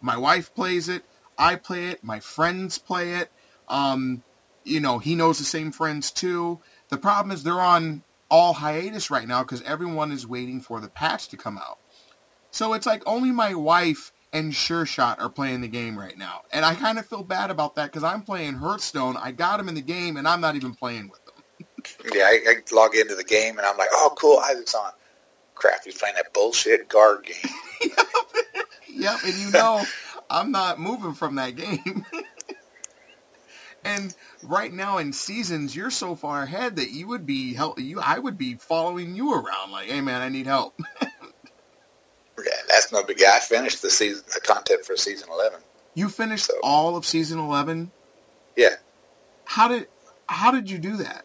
my 0.00 0.16
wife 0.16 0.54
plays 0.54 0.88
it. 0.88 1.04
I 1.38 1.56
play 1.56 1.88
it. 1.88 2.04
My 2.04 2.20
friends 2.20 2.78
play 2.78 3.14
it. 3.14 3.30
Um, 3.68 4.22
you 4.64 4.80
know, 4.80 4.98
he 4.98 5.14
knows 5.14 5.38
the 5.38 5.44
same 5.44 5.72
friends 5.72 6.10
too. 6.10 6.60
The 6.88 6.98
problem 6.98 7.32
is 7.32 7.42
they're 7.42 7.60
on 7.60 8.02
all 8.28 8.52
hiatus 8.52 9.10
right 9.10 9.26
now 9.26 9.42
because 9.42 9.62
everyone 9.62 10.12
is 10.12 10.26
waiting 10.26 10.60
for 10.60 10.80
the 10.80 10.88
patch 10.88 11.28
to 11.28 11.36
come 11.36 11.58
out. 11.58 11.78
So 12.50 12.74
it's 12.74 12.86
like 12.86 13.02
only 13.06 13.30
my 13.30 13.54
wife 13.54 14.12
and 14.32 14.54
Sure 14.54 14.86
Shot 14.86 15.20
are 15.20 15.28
playing 15.28 15.60
the 15.60 15.68
game 15.68 15.98
right 15.98 16.16
now. 16.16 16.42
And 16.52 16.64
I 16.64 16.74
kind 16.74 16.98
of 16.98 17.06
feel 17.06 17.22
bad 17.22 17.50
about 17.50 17.74
that 17.76 17.86
because 17.86 18.04
I'm 18.04 18.22
playing 18.22 18.54
Hearthstone. 18.54 19.16
I 19.16 19.32
got 19.32 19.60
him 19.60 19.68
in 19.68 19.74
the 19.74 19.82
game 19.82 20.16
and 20.16 20.26
I'm 20.26 20.40
not 20.40 20.56
even 20.56 20.74
playing 20.74 21.08
with 21.08 21.24
them. 21.24 21.34
Yeah, 22.14 22.24
I, 22.24 22.40
I 22.48 22.54
log 22.74 22.94
into 22.94 23.16
the 23.16 23.24
game 23.24 23.58
and 23.58 23.66
I'm 23.66 23.76
like, 23.76 23.88
oh, 23.92 24.14
cool, 24.16 24.38
Isaac's 24.38 24.74
on. 24.74 24.92
Crap, 25.56 25.82
he's 25.84 25.98
playing 25.98 26.14
that 26.14 26.32
bullshit 26.32 26.88
guard 26.88 27.26
game. 27.26 27.90
Yep, 28.94 29.18
and 29.24 29.34
you 29.34 29.50
know 29.50 29.82
I'm 30.32 30.50
not 30.50 30.80
moving 30.80 31.14
from 31.14 31.36
that 31.36 31.54
game. 31.56 32.04
and 33.84 34.14
right 34.42 34.72
now 34.72 34.98
in 34.98 35.12
seasons, 35.12 35.74
you're 35.76 35.90
so 35.90 36.14
far 36.14 36.42
ahead 36.42 36.76
that 36.76 36.90
you 36.90 37.08
would 37.08 37.26
be 37.26 37.54
help 37.54 37.78
you 37.78 38.00
I 38.00 38.18
would 38.18 38.38
be 38.38 38.54
following 38.54 39.14
you 39.14 39.34
around 39.34 39.70
like, 39.70 39.88
hey 39.88 40.00
man, 40.00 40.22
I 40.22 40.28
need 40.28 40.46
help. 40.46 40.74
Yeah, 42.38 42.50
that's 42.66 42.90
no 42.92 43.04
big 43.04 43.18
deal. 43.18 43.28
I 43.32 43.38
finished 43.38 43.82
the 43.82 43.90
season, 43.90 44.24
the 44.34 44.40
content 44.40 44.84
for 44.84 44.96
season 44.96 45.28
11. 45.30 45.60
You 45.94 46.08
finished 46.08 46.46
So- 46.46 46.54
all 46.62 46.96
of 46.96 47.04
season 47.06 47.38
11. 47.38 47.92
Yeah, 48.56 48.70
How 49.44 49.68
did 49.68 49.86
how 50.26 50.50
did 50.50 50.68
you 50.70 50.78
do 50.78 50.96
that? 50.96 51.24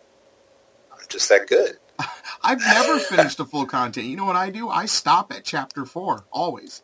I'm 0.92 1.00
just 1.10 1.28
that 1.30 1.48
good. 1.48 1.78
I've 2.44 2.60
never 2.60 3.00
finished 3.00 3.38
the 3.38 3.46
full 3.46 3.66
content. 3.66 4.06
You 4.08 4.16
know 4.18 4.26
what 4.26 4.36
I 4.36 4.50
do? 4.52 4.70
I 4.70 4.86
stop 4.86 5.34
at 5.34 5.44
chapter 5.44 5.86
4 5.86 6.26
always. 6.32 6.84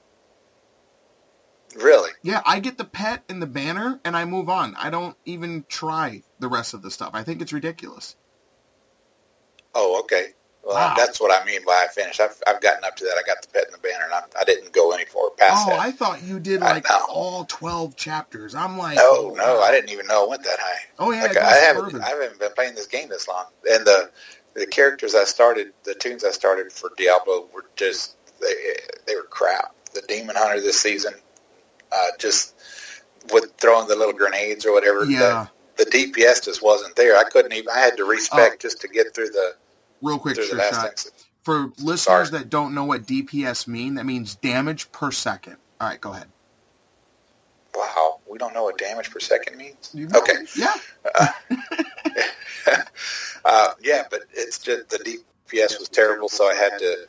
Really? 1.75 2.11
Yeah, 2.23 2.41
I 2.45 2.59
get 2.59 2.77
the 2.77 2.85
pet 2.85 3.23
and 3.29 3.41
the 3.41 3.47
banner 3.47 3.99
and 4.05 4.15
I 4.15 4.25
move 4.25 4.49
on. 4.49 4.75
I 4.77 4.89
don't 4.89 5.17
even 5.25 5.65
try 5.69 6.23
the 6.39 6.47
rest 6.47 6.73
of 6.73 6.81
the 6.81 6.91
stuff. 6.91 7.11
I 7.13 7.23
think 7.23 7.41
it's 7.41 7.53
ridiculous. 7.53 8.15
Oh, 9.75 9.99
okay. 10.01 10.27
Well, 10.63 10.75
Wow. 10.75 10.93
that's 10.95 11.19
what 11.19 11.31
I 11.33 11.43
mean 11.45 11.65
by 11.65 11.73
I 11.73 11.87
finished. 11.91 12.21
I've, 12.21 12.41
I've 12.47 12.61
gotten 12.61 12.85
up 12.85 12.95
to 12.97 13.03
that. 13.05 13.17
I 13.17 13.23
got 13.27 13.41
the 13.41 13.49
pet 13.49 13.65
and 13.65 13.73
the 13.73 13.79
banner, 13.79 14.05
and 14.05 14.13
I, 14.13 14.21
I 14.39 14.43
didn't 14.45 14.71
go 14.71 14.91
any 14.93 15.03
far 15.05 15.29
past 15.31 15.65
that. 15.65 15.73
Oh, 15.73 15.75
that. 15.75 15.79
I 15.87 15.91
thought 15.91 16.23
you 16.23 16.39
did 16.39 16.61
like 16.61 16.85
all 17.09 17.45
12 17.45 17.95
chapters. 17.97 18.55
I'm 18.55 18.77
like, 18.77 18.97
oh, 19.01 19.31
oh, 19.31 19.35
no, 19.35 19.43
no, 19.55 19.61
I 19.61 19.71
didn't 19.71 19.89
even 19.89 20.07
know 20.07 20.23
it 20.23 20.29
went 20.29 20.43
that 20.43 20.59
high. 20.59 20.79
Oh, 20.99 21.11
yeah, 21.11 21.23
Like, 21.23 21.37
I 21.37 21.55
haven't, 21.55 21.91
further. 21.91 22.01
I 22.01 22.09
haven't 22.09 22.39
been 22.39 22.51
playing 22.53 22.75
this 22.75 22.87
game 22.87 23.09
this 23.09 23.27
long, 23.27 23.45
and 23.69 23.85
the 23.85 24.09
the 24.53 24.67
characters 24.67 25.15
I 25.15 25.23
started, 25.23 25.73
the 25.83 25.95
toons 25.95 26.23
I 26.23 26.29
started 26.31 26.71
for 26.71 26.91
Diablo 26.95 27.47
were 27.53 27.65
just 27.75 28.15
they 28.39 28.53
they 29.07 29.15
were 29.15 29.23
crap. 29.23 29.75
The 29.93 30.01
Demon 30.03 30.35
Hunter 30.37 30.61
this 30.61 30.79
season, 30.79 31.13
uh, 31.93 32.07
just 32.19 32.55
with 33.31 33.53
throwing 33.57 33.87
the 33.87 33.95
little 33.95 34.13
grenades 34.13 34.65
or 34.65 34.73
whatever. 34.73 35.05
Yeah. 35.05 35.47
The, 35.77 35.85
the 35.85 35.91
DPS 35.91 36.43
just 36.45 36.63
wasn't 36.63 36.95
there. 36.95 37.17
I 37.17 37.23
couldn't 37.23 37.53
even. 37.53 37.69
I 37.69 37.79
had 37.79 37.97
to 37.97 38.05
respec 38.05 38.59
just 38.59 38.81
to 38.81 38.87
get 38.87 39.13
through 39.13 39.29
the 39.29 39.55
Real 40.01 40.19
quick, 40.19 40.35
through 40.35 40.47
the 40.47 40.55
last 40.55 40.75
shot. 40.75 40.85
exit. 40.87 41.13
For 41.43 41.71
listeners 41.79 42.29
Sorry. 42.29 42.39
that 42.39 42.49
don't 42.49 42.73
know 42.73 42.85
what 42.85 43.03
DPS 43.05 43.67
mean, 43.67 43.95
that 43.95 44.05
means 44.05 44.35
damage 44.35 44.91
per 44.91 45.11
second. 45.11 45.57
All 45.81 45.89
right, 45.89 45.99
go 45.99 46.11
ahead. 46.13 46.27
Wow, 47.75 48.19
we 48.29 48.37
don't 48.37 48.53
know 48.53 48.63
what 48.63 48.77
damage 48.77 49.09
per 49.09 49.19
second 49.19 49.57
means. 49.57 49.91
You 49.93 50.07
know? 50.07 50.19
Okay. 50.19 50.35
Yeah. 50.55 50.73
uh, 53.45 53.73
yeah, 53.81 54.03
but 54.09 54.21
it's 54.33 54.59
just 54.59 54.89
the 54.89 54.97
DPS 54.97 55.79
was 55.79 55.89
terrible, 55.89 56.29
so 56.29 56.45
I 56.45 56.53
had 56.53 56.77
to 56.79 57.07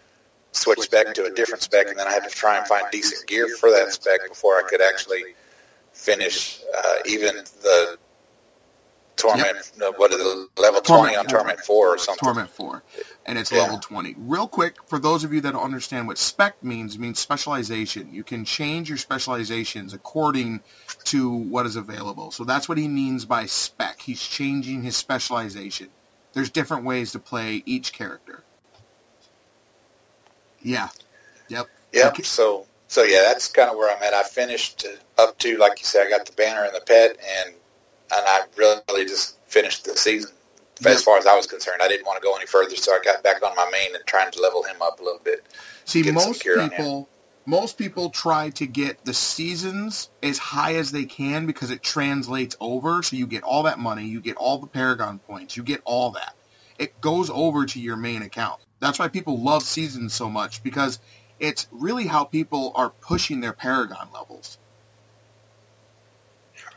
switch 0.55 0.81
spec 0.81 1.14
to 1.14 1.27
a 1.27 1.31
different 1.31 1.62
spec, 1.62 1.88
and 1.88 1.99
then 1.99 2.09
I 2.09 2.12
had 2.12 2.25
to 2.25 2.31
try 2.31 2.59
and 2.59 2.67
find 2.67 2.87
decent 2.93 3.29
gear 3.29 3.49
for 3.49 3.71
that 3.71 3.93
spec 3.93 4.29
before 4.29 4.55
I 4.55 4.62
could 4.69 4.83
actually 4.83 5.25
finish 5.93 6.61
uh, 6.77 6.95
even 7.07 7.37
the 7.62 7.99
torment. 9.17 9.73
No, 9.79 9.93
what 9.93 10.12
is 10.12 10.21
it? 10.21 10.61
Level 10.61 10.81
twenty 10.83 11.14
Torment. 11.14 11.19
on 11.19 11.27
torment 11.27 11.61
four 11.61 11.88
or 11.95 11.99
something. 11.99 12.25
Torment 12.25 12.51
4. 12.51 12.83
And 13.27 13.38
it's 13.38 13.53
Yeah. 13.53 13.62
level 13.62 13.79
20. 13.79 14.14
Real 14.19 14.49
quick, 14.49 14.77
for 14.87 14.99
those 14.99 15.25
of 15.25 15.33
you 15.33 15.40
that 15.43 15.53
don't 15.53 15.62
understand 15.64 16.09
what 16.09 16.19
spec 16.19 16.62
means, 16.62 16.97
it 16.97 17.01
means 17.01 17.21
specialization. 17.21 18.12
You 18.14 18.25
can 18.25 18.45
change 18.45 18.88
your 18.88 18.99
specializations 18.99 19.95
according 19.95 20.62
to 21.05 21.31
what 21.31 21.67
is 21.67 21.77
available. 21.77 22.33
So 22.33 22.45
that's 22.45 22.69
what 22.69 22.79
he 22.79 22.88
means 22.88 23.25
by 23.25 23.47
spec. 23.47 24.01
He's 24.03 24.23
changing 24.23 24.83
his 24.83 24.97
specialization. 24.97 25.90
There's 26.35 26.51
different 26.51 26.85
ways 26.85 27.12
to 27.12 27.21
play 27.21 27.62
each 27.67 27.93
character. 27.93 28.45
Yeah. 30.64 30.88
Yep. 31.48 31.68
Yep. 31.92 32.12
Okay. 32.12 32.22
So 32.24 32.66
so 32.88 33.03
yeah, 33.03 33.22
that's 33.22 33.48
kind 33.48 33.70
of 33.70 33.77
where 33.77 33.94
I'm 33.94 34.03
at. 34.03 34.14
I 34.14 34.22
finished 34.24 34.87
up 35.18 35.38
to 35.38 35.57
like 35.59 35.79
you 35.79 35.87
said, 35.87 36.07
I 36.07 36.11
got 36.11 36.27
the 36.27 36.33
banner 36.33 36.64
and 36.64 36.74
the 36.74 36.81
pet, 36.81 37.11
and 37.11 37.55
and 38.12 38.24
I 38.27 38.40
really 38.57 39.05
just 39.05 39.38
finished 39.46 39.85
the 39.85 39.96
season. 39.96 40.33
Yeah. 40.81 40.90
As 40.90 41.05
far 41.05 41.18
as 41.18 41.27
I 41.27 41.37
was 41.37 41.46
concerned, 41.46 41.83
I 41.83 41.88
didn't 41.88 42.07
want 42.07 42.20
to 42.20 42.24
go 42.24 42.35
any 42.35 42.46
further, 42.46 42.74
so 42.74 42.92
I 42.92 42.98
got 43.05 43.22
back 43.22 43.42
on 43.42 43.55
my 43.55 43.68
main 43.70 43.94
and 43.94 44.05
trying 44.07 44.31
to 44.33 44.40
level 44.40 44.64
him 44.64 44.83
up 44.83 45.00
a 45.00 45.05
little 45.05 45.20
bit. 45.22 45.44
See, 45.85 46.03
most 46.11 46.42
people, 46.42 47.09
most 47.46 47.79
people 47.79 48.11
try 48.11 48.50
to 48.50 48.66
get 48.66 49.05
the 49.05 49.14
seasons 49.14 50.11
as 50.22 50.39
high 50.39 50.74
as 50.74 50.91
they 50.91 51.05
can 51.05 51.47
because 51.47 51.70
it 51.70 51.82
translates 51.82 52.57
over. 52.61 53.03
So 53.03 53.16
you 53.16 53.26
get 53.26 53.45
all 53.45 53.64
that 53.64 53.78
money, 53.78 54.07
you 54.07 54.20
get 54.20 54.36
all 54.36 54.59
the 54.59 54.66
Paragon 54.66 55.20
points, 55.20 55.57
you 55.57 55.62
get 55.62 55.80
all 55.84 56.12
that. 56.12 56.34
It 56.79 57.01
goes 57.01 57.31
over 57.31 57.66
to 57.66 57.81
your 57.81 57.97
main 57.97 58.22
account. 58.22 58.61
That's 58.81 58.99
why 58.99 59.09
people 59.09 59.41
love 59.41 59.62
seasons 59.62 60.12
so 60.14 60.29
much 60.29 60.62
because 60.62 60.99
it's 61.41 61.66
really 61.70 62.07
how 62.07 62.25
people 62.25 62.72
are 62.75 62.91
pushing 62.91 63.41
their 63.41 63.53
Paragon 63.53 64.09
levels. 64.12 64.59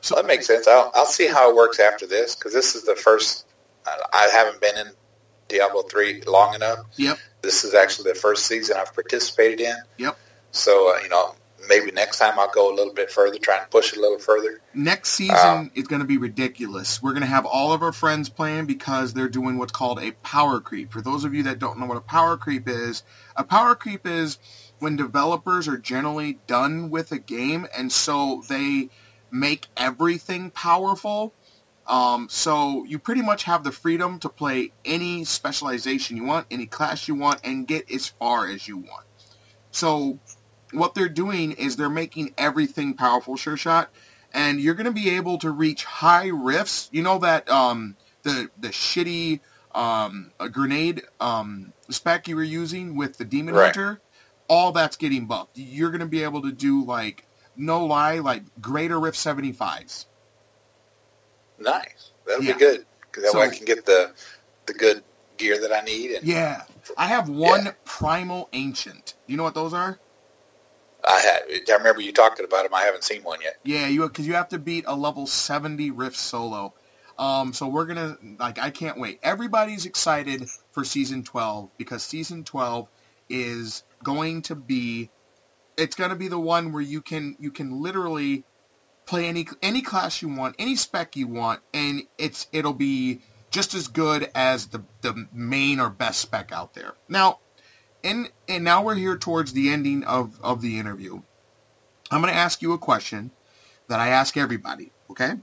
So 0.02 0.16
that 0.16 0.26
makes 0.26 0.48
sense. 0.48 0.68
I'll 0.68 0.92
I'll 0.96 1.06
see 1.06 1.28
how 1.28 1.50
it 1.50 1.56
works 1.56 1.80
after 1.80 2.06
this 2.08 2.36
because 2.36 2.54
this 2.54 2.76
is 2.76 2.84
the 2.84 2.96
first. 2.96 3.46
I- 3.86 3.98
I 4.14 4.30
haven't 4.32 4.62
been 4.62 4.78
in 4.78 4.92
Diablo 5.48 5.84
three 5.84 6.22
long 6.22 6.56
enough. 6.56 6.80
Yep. 6.98 7.18
This 7.42 7.64
is 7.64 7.74
actually 7.74 8.12
the 8.14 8.20
first 8.20 8.46
season 8.46 8.78
I've 8.78 8.94
participated 8.94 9.62
in. 9.62 9.76
Yep. 9.98 10.18
So 10.52 10.96
uh, 10.96 11.00
you 11.02 11.10
know, 11.10 11.36
maybe 11.68 11.92
next 11.92 12.20
time 12.20 12.38
I'll 12.38 12.52
go 12.52 12.74
a 12.74 12.76
little 12.76 12.94
bit 12.94 13.12
further, 13.12 13.38
try 13.40 13.58
and 13.60 13.70
push 13.70 13.94
it 13.94 14.00
a 14.00 14.02
little 14.02 14.20
further. 14.20 14.62
Next 14.74 15.12
season 15.12 15.36
Um, 15.38 15.72
is 15.76 15.88
going 15.88 16.02
to 16.02 16.08
be 16.08 16.18
ridiculous. 16.18 17.02
We're 17.02 17.12
going 17.12 17.22
to 17.22 17.28
have 17.28 17.46
all 17.46 17.74
of 17.74 17.82
our 17.84 17.92
friends 17.92 18.30
playing 18.30 18.66
because 18.66 19.14
they're 19.14 19.30
doing 19.30 19.58
what's 19.58 19.72
called 19.72 20.00
a 20.00 20.12
power 20.12 20.60
creep. 20.60 20.92
For 20.92 21.02
those 21.02 21.24
of 21.24 21.34
you 21.34 21.44
that 21.44 21.60
don't 21.60 21.80
know 21.80 21.86
what 21.86 21.98
a 21.98 22.02
power 22.02 22.38
creep 22.38 22.68
is, 22.68 23.04
a 23.36 23.44
power 23.44 23.76
creep 23.76 24.08
is 24.08 24.38
when 24.80 24.96
developers 24.96 25.68
are 25.68 25.78
generally 25.78 26.40
done 26.48 26.90
with 26.90 27.12
a 27.12 27.20
game 27.20 27.68
and 27.76 27.92
so 27.92 28.44
they 28.48 28.90
make 29.32 29.68
everything 29.76 30.52
powerful. 30.52 31.34
Um, 31.88 32.28
so 32.30 32.84
you 32.86 33.00
pretty 33.00 33.22
much 33.22 33.44
have 33.44 33.64
the 33.64 33.72
freedom 33.72 34.20
to 34.20 34.30
play 34.30 34.72
any 34.84 35.24
specialization 35.24 36.18
you 36.18 36.26
want, 36.26 36.48
any 36.52 36.66
class 36.66 37.08
you 37.08 37.16
want, 37.16 37.40
and 37.44 37.66
get 37.66 37.90
as 37.92 38.08
far 38.08 38.48
as 38.48 38.68
you 38.68 38.78
want. 38.78 39.06
So 39.72 40.20
what 40.74 40.96
they're 40.96 41.10
doing 41.10 41.54
is 41.54 41.76
they're 41.78 41.90
making 41.90 42.34
everything 42.38 42.96
powerful, 42.96 43.38
sure 43.38 43.58
shot, 43.58 43.92
and 44.34 44.62
you're 44.62 44.76
going 44.76 44.86
to 44.88 44.92
be 44.94 45.12
able 45.12 45.40
to 45.40 45.52
reach 45.52 45.86
high 45.86 46.30
rifts. 46.30 46.90
You 46.92 47.04
know 47.04 47.20
that 47.20 47.50
um, 47.50 47.98
the 48.24 48.50
the 48.58 48.70
shitty 48.70 49.42
um, 49.76 50.34
grenade 50.52 51.04
um, 51.20 51.74
spec 51.92 52.28
you 52.28 52.38
were 52.38 52.44
using 52.44 52.98
with 52.98 53.18
the 53.18 53.26
demon 53.26 53.56
Right. 53.56 53.76
hunter, 53.76 54.02
all 54.50 54.72
that's 54.74 54.98
getting 54.98 55.28
buffed. 55.28 55.52
You're 55.58 55.92
going 55.92 56.02
to 56.02 56.08
be 56.08 56.24
able 56.24 56.44
to 56.44 56.54
do 56.54 56.86
like 56.86 57.28
no 57.56 57.86
lie, 57.86 58.20
like 58.20 58.44
greater 58.62 59.00
rift 59.00 59.18
75s. 59.18 60.06
Nice. 61.60 62.12
That'll 62.28 62.44
Yeah. 62.44 62.54
be 62.54 62.60
good 62.60 62.86
because 63.02 63.24
that 63.24 63.36
way 63.36 63.46
I 63.46 63.50
can 63.50 63.66
get 63.66 63.86
the 63.86 64.14
the 64.68 64.74
good 64.74 65.04
gear 65.38 65.60
that 65.62 65.74
I 65.74 65.82
need. 65.82 66.12
And 66.12 66.28
Yeah, 66.28 66.64
I 66.98 67.08
have 67.08 67.30
one 67.30 67.66
Yeah. 67.66 67.72
primal 67.86 68.50
ancient. 68.54 69.16
You 69.28 69.38
know 69.38 69.44
what 69.44 69.56
those 69.56 69.74
are? 69.74 70.00
I 71.08 71.20
had. 71.20 71.70
I 71.70 71.78
remember 71.78 72.02
you 72.02 72.12
talking 72.12 72.46
about 72.46 72.64
them. 72.64 72.74
I 72.74 72.82
haven't 72.82 73.04
seen 73.04 73.24
one 73.24 73.42
yet. 73.42 73.58
Yeah, 73.64 73.88
you 73.88 74.08
because 74.08 74.28
you 74.28 74.34
have 74.34 74.50
to 74.50 74.60
beat 74.60 74.86
a 74.88 74.96
level 74.96 75.28
70 75.28 75.92
Rift 75.92 76.18
solo. 76.18 76.74
Um, 77.18 77.54
so 77.54 77.68
we're 77.68 77.86
gonna 77.86 78.18
like 78.40 78.60
I 78.60 78.70
can't 78.70 79.00
wait. 79.00 79.20
Everybody's 79.24 79.86
excited 79.86 80.48
for 80.72 80.84
season 80.84 81.24
12 81.24 81.70
because 81.78 82.04
season 82.04 82.44
12 82.44 82.88
is 83.30 83.84
going 84.04 84.44
to 84.44 84.56
be 84.56 85.10
it's 85.78 85.96
going 85.96 86.10
to 86.10 86.16
be 86.16 86.28
the 86.28 86.40
one 86.40 86.72
where 86.72 86.82
you 86.82 87.02
can 87.02 87.36
you 87.40 87.52
can 87.52 87.82
literally 87.82 88.44
play 89.06 89.28
any 89.28 89.48
any 89.62 89.82
class 89.82 90.22
you 90.22 90.28
want, 90.28 90.56
any 90.60 90.76
spec 90.76 91.16
you 91.16 91.28
want, 91.28 91.62
and 91.74 92.04
it's 92.18 92.48
it'll 92.52 92.74
be 92.74 93.22
just 93.50 93.74
as 93.74 93.88
good 93.88 94.30
as 94.36 94.68
the 94.68 94.84
the 95.02 95.28
main 95.32 95.80
or 95.80 95.90
best 95.90 96.20
spec 96.20 96.52
out 96.52 96.74
there. 96.74 96.94
Now, 97.08 97.40
and 98.08 98.32
and 98.48 98.64
now 98.64 98.84
we're 98.84 98.96
here 98.96 99.18
towards 99.18 99.54
the 99.54 99.70
ending 99.70 100.04
of 100.06 100.40
of 100.42 100.62
the 100.62 100.80
interview. 100.80 101.22
I'm 102.10 102.22
going 102.22 102.34
to 102.34 102.40
ask 102.40 102.62
you 102.62 102.74
a 102.74 102.78
question 102.78 103.32
that 103.90 104.00
I 104.00 104.10
ask 104.10 104.38
everybody. 104.38 104.94
Okay, 105.12 105.34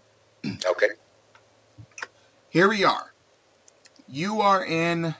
Okay. 0.46 0.88
here 2.48 2.68
we 2.68 2.84
are. 2.84 3.12
You 4.08 4.40
are 4.40 4.64
in 4.64 5.14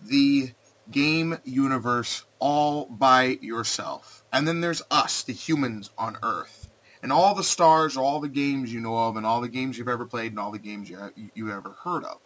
the 0.00 0.52
game 0.90 1.38
universe 1.44 2.24
all 2.38 2.86
by 2.86 3.38
yourself, 3.40 4.24
and 4.32 4.46
then 4.46 4.60
there's 4.60 4.82
us, 4.90 5.24
the 5.24 5.32
humans 5.32 5.90
on 5.98 6.16
Earth, 6.22 6.70
and 7.02 7.12
all 7.12 7.34
the 7.34 7.44
stars, 7.44 7.96
all 7.96 8.20
the 8.20 8.28
games 8.28 8.72
you 8.72 8.80
know 8.80 8.96
of, 8.96 9.16
and 9.16 9.26
all 9.26 9.40
the 9.40 9.48
games 9.48 9.76
you've 9.76 9.88
ever 9.88 10.06
played, 10.06 10.30
and 10.32 10.38
all 10.38 10.52
the 10.52 10.58
games 10.58 10.88
you 10.88 10.98
you 11.34 11.50
ever 11.50 11.76
heard 11.82 12.04
of. 12.04 12.18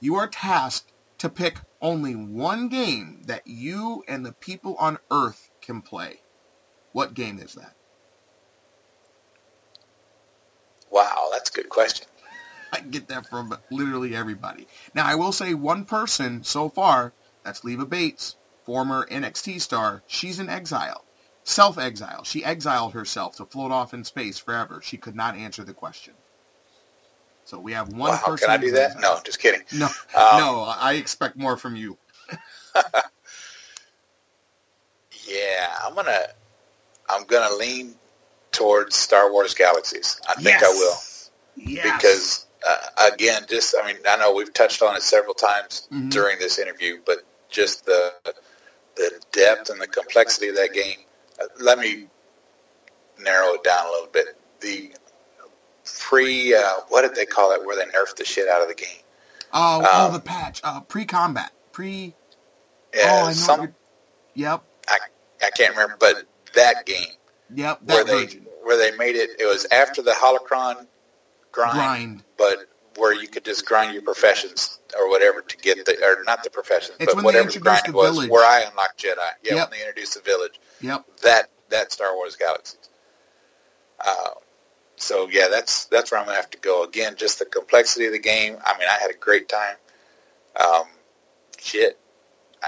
You 0.00 0.16
are 0.16 0.28
tasked 0.28 0.92
to 1.18 1.28
pick 1.28 1.58
only 1.80 2.14
one 2.14 2.68
game 2.68 3.22
that 3.26 3.46
you 3.46 4.04
and 4.08 4.24
the 4.24 4.32
people 4.32 4.76
on 4.76 4.98
Earth 5.10 5.50
can 5.60 5.82
play. 5.82 6.20
What 6.92 7.14
game 7.14 7.38
is 7.38 7.54
that? 7.54 7.74
Wow, 10.90 11.28
that's 11.32 11.50
a 11.50 11.52
good 11.52 11.68
question. 11.68 12.06
I 12.72 12.80
get 12.80 13.08
that 13.08 13.28
from 13.28 13.56
literally 13.70 14.14
everybody. 14.14 14.66
Now, 14.94 15.06
I 15.06 15.14
will 15.14 15.32
say 15.32 15.54
one 15.54 15.84
person 15.84 16.42
so 16.42 16.68
far, 16.68 17.12
that's 17.44 17.64
Leva 17.64 17.86
Bates, 17.86 18.36
former 18.64 19.06
NXT 19.10 19.60
star. 19.60 20.02
She's 20.06 20.40
in 20.40 20.48
exile. 20.48 21.04
Self-exile. 21.44 22.24
She 22.24 22.44
exiled 22.44 22.92
herself 22.92 23.36
to 23.36 23.46
float 23.46 23.70
off 23.70 23.94
in 23.94 24.04
space 24.04 24.38
forever. 24.38 24.80
She 24.82 24.96
could 24.96 25.14
not 25.14 25.36
answer 25.36 25.62
the 25.62 25.74
question. 25.74 26.14
So 27.46 27.58
we 27.60 27.72
have 27.72 27.88
one 27.92 28.10
wow, 28.10 28.20
person. 28.24 28.48
can 28.48 28.50
I 28.50 28.56
do 28.60 28.72
that? 28.72 29.00
No, 29.00 29.20
just 29.24 29.38
kidding. 29.38 29.62
No, 29.72 29.86
Um, 29.86 30.36
no, 30.36 30.64
I 30.66 30.94
expect 30.94 31.36
more 31.36 31.56
from 31.56 31.76
you. 31.76 31.96
Yeah, 35.26 35.74
I'm 35.84 35.94
gonna. 35.94 36.18
I'm 37.08 37.24
gonna 37.24 37.54
lean 37.56 37.94
towards 38.52 38.94
Star 38.96 39.32
Wars 39.32 39.54
Galaxies. 39.54 40.20
I 40.28 40.34
think 40.34 40.62
I 40.62 40.68
will 40.68 40.94
Yes. 41.56 42.00
because 42.00 42.46
uh, 42.66 43.10
again, 43.12 43.42
just 43.48 43.74
I 43.80 43.86
mean, 43.86 43.96
I 44.08 44.16
know 44.16 44.34
we've 44.34 44.52
touched 44.52 44.82
on 44.82 44.94
it 44.96 45.02
several 45.02 45.34
times 45.34 45.88
Mhm. 45.92 46.10
during 46.10 46.38
this 46.38 46.58
interview, 46.58 47.00
but 47.04 47.18
just 47.48 47.86
the 47.86 48.12
the 48.96 49.20
depth 49.32 49.70
and 49.70 49.80
the 49.80 49.86
complexity 49.88 50.48
of 50.48 50.56
that 50.56 50.72
game. 50.72 50.98
Uh, 51.40 51.46
let 51.60 51.78
me 51.78 52.06
narrow 53.18 53.54
it 53.54 53.64
down 53.64 53.86
a 53.86 53.90
little 53.90 54.08
bit. 54.08 54.38
The 54.60 54.92
pre, 55.98 56.54
uh, 56.54 56.74
what 56.88 57.02
did 57.02 57.14
they 57.14 57.26
call 57.26 57.52
it, 57.52 57.64
where 57.64 57.76
they 57.76 57.90
nerfed 57.92 58.16
the 58.16 58.24
shit 58.24 58.48
out 58.48 58.62
of 58.62 58.68
the 58.68 58.74
game? 58.74 58.88
Oh, 59.52 59.82
oh, 59.90 60.06
um, 60.06 60.12
the 60.12 60.20
patch. 60.20 60.60
Uh, 60.64 60.80
pre-combat. 60.80 61.52
Pre. 61.72 62.14
Yeah, 62.94 63.02
oh, 63.04 63.22
I 63.24 63.26
know. 63.28 63.32
some 63.32 63.74
Yep. 64.34 64.62
I, 64.88 64.98
I 65.42 65.50
can't 65.50 65.70
remember, 65.72 65.96
but 65.98 66.24
that 66.54 66.86
game 66.86 67.06
Yep. 67.54 67.80
where 67.84 68.04
they 68.04 68.24
version. 68.26 68.46
where 68.62 68.76
they 68.76 68.96
made 68.96 69.16
it, 69.16 69.30
it 69.38 69.46
was 69.46 69.66
after 69.70 70.02
the 70.02 70.10
holocron 70.12 70.86
grind, 71.52 71.74
Grind. 71.74 72.22
but 72.36 72.68
where 72.96 73.12
you 73.14 73.28
could 73.28 73.44
just 73.44 73.64
grind 73.66 73.92
your 73.92 74.02
professions 74.02 74.80
or 74.98 75.08
whatever 75.10 75.42
to 75.42 75.56
get 75.58 75.84
the 75.86 75.96
or 76.04 76.22
not 76.24 76.42
the 76.42 76.50
professions, 76.50 76.96
It's 77.00 77.14
but 77.14 77.22
whatever 77.24 77.50
the 77.50 77.58
grind 77.60 77.82
the 77.86 77.92
was. 77.92 78.10
village. 78.14 78.30
Where 78.30 78.44
I 78.44 78.62
unlocked 78.62 79.02
Jedi, 79.02 79.16
yeah, 79.42 79.54
Yep. 79.56 79.70
when 79.70 79.78
they 79.78 79.86
introduced 79.86 80.14
the 80.14 80.20
village, 80.20 80.58
Yep. 80.80 81.04
that 81.22 81.50
that 81.68 81.92
Star 81.92 82.14
Wars 82.14 82.36
Galaxies. 82.36 82.88
Uh, 84.00 84.30
so 84.96 85.28
yeah, 85.30 85.48
that's 85.48 85.86
that's 85.86 86.10
where 86.10 86.20
I'm 86.20 86.26
gonna 86.26 86.36
have 86.36 86.50
to 86.50 86.58
go 86.58 86.84
again. 86.84 87.14
Just 87.16 87.38
the 87.38 87.44
complexity 87.44 88.06
of 88.06 88.12
the 88.12 88.18
game. 88.18 88.56
I 88.64 88.78
mean, 88.78 88.88
I 88.88 89.00
had 89.00 89.10
a 89.10 89.18
great 89.18 89.48
time. 89.48 89.76
Um, 90.58 90.84
shit. 91.58 91.98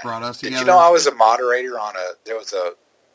Brought 0.03 0.22
us 0.22 0.39
Did 0.39 0.49
together. 0.49 0.61
you 0.61 0.66
know 0.66 0.79
I 0.79 0.91
was 0.91 1.07
a 1.07 1.14
moderator 1.14 1.79
on 1.79 1.97
a? 1.97 2.12
There 2.24 2.37
was 2.37 2.53
a 2.53 2.72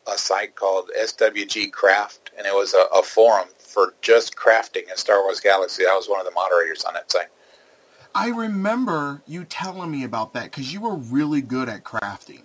a 0.08 0.18
site 0.18 0.56
called 0.56 0.90
SWG 1.00 1.72
Craft, 1.72 2.32
and 2.38 2.46
it 2.46 2.54
was 2.54 2.74
a, 2.74 2.86
a 2.98 3.04
forum 3.04 3.48
for 3.58 3.94
just 4.02 4.36
crafting 4.36 4.90
in 4.90 4.98
Star 4.98 5.24
Wars 5.24 5.40
Galaxy. 5.40 5.84
I 5.86 5.96
was 5.96 6.10
one 6.10 6.20
of 6.20 6.26
the 6.26 6.32
moderators 6.32 6.84
on 6.84 6.94
that 6.94 7.12
site. 7.12 7.28
I 8.16 8.30
remember 8.30 9.22
you 9.26 9.44
telling 9.46 9.90
me 9.90 10.04
about 10.04 10.34
that 10.34 10.46
because 10.46 10.72
you 10.72 10.82
were 10.82 10.96
really 10.96 11.42
good 11.42 11.70
at 11.70 11.84
crafting. 11.84 12.44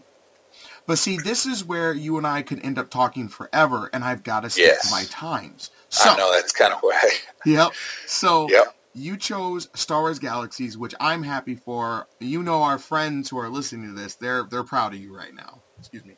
But 0.89 0.97
see, 0.97 1.19
this 1.19 1.45
is 1.45 1.67
where 1.67 1.93
you 1.93 2.17
and 2.17 2.27
I 2.27 2.41
could 2.41 2.65
end 2.65 2.79
up 2.79 2.89
talking 2.89 3.29
forever, 3.29 3.91
and 3.93 4.03
I've 4.03 4.23
got 4.23 4.41
to 4.45 4.51
stick 4.51 4.65
Yes. 4.65 4.89
to 4.89 4.91
my 4.91 5.05
times. 5.11 5.71
So, 5.91 6.11
I 6.11 6.17
know 6.17 6.33
that's 6.33 6.53
kind 6.53 6.73
of 6.73 6.81
why. 6.81 7.11
yep. 7.45 7.73
So, 8.07 8.49
Yep. 8.49 8.75
you 8.95 9.19
chose 9.19 9.69
Star 9.75 10.01
Wars 10.01 10.19
Galaxies, 10.19 10.79
which 10.79 10.95
I'm 10.99 11.23
happy 11.23 11.57
for. 11.57 12.09
You 12.21 12.43
know, 12.43 12.63
our 12.63 12.79
friends 12.79 13.29
who 13.29 13.39
are 13.39 13.51
listening 13.51 13.95
to 13.95 14.01
this, 14.01 14.15
they're 14.15 14.45
they're 14.45 14.65
proud 14.65 14.95
of 14.95 14.99
you 14.99 15.15
right 15.15 15.35
now. 15.35 15.63
Excuse 15.79 16.07
me. 16.07 16.17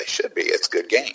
It 0.00 0.08
should 0.08 0.34
be. 0.34 0.42
It's 0.42 0.68
a 0.68 0.70
good 0.70 0.90
game. 0.90 1.14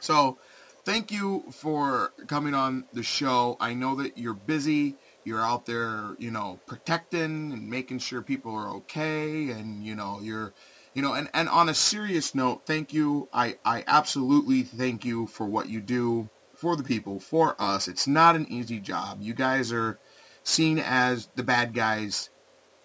So, 0.00 0.36
thank 0.84 1.12
you 1.12 1.44
for 1.52 2.12
coming 2.26 2.52
on 2.54 2.84
the 2.92 3.02
show. 3.02 3.56
I 3.58 3.72
know 3.72 3.96
that 3.96 4.18
you're 4.18 4.34
busy. 4.34 4.96
You're 5.24 5.40
out 5.40 5.64
there, 5.64 6.14
you 6.18 6.30
know, 6.30 6.60
protecting 6.66 7.52
and 7.52 7.70
making 7.70 8.00
sure 8.00 8.20
people 8.20 8.54
are 8.54 8.68
okay, 8.76 9.48
and 9.50 9.82
you 9.82 9.94
know, 9.94 10.18
you're, 10.20 10.52
you 10.94 11.02
know, 11.02 11.14
and 11.14 11.28
and 11.32 11.48
on 11.48 11.68
a 11.68 11.74
serious 11.74 12.34
note, 12.34 12.62
thank 12.66 12.92
you. 12.92 13.28
I 13.32 13.56
I 13.64 13.84
absolutely 13.86 14.62
thank 14.62 15.04
you 15.04 15.26
for 15.26 15.46
what 15.46 15.68
you 15.68 15.80
do 15.80 16.28
for 16.54 16.76
the 16.76 16.84
people, 16.84 17.18
for 17.18 17.60
us. 17.60 17.88
It's 17.88 18.06
not 18.06 18.36
an 18.36 18.46
easy 18.48 18.78
job. 18.78 19.18
You 19.20 19.34
guys 19.34 19.72
are 19.72 19.98
seen 20.44 20.78
as 20.78 21.28
the 21.34 21.42
bad 21.42 21.74
guys 21.74 22.30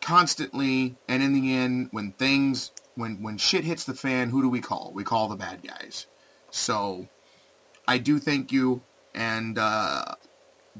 constantly, 0.02 0.96
and 1.08 1.22
in 1.22 1.34
the 1.34 1.56
end, 1.56 1.90
when 1.92 2.12
things 2.14 2.72
when 2.96 3.22
when 3.22 3.38
shit 3.38 3.64
hits 3.64 3.84
the 3.84 3.94
fan, 3.94 4.30
who 4.30 4.42
do 4.42 4.50
we 4.50 4.62
call? 4.62 4.92
We 4.94 5.04
call 5.04 5.28
the 5.28 5.36
bad 5.36 5.62
guys. 5.62 6.08
So 6.50 7.08
I 7.88 7.98
do 7.98 8.20
thank 8.20 8.52
you, 8.52 8.82
and 9.14 9.58
uh, 9.58 10.16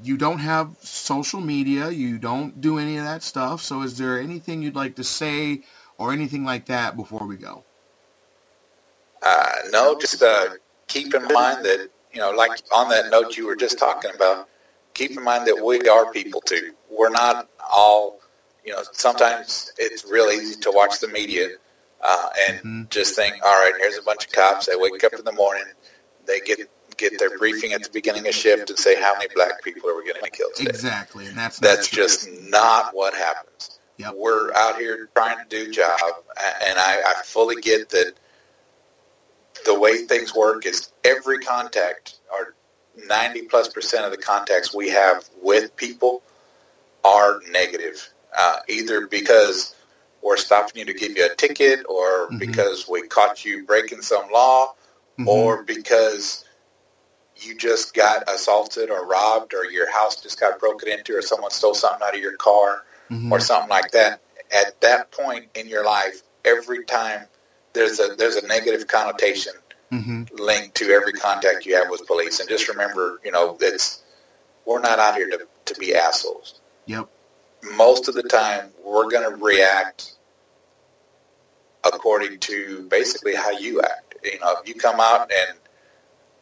you 0.02 0.18
don't 0.18 0.40
have 0.40 0.76
social 0.82 1.42
media, 1.42 1.90
you 1.90 2.18
don't 2.18 2.62
do 2.62 2.78
any 2.78 2.98
of 2.98 3.06
that 3.06 3.24
stuff. 3.24 3.62
So 3.62 3.82
is 3.82 3.98
there 3.98 4.20
anything 4.20 4.62
you'd 4.62 4.76
like 4.76 4.96
to 4.96 5.04
say 5.04 5.62
or 5.98 6.14
anything 6.14 6.46
like 6.46 6.66
that 6.68 6.96
before 6.96 7.26
we 7.26 7.36
go? 7.36 7.64
Uh, 9.22 9.52
no, 9.72 10.00
just 10.00 10.22
uh, 10.22 10.50
keep 10.88 11.14
in 11.14 11.24
mind 11.34 11.66
that 11.66 11.90
you 12.14 12.22
know, 12.22 12.32
like 12.32 12.62
on 12.74 12.90
that 12.90 13.10
note 13.12 13.38
you 13.38 13.46
were 13.48 13.56
just 13.56 13.78
talking 13.78 14.12
about. 14.14 14.48
Keep 14.94 15.12
in 15.12 15.24
mind 15.24 15.46
that 15.48 15.64
we 15.64 15.88
are 15.88 16.12
people 16.12 16.42
too. 16.42 16.74
We're 16.90 17.10
not 17.10 17.48
all, 17.72 18.20
you 18.66 18.74
know. 18.74 18.82
Sometimes 18.94 19.72
it's 19.78 20.06
real 20.06 20.26
easy 20.28 20.60
to 20.62 20.72
watch 20.72 21.00
the 21.00 21.08
media 21.08 21.50
uh, 22.02 22.30
and 22.48 22.60
Mhm. 22.62 22.90
just 22.90 23.16
think, 23.16 23.36
all 23.46 23.52
right, 23.52 23.74
here's 23.80 23.98
a 23.98 24.02
bunch 24.02 24.26
of 24.26 24.32
cops. 24.32 24.66
They 24.66 24.76
wake 24.76 25.04
up 25.04 25.14
in 25.14 25.24
the 25.24 25.32
morning, 25.32 25.66
they 26.26 26.40
get 26.40 26.60
get 26.98 27.20
their 27.20 27.38
briefing 27.38 27.74
at 27.74 27.84
the 27.84 27.90
beginning 27.92 28.28
of 28.28 28.34
shift 28.34 28.70
and 28.72 28.80
say 28.80 28.96
how 29.00 29.14
many 29.14 29.28
black 29.36 29.62
people 29.64 29.88
are 29.90 29.96
we 29.96 30.04
going 30.12 30.24
to 30.24 30.30
kill 30.32 30.50
today. 30.56 30.70
Exactly, 30.70 31.28
and 31.28 31.38
that's 31.38 31.60
That's 31.60 31.88
just 31.88 32.28
not 32.32 32.96
what 32.96 33.14
happens. 33.14 33.77
Yep. 33.98 34.14
We're 34.16 34.54
out 34.54 34.78
here 34.78 35.10
trying 35.16 35.38
to 35.38 35.46
do 35.50 35.70
a 35.70 35.74
job, 35.74 36.00
and 36.66 36.78
I, 36.78 37.02
I 37.06 37.14
fully 37.24 37.60
get 37.62 37.90
that 37.90 38.14
the 39.66 39.78
way 39.78 40.06
things 40.06 40.36
work 40.36 40.66
is 40.66 40.92
every 41.04 41.40
contact, 41.40 42.20
or 42.32 42.54
90 43.08 43.44
plus 43.44 43.68
percent 43.70 44.06
of 44.06 44.12
the 44.12 44.18
contacts 44.18 44.74
we 44.74 44.90
have 44.90 45.28
with 45.42 45.76
people 45.76 46.22
are 47.04 47.40
negative, 47.50 48.10
uh, 48.38 48.60
either 48.68 49.08
because 49.08 49.76
we're 50.22 50.38
stopping 50.38 50.80
you 50.80 50.86
to 50.86 50.94
give 50.94 51.18
you 51.18 51.26
a 51.26 51.36
ticket, 51.36 51.86
or 51.90 52.30
Mhm. 52.30 52.40
because 52.40 52.88
we 52.88 53.08
caught 53.08 53.46
you 53.46 53.66
breaking 53.66 54.02
some 54.02 54.30
law, 54.30 54.76
Mhm. 55.18 55.28
or 55.28 55.64
because 55.64 56.44
you 57.36 57.56
just 57.56 57.94
got 57.94 58.30
assaulted 58.30 58.90
or 58.90 59.06
robbed, 59.06 59.54
or 59.54 59.66
your 59.66 59.90
house 59.92 60.22
just 60.22 60.40
got 60.40 60.60
broken 60.60 60.90
into, 60.90 61.16
or 61.16 61.22
someone 61.22 61.52
stole 61.52 61.74
something 61.74 62.06
out 62.08 62.16
of 62.16 62.20
your 62.22 62.36
car, 62.38 62.84
Mhm. 63.10 63.32
or 63.32 63.40
something 63.40 63.70
like 63.70 63.92
that. 63.92 64.22
At 64.52 64.80
that 64.82 65.12
point 65.12 65.50
in 65.56 65.68
your 65.68 65.86
life, 65.86 66.22
every 66.46 66.86
time 66.86 67.28
there's 67.74 68.00
a 68.00 68.16
there's 68.16 68.36
a 68.38 68.48
negative 68.48 68.88
connotation 68.88 69.54
Mhm. 69.92 70.40
linked 70.40 70.76
to 70.76 70.92
every 70.92 71.14
contact 71.14 71.66
you 71.66 71.76
have 71.76 71.90
with 71.90 72.06
police. 72.08 72.40
And 72.40 72.50
just 72.50 72.68
remember, 72.68 73.20
you 73.24 73.32
know, 73.32 73.58
it's 73.60 74.02
we're 74.66 74.80
not 74.80 75.00
out 75.00 75.16
here 75.16 75.30
to, 75.30 75.48
to 75.66 75.80
be 75.80 75.96
assholes. 75.96 76.60
Yep. 76.88 77.08
Most 77.62 78.08
of 78.08 78.16
the 78.16 78.24
time, 78.24 78.74
we're 78.84 79.10
going 79.10 79.30
to 79.30 79.36
react 79.44 80.14
according 81.84 82.40
to 82.40 82.84
basically 82.90 83.36
how 83.36 83.52
you 83.52 83.82
act. 83.82 84.16
You 84.24 84.40
know, 84.40 84.56
if 84.62 84.68
you 84.68 84.76
come 84.76 85.00
out 85.00 85.32
and 85.32 85.58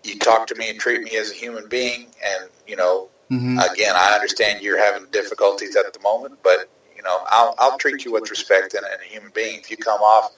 you 0.03 0.17
talk 0.17 0.47
to 0.47 0.55
me 0.55 0.69
and 0.69 0.79
treat 0.79 1.01
me 1.01 1.15
as 1.17 1.31
a 1.31 1.33
human 1.33 1.67
being, 1.67 2.07
and 2.23 2.49
you 2.67 2.75
know, 2.75 3.09
Mhm. 3.31 3.71
again, 3.71 3.95
I 3.95 4.13
understand 4.13 4.61
you're 4.61 4.77
having 4.83 5.07
difficulties 5.11 5.75
at 5.75 5.91
the 5.93 5.99
moment, 5.99 6.39
but 6.43 6.69
you 6.95 7.01
know, 7.03 7.19
I'll 7.27 7.55
I'll 7.57 7.77
treat 7.77 8.05
you 8.05 8.11
with 8.13 8.29
respect 8.29 8.73
and, 8.73 8.85
and 8.85 9.01
a 9.01 9.05
human 9.05 9.31
being. 9.31 9.59
If 9.59 9.71
you 9.71 9.77
come 9.77 10.01
off 10.01 10.31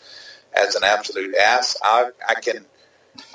as 0.53 0.75
an 0.75 0.83
absolute 0.83 1.35
ass, 1.35 1.75
I 1.83 2.09
I 2.27 2.35
can 2.35 2.65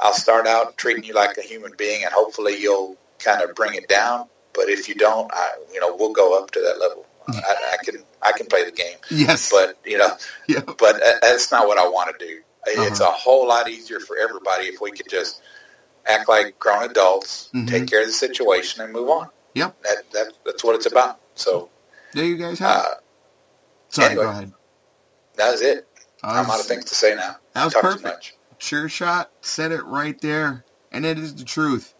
I'll 0.00 0.14
start 0.14 0.46
out 0.46 0.76
treating 0.76 1.04
you 1.04 1.14
like 1.14 1.36
a 1.38 1.42
human 1.42 1.72
being, 1.76 2.02
and 2.04 2.12
hopefully 2.12 2.56
you'll 2.56 2.96
kind 3.18 3.42
of 3.42 3.54
bring 3.54 3.74
it 3.74 3.88
down. 3.88 4.28
But 4.54 4.68
if 4.68 4.88
you 4.88 4.94
don't, 4.94 5.30
I 5.32 5.50
you 5.72 5.80
know, 5.80 5.94
we'll 5.96 6.12
go 6.12 6.38
up 6.42 6.50
to 6.52 6.60
that 6.60 6.78
level. 6.80 7.06
I, 7.28 7.76
I 7.80 7.84
can 7.84 8.02
I 8.20 8.32
can 8.32 8.46
play 8.46 8.64
the 8.64 8.72
game, 8.72 8.96
Yes. 9.10 9.50
but 9.50 9.78
you 9.84 9.98
know, 9.98 10.10
Yep. 10.48 10.76
but 10.78 11.00
that's 11.22 11.52
not 11.52 11.68
what 11.68 11.78
I 11.78 11.86
want 11.88 12.18
to 12.18 12.26
do. 12.26 12.40
It's 12.66 13.00
Uh-huh. 13.00 13.10
a 13.10 13.12
whole 13.14 13.46
lot 13.46 13.68
easier 13.68 14.00
for 14.00 14.16
everybody 14.16 14.66
if 14.66 14.80
we 14.80 14.90
could 14.92 15.08
just 15.08 15.40
act 16.06 16.28
like 16.28 16.58
grown 16.58 16.82
adults, 16.90 17.48
Mhm. 17.54 17.68
take 17.68 17.86
care 17.88 18.00
of 18.00 18.06
the 18.08 18.12
situation, 18.12 18.82
and 18.82 18.92
move 18.92 19.08
on. 19.08 19.28
Yep. 19.54 19.82
That, 19.82 19.96
that 20.12 20.32
that's 20.44 20.64
what 20.64 20.74
it's 20.76 20.86
about. 20.86 21.20
So 21.34 21.68
There 22.12 22.24
you 22.24 22.36
guys 22.36 22.58
have. 22.58 22.84
uh, 22.84 22.94
Sorry, 23.90 24.10
anyway. 24.10 24.24
go 24.24 24.30
ahead. 24.30 24.52
that 25.36 25.54
is 25.54 25.60
it. 25.60 25.86
I 26.22 26.40
I'm 26.40 26.50
out 26.50 26.60
of 26.60 26.66
things 26.66 26.84
to 26.86 26.94
say 26.94 27.14
now. 27.14 27.36
That 27.54 27.64
was 27.64 27.74
Talk 27.74 27.82
perfect. 27.82 28.36
Sure 28.58 28.88
shot 28.88 29.30
said 29.40 29.72
it 29.72 29.84
right 29.84 30.18
there, 30.20 30.64
and 30.92 31.04
it 31.04 31.18
is 31.18 31.34
the 31.34 31.44
truth. 31.44 31.94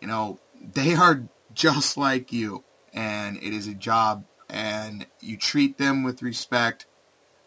You 0.00 0.08
know, 0.08 0.38
they 0.74 0.94
are 0.94 1.22
just 1.54 1.96
like 1.96 2.32
you, 2.32 2.64
and 2.92 3.38
it 3.38 3.54
is 3.54 3.66
a 3.66 3.74
job, 3.74 4.24
and 4.50 5.06
you 5.20 5.36
treat 5.36 5.78
them 5.78 6.02
with 6.04 6.22
respect. 6.22 6.86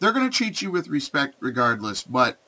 They're 0.00 0.12
going 0.12 0.28
to 0.28 0.36
treat 0.36 0.60
you 0.60 0.70
with 0.70 0.88
respect 0.88 1.36
regardless, 1.40 2.02
but 2.02 2.38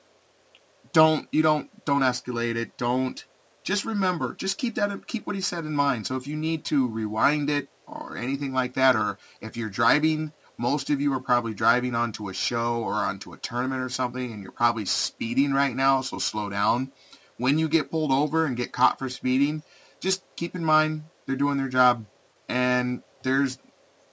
don't 0.92 1.28
you 1.32 1.42
don't 1.42 1.70
don't 1.84 2.02
escalate 2.02 2.56
it. 2.56 2.76
Don't 2.76 3.24
just 3.68 3.84
remember, 3.84 4.32
just 4.32 4.56
keep 4.56 4.76
that 4.76 5.06
keep 5.06 5.26
what 5.26 5.36
he 5.36 5.42
said 5.42 5.66
in 5.66 5.74
mind. 5.74 6.06
So 6.06 6.16
if 6.16 6.26
you 6.26 6.36
need 6.36 6.64
to 6.66 6.88
rewind 6.88 7.50
it 7.50 7.68
or 7.86 8.16
anything 8.16 8.54
like 8.54 8.72
that, 8.74 8.96
or 8.96 9.18
if 9.42 9.58
you're 9.58 9.68
driving 9.68 10.32
most 10.56 10.88
of 10.88 11.02
you 11.02 11.12
are 11.12 11.20
probably 11.20 11.52
driving 11.52 11.94
onto 11.94 12.30
a 12.30 12.34
show 12.34 12.82
or 12.82 12.94
onto 12.94 13.34
a 13.34 13.36
tournament 13.36 13.82
or 13.82 13.90
something 13.90 14.32
and 14.32 14.42
you're 14.42 14.52
probably 14.52 14.86
speeding 14.86 15.52
right 15.52 15.76
now, 15.76 16.00
so 16.00 16.18
slow 16.18 16.48
down. 16.48 16.92
When 17.36 17.58
you 17.58 17.68
get 17.68 17.90
pulled 17.90 18.10
over 18.10 18.46
and 18.46 18.56
get 18.56 18.72
caught 18.72 18.98
for 18.98 19.10
speeding, 19.10 19.62
just 20.00 20.24
keep 20.34 20.54
in 20.54 20.64
mind 20.64 21.04
they're 21.26 21.36
doing 21.36 21.58
their 21.58 21.68
job 21.68 22.06
and 22.48 23.02
there's 23.22 23.58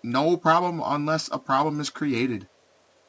no 0.03 0.36
problem 0.36 0.82
unless 0.84 1.30
a 1.32 1.39
problem 1.39 1.80
is 1.80 1.89
created. 1.89 2.45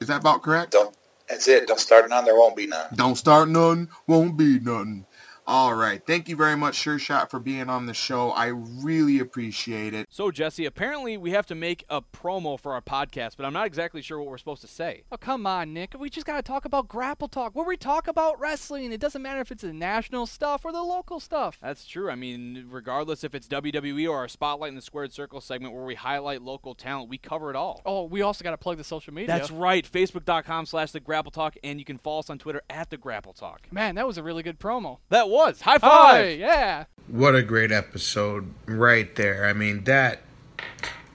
Is 0.00 0.06
that 0.06 0.20
about 0.20 0.44
correct? 0.44 0.70
Don't. 0.70 0.96
That's 1.28 1.48
it. 1.48 1.66
Don't 1.66 1.80
start 1.80 2.08
none. 2.08 2.24
There 2.24 2.36
won't 2.36 2.56
be 2.56 2.68
none. 2.68 2.86
Don't 2.94 3.16
start 3.16 3.48
none, 3.48 3.88
won't 4.06 4.36
be 4.36 4.60
none. 4.60 5.06
All 5.48 5.76
right. 5.76 6.04
Thank 6.04 6.28
you 6.28 6.34
very 6.34 6.56
much, 6.56 6.74
Sure 6.74 6.98
Shot, 6.98 7.30
for 7.30 7.38
being 7.38 7.70
on 7.70 7.86
the 7.86 7.94
show. 7.94 8.30
I 8.32 8.46
really 8.46 9.20
appreciate 9.20 9.94
it. 9.94 10.08
So, 10.10 10.32
Jesse, 10.32 10.64
apparently 10.64 11.16
we 11.16 11.30
have 11.30 11.46
to 11.46 11.54
make 11.54 11.84
a 11.88 12.02
promo 12.02 12.58
for 12.58 12.72
our 12.72 12.80
podcast, 12.80 13.36
but 13.36 13.46
I'm 13.46 13.52
not 13.52 13.64
exactly 13.66 14.02
sure 14.02 14.18
what 14.18 14.26
we're 14.26 14.38
supposed 14.38 14.62
to 14.62 14.66
say. 14.66 15.04
Oh, 15.12 15.16
come 15.16 15.46
on, 15.46 15.72
Nick. 15.72 15.94
We 15.96 16.10
just 16.10 16.26
got 16.26 16.34
to 16.34 16.42
talk 16.42 16.64
about 16.64 16.88
Grapple 16.88 17.28
Talk, 17.28 17.54
where 17.54 17.64
we 17.64 17.76
talk 17.76 18.08
about 18.08 18.40
wrestling. 18.40 18.90
It 18.90 19.00
doesn't 19.00 19.22
matter 19.22 19.40
if 19.40 19.52
it's 19.52 19.62
the 19.62 19.72
national 19.72 20.26
stuff 20.26 20.64
or 20.64 20.72
the 20.72 20.82
local 20.82 21.20
stuff. 21.20 21.58
That's 21.62 21.86
true. 21.86 22.10
I 22.10 22.16
mean, 22.16 22.66
regardless 22.68 23.22
if 23.22 23.32
it's 23.32 23.46
WWE 23.46 24.10
or 24.10 24.16
our 24.16 24.28
Spotlight 24.28 24.70
in 24.70 24.74
the 24.74 24.82
Squared 24.82 25.12
Circle 25.12 25.40
segment 25.40 25.74
where 25.74 25.84
we 25.84 25.94
highlight 25.94 26.42
local 26.42 26.74
talent, 26.74 27.08
we 27.08 27.18
cover 27.18 27.50
it 27.50 27.56
all. 27.56 27.82
Oh, 27.86 28.02
we 28.02 28.20
also 28.20 28.42
got 28.42 28.50
to 28.50 28.58
plug 28.58 28.78
the 28.78 28.84
social 28.84 29.14
media. 29.14 29.28
That's 29.28 29.52
right. 29.52 29.88
Facebook.com 29.88 30.66
slash 30.66 30.90
The 30.90 30.98
Grapple 30.98 31.30
Talk, 31.30 31.54
and 31.62 31.78
you 31.78 31.84
can 31.84 31.98
follow 31.98 32.18
us 32.18 32.30
on 32.30 32.38
Twitter 32.40 32.62
at 32.68 32.90
The 32.90 32.96
Grapple 32.96 33.32
Talk. 33.32 33.68
Man, 33.70 33.94
that 33.94 34.08
was 34.08 34.18
a 34.18 34.24
really 34.24 34.42
good 34.42 34.58
promo. 34.58 34.98
That 35.08 35.28
was. 35.28 35.35
High 35.36 35.52
Hi, 35.60 35.78
five! 35.78 36.38
yeah. 36.38 36.84
What 37.08 37.34
a 37.34 37.42
great 37.42 37.70
episode 37.70 38.52
right 38.64 39.14
there. 39.16 39.44
I 39.44 39.52
mean 39.52 39.84
that 39.84 40.22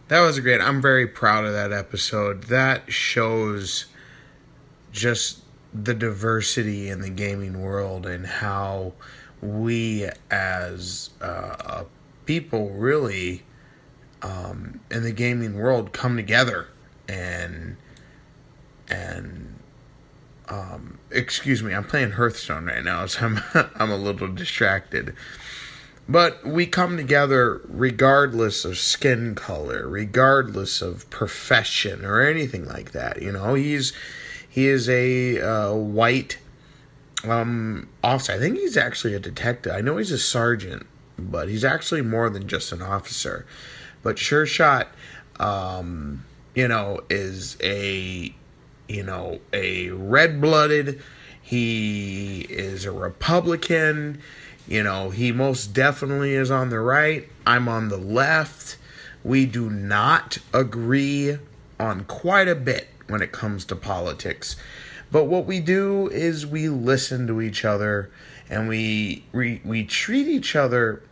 that 0.10 0.22
was 0.22 0.38
a 0.38 0.42
great. 0.42 0.62
I'm 0.62 0.82
very 0.82 1.08
proud 1.08 1.46
of 1.46 1.54
that 1.54 1.72
episode. 1.72 2.44
That 2.44 2.92
shows 2.92 3.86
just 4.92 5.40
the 5.74 5.94
diversity 5.94 6.90
in 6.90 7.02
the 7.02 7.10
gaming 7.10 7.62
world 7.62 8.06
and 8.06 8.26
how 8.26 8.94
we 9.42 10.08
as 10.30 11.10
uh, 11.22 11.86
people 12.26 12.70
really 12.72 13.44
um, 14.22 14.82
in 14.92 15.04
the 15.04 15.14
gaming 15.14 15.56
world 15.58 15.94
come 15.94 16.16
together 16.16 16.68
and 17.08 17.78
and 18.90 19.56
um, 20.52 21.00
excuse 21.10 21.64
me, 21.64 21.74
I'm 21.74 21.86
playing 21.86 22.12
Hearthstone 22.12 22.66
right 22.66 22.84
now, 22.84 23.06
so 23.08 23.26
I'm 23.26 23.40
I'm 23.76 23.90
a 23.90 23.96
little 23.96 24.28
distracted. 24.28 25.16
But 26.10 26.46
we 26.46 26.66
come 26.66 26.98
together 26.98 27.62
regardless 27.66 28.66
of 28.66 28.78
skin 28.78 29.34
color, 29.34 29.88
regardless 29.88 30.82
of 30.82 31.10
profession 31.10 32.04
or 32.04 32.22
anything 32.22 32.66
like 32.66 32.92
that. 32.92 33.22
You 33.22 33.32
know, 33.32 33.54
he's 33.54 33.94
he 34.48 34.68
is 34.68 34.90
a 34.90 35.40
uh, 35.40 35.74
white 35.74 36.38
um 37.24 37.88
officer. 38.04 38.34
I 38.34 38.40
think 38.40 38.58
he's 38.58 38.76
actually 38.76 39.14
a 39.14 39.20
detective. 39.20 39.74
I 39.74 39.80
know 39.80 39.98
he's 39.98 40.12
a 40.12 40.20
sergeant, 40.20 40.86
but 41.18 41.48
he's 41.48 41.64
actually 41.64 42.02
more 42.02 42.30
than 42.30 42.48
just 42.48 42.74
an 42.74 42.82
officer. 42.82 43.46
But 44.04 44.20
Sure 44.20 44.46
Shot, 44.46 44.90
um, 45.40 46.26
you 46.56 46.68
know, 46.68 47.00
is 47.10 47.56
a 47.62 48.34
you 48.92 49.04
know, 49.04 49.40
a 49.54 49.90
red 49.90 50.42
blooded. 50.42 51.02
He 51.42 52.42
is 52.50 52.86
a 52.86 52.92
Republican. 52.92 54.22
You 54.68 54.84
know, 54.84 55.10
he 55.10 55.32
most 55.32 55.74
definitely 55.74 56.34
is 56.34 56.52
on 56.52 56.70
the 56.70 56.80
right. 56.80 57.28
I'm 57.46 57.68
on 57.68 57.90
the 57.90 57.98
left. 57.98 58.78
We 59.24 59.46
do 59.46 59.70
not 59.70 60.38
agree 60.54 61.38
on 61.80 62.06
quite 62.06 62.48
a 62.48 62.56
bit 62.56 62.90
when 63.08 63.22
it 63.22 63.32
comes 63.32 63.66
to 63.66 63.76
politics. 63.76 64.56
But 65.12 65.26
what 65.26 65.46
we 65.46 65.60
do 65.60 66.08
is 66.10 66.46
we 66.46 66.70
listen 66.70 67.28
to 67.28 67.42
each 67.42 67.66
other 67.66 68.10
and 68.50 68.68
we 68.68 69.26
we, 69.32 69.62
we 69.66 69.84
treat 69.84 70.28
each 70.28 70.56
other 70.56 71.04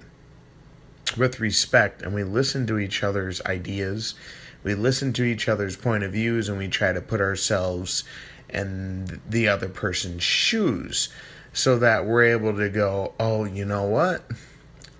with 1.17 1.39
respect 1.39 2.01
and 2.01 2.13
we 2.13 2.23
listen 2.23 2.67
to 2.67 2.77
each 2.77 3.03
other's 3.03 3.41
ideas. 3.45 4.15
We 4.63 4.75
listen 4.75 5.13
to 5.13 5.23
each 5.23 5.47
other's 5.47 5.75
point 5.75 6.03
of 6.03 6.13
views 6.13 6.49
and 6.49 6.57
we 6.57 6.67
try 6.67 6.93
to 6.93 7.01
put 7.01 7.21
ourselves 7.21 8.03
in 8.49 9.21
the 9.27 9.47
other 9.47 9.69
person's 9.69 10.23
shoes 10.23 11.09
so 11.53 11.79
that 11.79 12.05
we're 12.05 12.23
able 12.23 12.55
to 12.57 12.69
go, 12.69 13.13
oh, 13.19 13.45
you 13.45 13.65
know 13.65 13.83
what? 13.83 14.23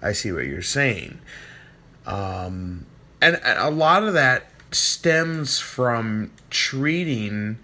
I 0.02 0.14
see 0.14 0.32
what 0.32 0.46
you're 0.46 0.62
saying. 0.62 1.20
Um, 2.06 2.86
and, 3.22 3.40
a 3.44 3.70
lot 3.70 4.04
of 4.04 4.14
that 4.14 4.50
stems 4.72 5.60
from 5.60 6.32
treating, 6.50 7.60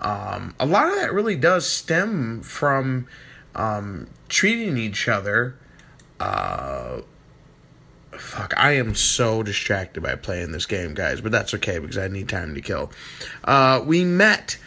um, 0.00 0.54
a 0.60 0.66
lot 0.66 0.88
of 0.88 0.96
that 0.96 1.12
really 1.12 1.36
does 1.36 1.66
stem 1.66 2.42
from 2.42 3.06
um, 3.54 4.08
treating 4.28 4.76
each 4.76 5.08
other. 5.08 5.56
Uh, 6.18 7.00
I 8.60 8.72
am 8.72 8.94
so 8.94 9.42
distracted 9.42 10.02
by 10.02 10.16
playing 10.16 10.52
this 10.52 10.66
game, 10.66 10.92
guys, 10.92 11.22
but 11.22 11.32
that's 11.32 11.54
okay 11.54 11.78
because 11.78 11.96
I 11.96 12.08
need 12.08 12.28
time 12.28 12.54
to 12.54 12.60
kill. 12.60 12.92
Uh, 13.42 13.82
we 13.84 14.04
met 14.04 14.58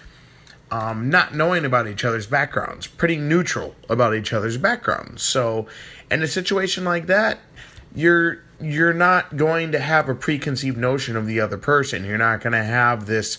um, 0.71 1.11
not 1.11 1.35
knowing 1.35 1.63
about 1.63 1.87
each 1.87 2.03
other's 2.03 2.25
backgrounds, 2.25 2.87
pretty 2.87 3.17
neutral 3.17 3.75
about 3.87 4.15
each 4.15 4.33
other's 4.33 4.57
backgrounds. 4.57 5.21
So, 5.21 5.67
in 6.09 6.23
a 6.23 6.27
situation 6.27 6.83
like 6.83 7.05
that, 7.05 7.37
you're 7.93 8.43
you're 8.59 8.93
not 8.93 9.37
going 9.37 9.71
to 9.73 9.79
have 9.79 10.09
a 10.09 10.15
preconceived 10.15 10.77
notion 10.77 11.15
of 11.15 11.27
the 11.27 11.39
other 11.39 11.59
person. 11.59 12.03
You're 12.03 12.17
not 12.17 12.41
going 12.41 12.53
to 12.53 12.63
have 12.63 13.05
this 13.05 13.37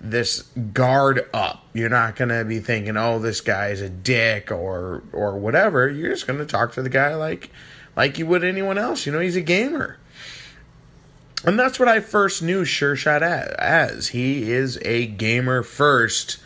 this 0.00 0.42
guard 0.72 1.28
up. 1.34 1.66
You're 1.72 1.88
not 1.88 2.14
going 2.14 2.28
to 2.28 2.44
be 2.44 2.60
thinking, 2.60 2.96
"Oh, 2.96 3.18
this 3.18 3.40
guy's 3.40 3.80
a 3.80 3.88
dick" 3.88 4.52
or 4.52 5.02
or 5.12 5.36
whatever. 5.36 5.88
You're 5.88 6.12
just 6.12 6.28
going 6.28 6.38
to 6.38 6.46
talk 6.46 6.74
to 6.74 6.82
the 6.82 6.90
guy 6.90 7.16
like 7.16 7.50
like 7.96 8.18
you 8.18 8.26
would 8.26 8.44
anyone 8.44 8.78
else. 8.78 9.06
You 9.06 9.12
know, 9.12 9.20
he's 9.20 9.36
a 9.36 9.40
gamer. 9.40 9.98
And 11.44 11.58
that's 11.58 11.78
what 11.78 11.88
I 11.88 12.00
first 12.00 12.42
knew 12.42 12.64
Sure 12.64 12.96
Shot 12.96 13.22
as. 13.22 14.08
He 14.08 14.50
is 14.50 14.78
a 14.84 15.06
gamer 15.06 15.62
first 15.62 16.38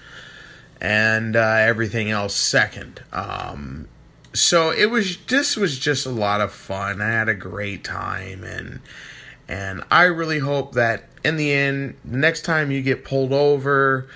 and 0.80 1.36
uh, 1.36 1.40
everything 1.40 2.11
else 2.11 2.34
second. 2.34 3.03
Um, 3.12 3.88
so 4.32 4.70
it 4.70 4.90
was 4.90 5.16
this 5.26 5.57
was 5.57 5.78
just 5.78 6.07
a 6.07 6.11
lot 6.11 6.40
of 6.40 6.53
fun. 6.53 7.01
I 7.01 7.09
had 7.09 7.28
a 7.28 7.34
great 7.34 7.82
time 7.82 8.44
and 8.44 8.80
and 9.48 9.82
I 9.90 10.05
really 10.05 10.38
hope 10.38 10.74
that 10.74 11.09
in 11.24 11.36
the 11.36 11.53
end, 11.53 11.96
the 12.05 12.16
next 12.16 12.42
time 12.42 12.70
you 12.70 12.82
get 12.82 13.05
pulled 13.05 13.32
over 13.32 14.09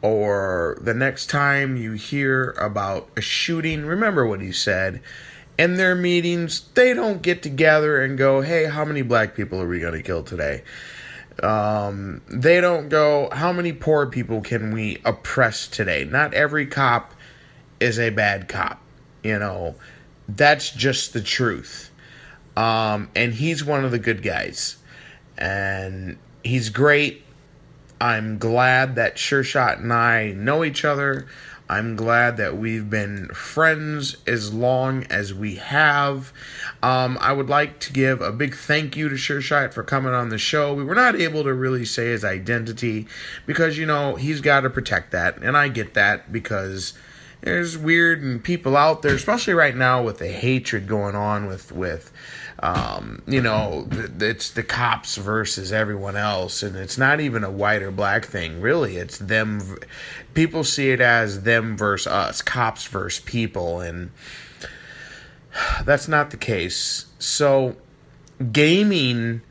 or 0.00 0.78
the 0.80 0.94
next 0.94 1.26
time 1.26 1.76
you 1.76 1.92
hear 1.92 2.50
about 2.52 3.08
a 3.16 3.20
shooting, 3.20 3.84
remember 3.84 4.26
what 4.26 4.40
he 4.40 4.52
said. 4.52 5.00
In 5.58 5.76
their 5.76 5.94
meetings, 5.94 6.62
they 6.74 6.92
don't 6.92 7.22
get 7.22 7.42
together 7.42 8.02
and 8.02 8.18
go, 8.18 8.42
"Hey, 8.42 8.66
how 8.66 8.84
many 8.84 9.02
black 9.02 9.34
people 9.34 9.60
are 9.60 9.68
we 9.68 9.80
going 9.80 9.94
to 9.94 10.02
kill 10.02 10.22
today?" 10.22 10.62
Um, 11.42 12.22
they 12.28 12.60
don't 12.60 12.88
go, 12.88 13.28
"How 13.32 13.52
many 13.52 13.72
poor 13.72 14.06
people 14.06 14.40
can 14.40 14.72
we 14.72 15.00
oppress 15.04 15.66
today?" 15.66 16.04
Not 16.04 16.34
every 16.34 16.66
cop 16.66 17.14
is 17.80 17.98
a 17.98 18.10
bad 18.10 18.48
cop 18.48 18.82
you 19.26 19.40
know, 19.40 19.74
that's 20.28 20.70
just 20.70 21.12
the 21.12 21.20
truth. 21.20 21.90
Um, 22.56 23.10
and 23.16 23.34
he's 23.34 23.64
one 23.64 23.84
of 23.84 23.90
the 23.90 23.98
good 23.98 24.22
guys. 24.22 24.76
And 25.36 26.16
he's 26.44 26.70
great. 26.70 27.24
I'm 28.00 28.38
glad 28.38 28.94
that 28.94 29.18
Sure 29.18 29.42
Shot 29.42 29.78
and 29.78 29.92
I 29.92 30.30
know 30.30 30.62
each 30.62 30.84
other. 30.84 31.26
I'm 31.68 31.96
glad 31.96 32.36
that 32.36 32.56
we've 32.56 32.88
been 32.88 33.28
friends 33.28 34.16
as 34.26 34.54
long 34.54 35.04
as 35.04 35.34
we 35.34 35.56
have. 35.56 36.32
Um, 36.82 37.18
I 37.20 37.32
would 37.32 37.48
like 37.48 37.80
to 37.80 37.92
give 37.92 38.20
a 38.20 38.30
big 38.30 38.54
thank 38.54 38.96
you 38.96 39.08
to 39.08 39.16
Sure 39.16 39.40
for 39.40 39.82
coming 39.82 40.12
on 40.12 40.28
the 40.28 40.38
show. 40.38 40.74
We 40.74 40.84
were 40.84 40.94
not 40.94 41.16
able 41.16 41.42
to 41.42 41.52
really 41.52 41.84
say 41.84 42.06
his 42.06 42.24
identity 42.24 43.08
because, 43.46 43.78
you 43.78 43.86
know, 43.86 44.14
he's 44.14 44.40
got 44.40 44.60
to 44.60 44.70
protect 44.70 45.10
that. 45.10 45.38
And 45.38 45.56
I 45.56 45.68
get 45.68 45.94
that 45.94 46.30
because 46.30 46.94
there's 47.40 47.76
weird 47.76 48.22
and 48.22 48.42
people 48.42 48.76
out 48.76 49.02
there, 49.02 49.14
especially 49.14 49.54
right 49.54 49.76
now 49.76 50.02
with 50.02 50.18
the 50.18 50.28
hatred 50.28 50.86
going 50.86 51.14
on 51.14 51.46
with 51.46 51.72
with 51.72 52.12
um, 52.60 53.22
you 53.26 53.42
know 53.42 53.86
it's 54.18 54.50
the 54.50 54.62
cops 54.62 55.16
versus 55.16 55.72
everyone 55.72 56.16
else, 56.16 56.62
and 56.62 56.76
it's 56.76 56.96
not 56.96 57.20
even 57.20 57.44
a 57.44 57.50
white 57.50 57.82
or 57.82 57.90
black 57.90 58.24
thing. 58.24 58.60
Really, 58.60 58.96
it's 58.96 59.18
them. 59.18 59.78
People 60.34 60.64
see 60.64 60.90
it 60.90 61.00
as 61.00 61.42
them 61.42 61.76
versus 61.76 62.06
us, 62.06 62.42
cops 62.42 62.86
versus 62.86 63.22
people, 63.24 63.80
and 63.80 64.10
that's 65.84 66.08
not 66.08 66.30
the 66.30 66.36
case. 66.36 67.06
So, 67.18 67.76
gaming 68.52 69.42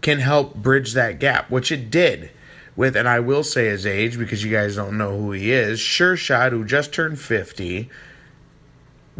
can 0.00 0.18
help 0.18 0.54
bridge 0.54 0.94
that 0.94 1.18
gap, 1.18 1.50
which 1.50 1.70
it 1.70 1.90
did 1.90 2.30
with, 2.74 2.96
and 2.96 3.06
I 3.06 3.20
will 3.20 3.44
say 3.44 3.66
his 3.66 3.84
age 3.84 4.18
because 4.18 4.42
you 4.42 4.50
guys 4.50 4.76
don't 4.76 4.96
know 4.96 5.18
who 5.18 5.32
he 5.32 5.52
is, 5.52 5.78
Sure 5.78 6.16
Shot, 6.16 6.52
who 6.52 6.64
just 6.64 6.92
turned 6.92 7.20
50, 7.20 7.90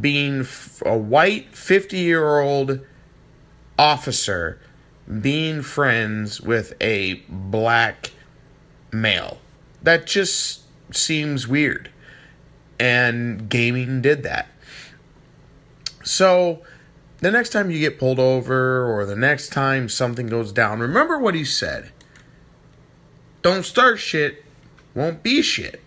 being 0.00 0.46
a 0.86 0.96
white 0.96 1.54
50 1.54 1.98
year 1.98 2.40
old 2.40 2.80
officer, 3.80 4.60
being 5.22 5.62
friends 5.62 6.38
with 6.38 6.74
a 6.82 7.14
black 7.30 8.12
male. 8.92 9.38
That 9.82 10.06
just 10.06 10.60
seems 10.94 11.48
weird. 11.48 11.90
And 12.78 13.48
gaming 13.48 14.02
did 14.02 14.22
that. 14.24 14.48
So, 16.04 16.62
the 17.20 17.30
next 17.30 17.50
time 17.50 17.70
you 17.70 17.78
get 17.78 17.98
pulled 17.98 18.18
over 18.18 18.84
or 18.84 19.06
the 19.06 19.16
next 19.16 19.48
time 19.48 19.88
something 19.88 20.26
goes 20.26 20.52
down, 20.52 20.80
remember 20.80 21.18
what 21.18 21.34
he 21.34 21.44
said 21.44 21.90
don't 23.40 23.64
start 23.64 23.98
shit, 23.98 24.44
won't 24.94 25.22
be 25.22 25.40
shit. 25.40 25.82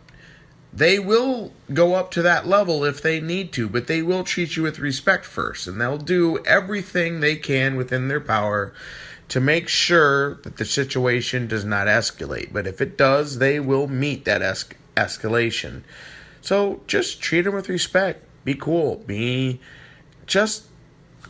They 0.75 0.97
will 0.97 1.51
go 1.71 1.93
up 1.93 2.09
to 2.11 2.23
that 2.23 2.47
level 2.47 2.83
if 2.83 3.01
they 3.01 3.21
need 3.21 3.51
to, 3.53 3.69
but 3.69 3.85
they 3.85 4.01
will 4.01 4.23
treat 4.23 4.55
you 4.55 4.63
with 4.63 4.79
respect 4.79 5.23
first, 5.23 5.67
and 5.67 5.79
they'll 5.79 5.97
do 5.99 6.39
everything 6.45 7.19
they 7.19 7.35
can 7.35 7.75
within 7.75 8.07
their 8.07 8.19
power 8.19 8.73
to 9.29 9.39
make 9.39 9.67
sure 9.67 10.35
that 10.35 10.57
the 10.57 10.65
situation 10.65 11.47
does 11.47 11.63
not 11.63 11.87
escalate. 11.87 12.51
But 12.51 12.65
if 12.65 12.81
it 12.81 12.97
does, 12.97 13.37
they 13.37 13.59
will 13.59 13.87
meet 13.87 14.25
that 14.25 14.41
es- 14.41 14.65
escalation. 14.97 15.83
So 16.41 16.81
just 16.87 17.21
treat 17.21 17.41
them 17.41 17.53
with 17.53 17.69
respect. 17.69 18.23
Be 18.43 18.55
cool. 18.55 18.97
Be 19.05 19.59
just 20.25 20.65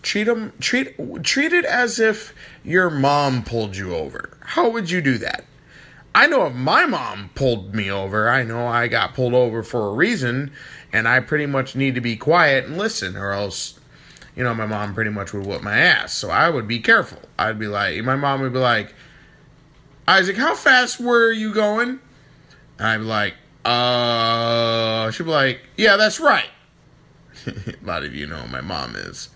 treat 0.01 0.23
them 0.23 0.53
treat 0.59 0.95
treat 1.23 1.53
it 1.53 1.65
as 1.65 1.99
if 1.99 2.33
your 2.63 2.89
mom 2.89 3.43
pulled 3.43 3.75
you 3.75 3.95
over. 3.95 4.37
How 4.41 4.69
would 4.69 4.89
you 4.89 5.01
do 5.01 5.17
that? 5.19 5.45
I 6.15 6.27
know 6.27 6.45
if 6.45 6.53
my 6.53 6.85
mom 6.85 7.31
pulled 7.33 7.73
me 7.73 7.89
over, 7.89 8.29
I 8.29 8.43
know 8.43 8.67
I 8.67 8.87
got 8.87 9.13
pulled 9.13 9.33
over 9.33 9.63
for 9.63 9.87
a 9.87 9.93
reason, 9.93 10.51
and 10.91 11.07
I 11.07 11.19
pretty 11.19 11.47
much 11.47 11.75
need 11.75 11.95
to 11.95 12.01
be 12.01 12.15
quiet 12.15 12.65
and 12.65 12.77
listen, 12.77 13.17
or 13.17 13.31
else, 13.31 13.79
you 14.35 14.43
know, 14.43 14.53
my 14.53 14.67
mom 14.67 14.93
pretty 14.93 15.09
much 15.09 15.33
would 15.33 15.45
whip 15.45 15.63
my 15.63 15.77
ass. 15.77 16.13
So 16.13 16.29
I 16.29 16.49
would 16.49 16.67
be 16.67 16.79
careful. 16.79 17.19
I'd 17.37 17.57
be 17.57 17.67
like, 17.67 18.03
my 18.03 18.15
mom 18.15 18.41
would 18.41 18.53
be 18.53 18.59
like, 18.59 18.93
Isaac, 20.07 20.37
how 20.37 20.53
fast 20.53 20.99
were 20.99 21.31
you 21.31 21.53
going? 21.53 21.99
And 22.77 22.87
I'd 22.87 22.97
be 22.97 23.03
like, 23.05 23.33
uh, 23.65 25.09
she'd 25.11 25.23
be 25.23 25.29
like, 25.29 25.61
yeah, 25.77 25.97
that's 25.97 26.19
right. 26.19 26.49
a 27.47 27.85
lot 27.85 28.03
of 28.03 28.13
you 28.13 28.27
know 28.27 28.45
my 28.47 28.61
mom 28.61 28.95
is. 28.95 29.29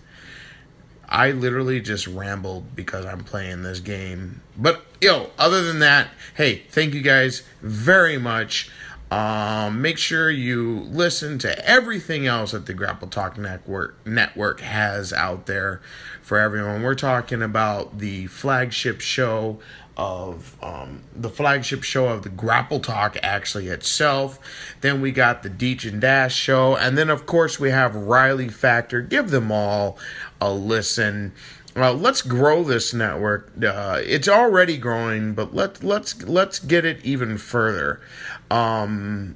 I 1.09 1.31
literally 1.31 1.79
just 1.79 2.05
rambled 2.05 2.75
because 2.75 3.05
I'm 3.05 3.23
playing 3.23 3.63
this 3.63 3.79
game. 3.79 4.41
But 4.57 4.85
yo, 5.01 5.29
other 5.37 5.63
than 5.63 5.79
that, 5.79 6.09
hey, 6.35 6.63
thank 6.69 6.93
you 6.93 7.01
guys 7.01 7.43
very 7.61 8.17
much. 8.17 8.69
Um, 9.09 9.81
make 9.81 9.97
sure 9.97 10.29
you 10.29 10.81
listen 10.89 11.39
to 11.39 11.65
everything 11.67 12.27
else 12.27 12.51
that 12.51 12.65
the 12.65 12.73
Grapple 12.73 13.07
Talk 13.07 13.37
Network 13.37 14.05
network 14.05 14.59
has 14.59 15.13
out 15.13 15.45
there 15.45 15.81
for 16.21 16.37
everyone. 16.37 16.83
We're 16.83 16.95
talking 16.95 17.41
about 17.41 17.99
the 17.99 18.27
flagship 18.27 18.99
show 18.99 19.59
of 19.95 20.55
um, 20.61 21.01
the 21.15 21.29
flagship 21.29 21.83
show 21.83 22.09
of 22.09 22.21
the 22.23 22.29
Grapple 22.29 22.81
Talk 22.81 23.17
actually 23.23 23.67
itself. 23.67 24.39
Then 24.81 25.01
we 25.01 25.11
got 25.11 25.41
the 25.41 25.49
Deech 25.49 25.89
and 25.89 25.99
Dash 25.99 26.35
show, 26.35 26.75
and 26.75 26.97
then 26.97 27.09
of 27.09 27.25
course 27.25 27.59
we 27.59 27.71
have 27.71 27.95
Riley 27.95 28.49
Factor. 28.49 29.01
Give 29.01 29.31
them 29.31 29.51
all 29.51 29.97
a 30.41 30.51
listen. 30.51 31.33
Uh, 31.77 31.93
let's 31.93 32.23
grow 32.23 32.63
this 32.63 32.91
network. 32.93 33.51
Uh, 33.63 34.01
it's 34.03 34.27
already 34.27 34.77
growing, 34.77 35.33
but 35.33 35.53
let 35.53 35.83
let's 35.83 36.23
let's 36.23 36.57
get 36.57 36.83
it 36.85 36.99
even 37.05 37.37
further. 37.37 38.01
Um, 38.49 39.35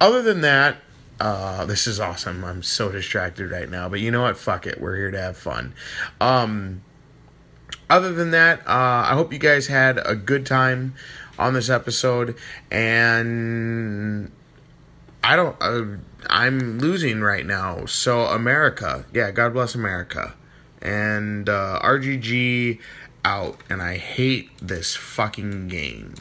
other 0.00 0.20
than 0.20 0.42
that, 0.42 0.76
uh, 1.18 1.64
this 1.64 1.86
is 1.86 1.98
awesome. 1.98 2.44
I'm 2.44 2.62
so 2.62 2.92
distracted 2.92 3.50
right 3.50 3.70
now, 3.70 3.88
but 3.88 4.00
you 4.00 4.10
know 4.10 4.22
what? 4.22 4.36
Fuck 4.36 4.66
it. 4.66 4.80
We're 4.80 4.96
here 4.96 5.10
to 5.10 5.20
have 5.20 5.36
fun. 5.36 5.74
Um, 6.20 6.82
other 7.88 8.12
than 8.12 8.30
that, 8.32 8.60
uh, 8.60 9.06
I 9.08 9.14
hope 9.14 9.32
you 9.32 9.38
guys 9.38 9.68
had 9.68 9.98
a 10.04 10.14
good 10.14 10.44
time 10.44 10.94
on 11.38 11.54
this 11.54 11.70
episode, 11.70 12.36
and 12.70 14.30
I 15.24 15.36
don't. 15.36 15.56
Uh, 15.60 15.84
I'm 16.28 16.78
losing 16.78 17.22
right 17.22 17.46
now. 17.46 17.86
So 17.86 18.26
America, 18.26 19.06
yeah, 19.12 19.30
God 19.30 19.54
bless 19.54 19.74
America, 19.74 20.34
and 20.80 21.48
uh, 21.48 21.80
RGG 21.82 22.80
out, 23.24 23.60
and 23.68 23.82
I 23.82 23.96
hate 23.96 24.50
this 24.60 24.94
fucking 24.94 25.68
game. 25.68 26.14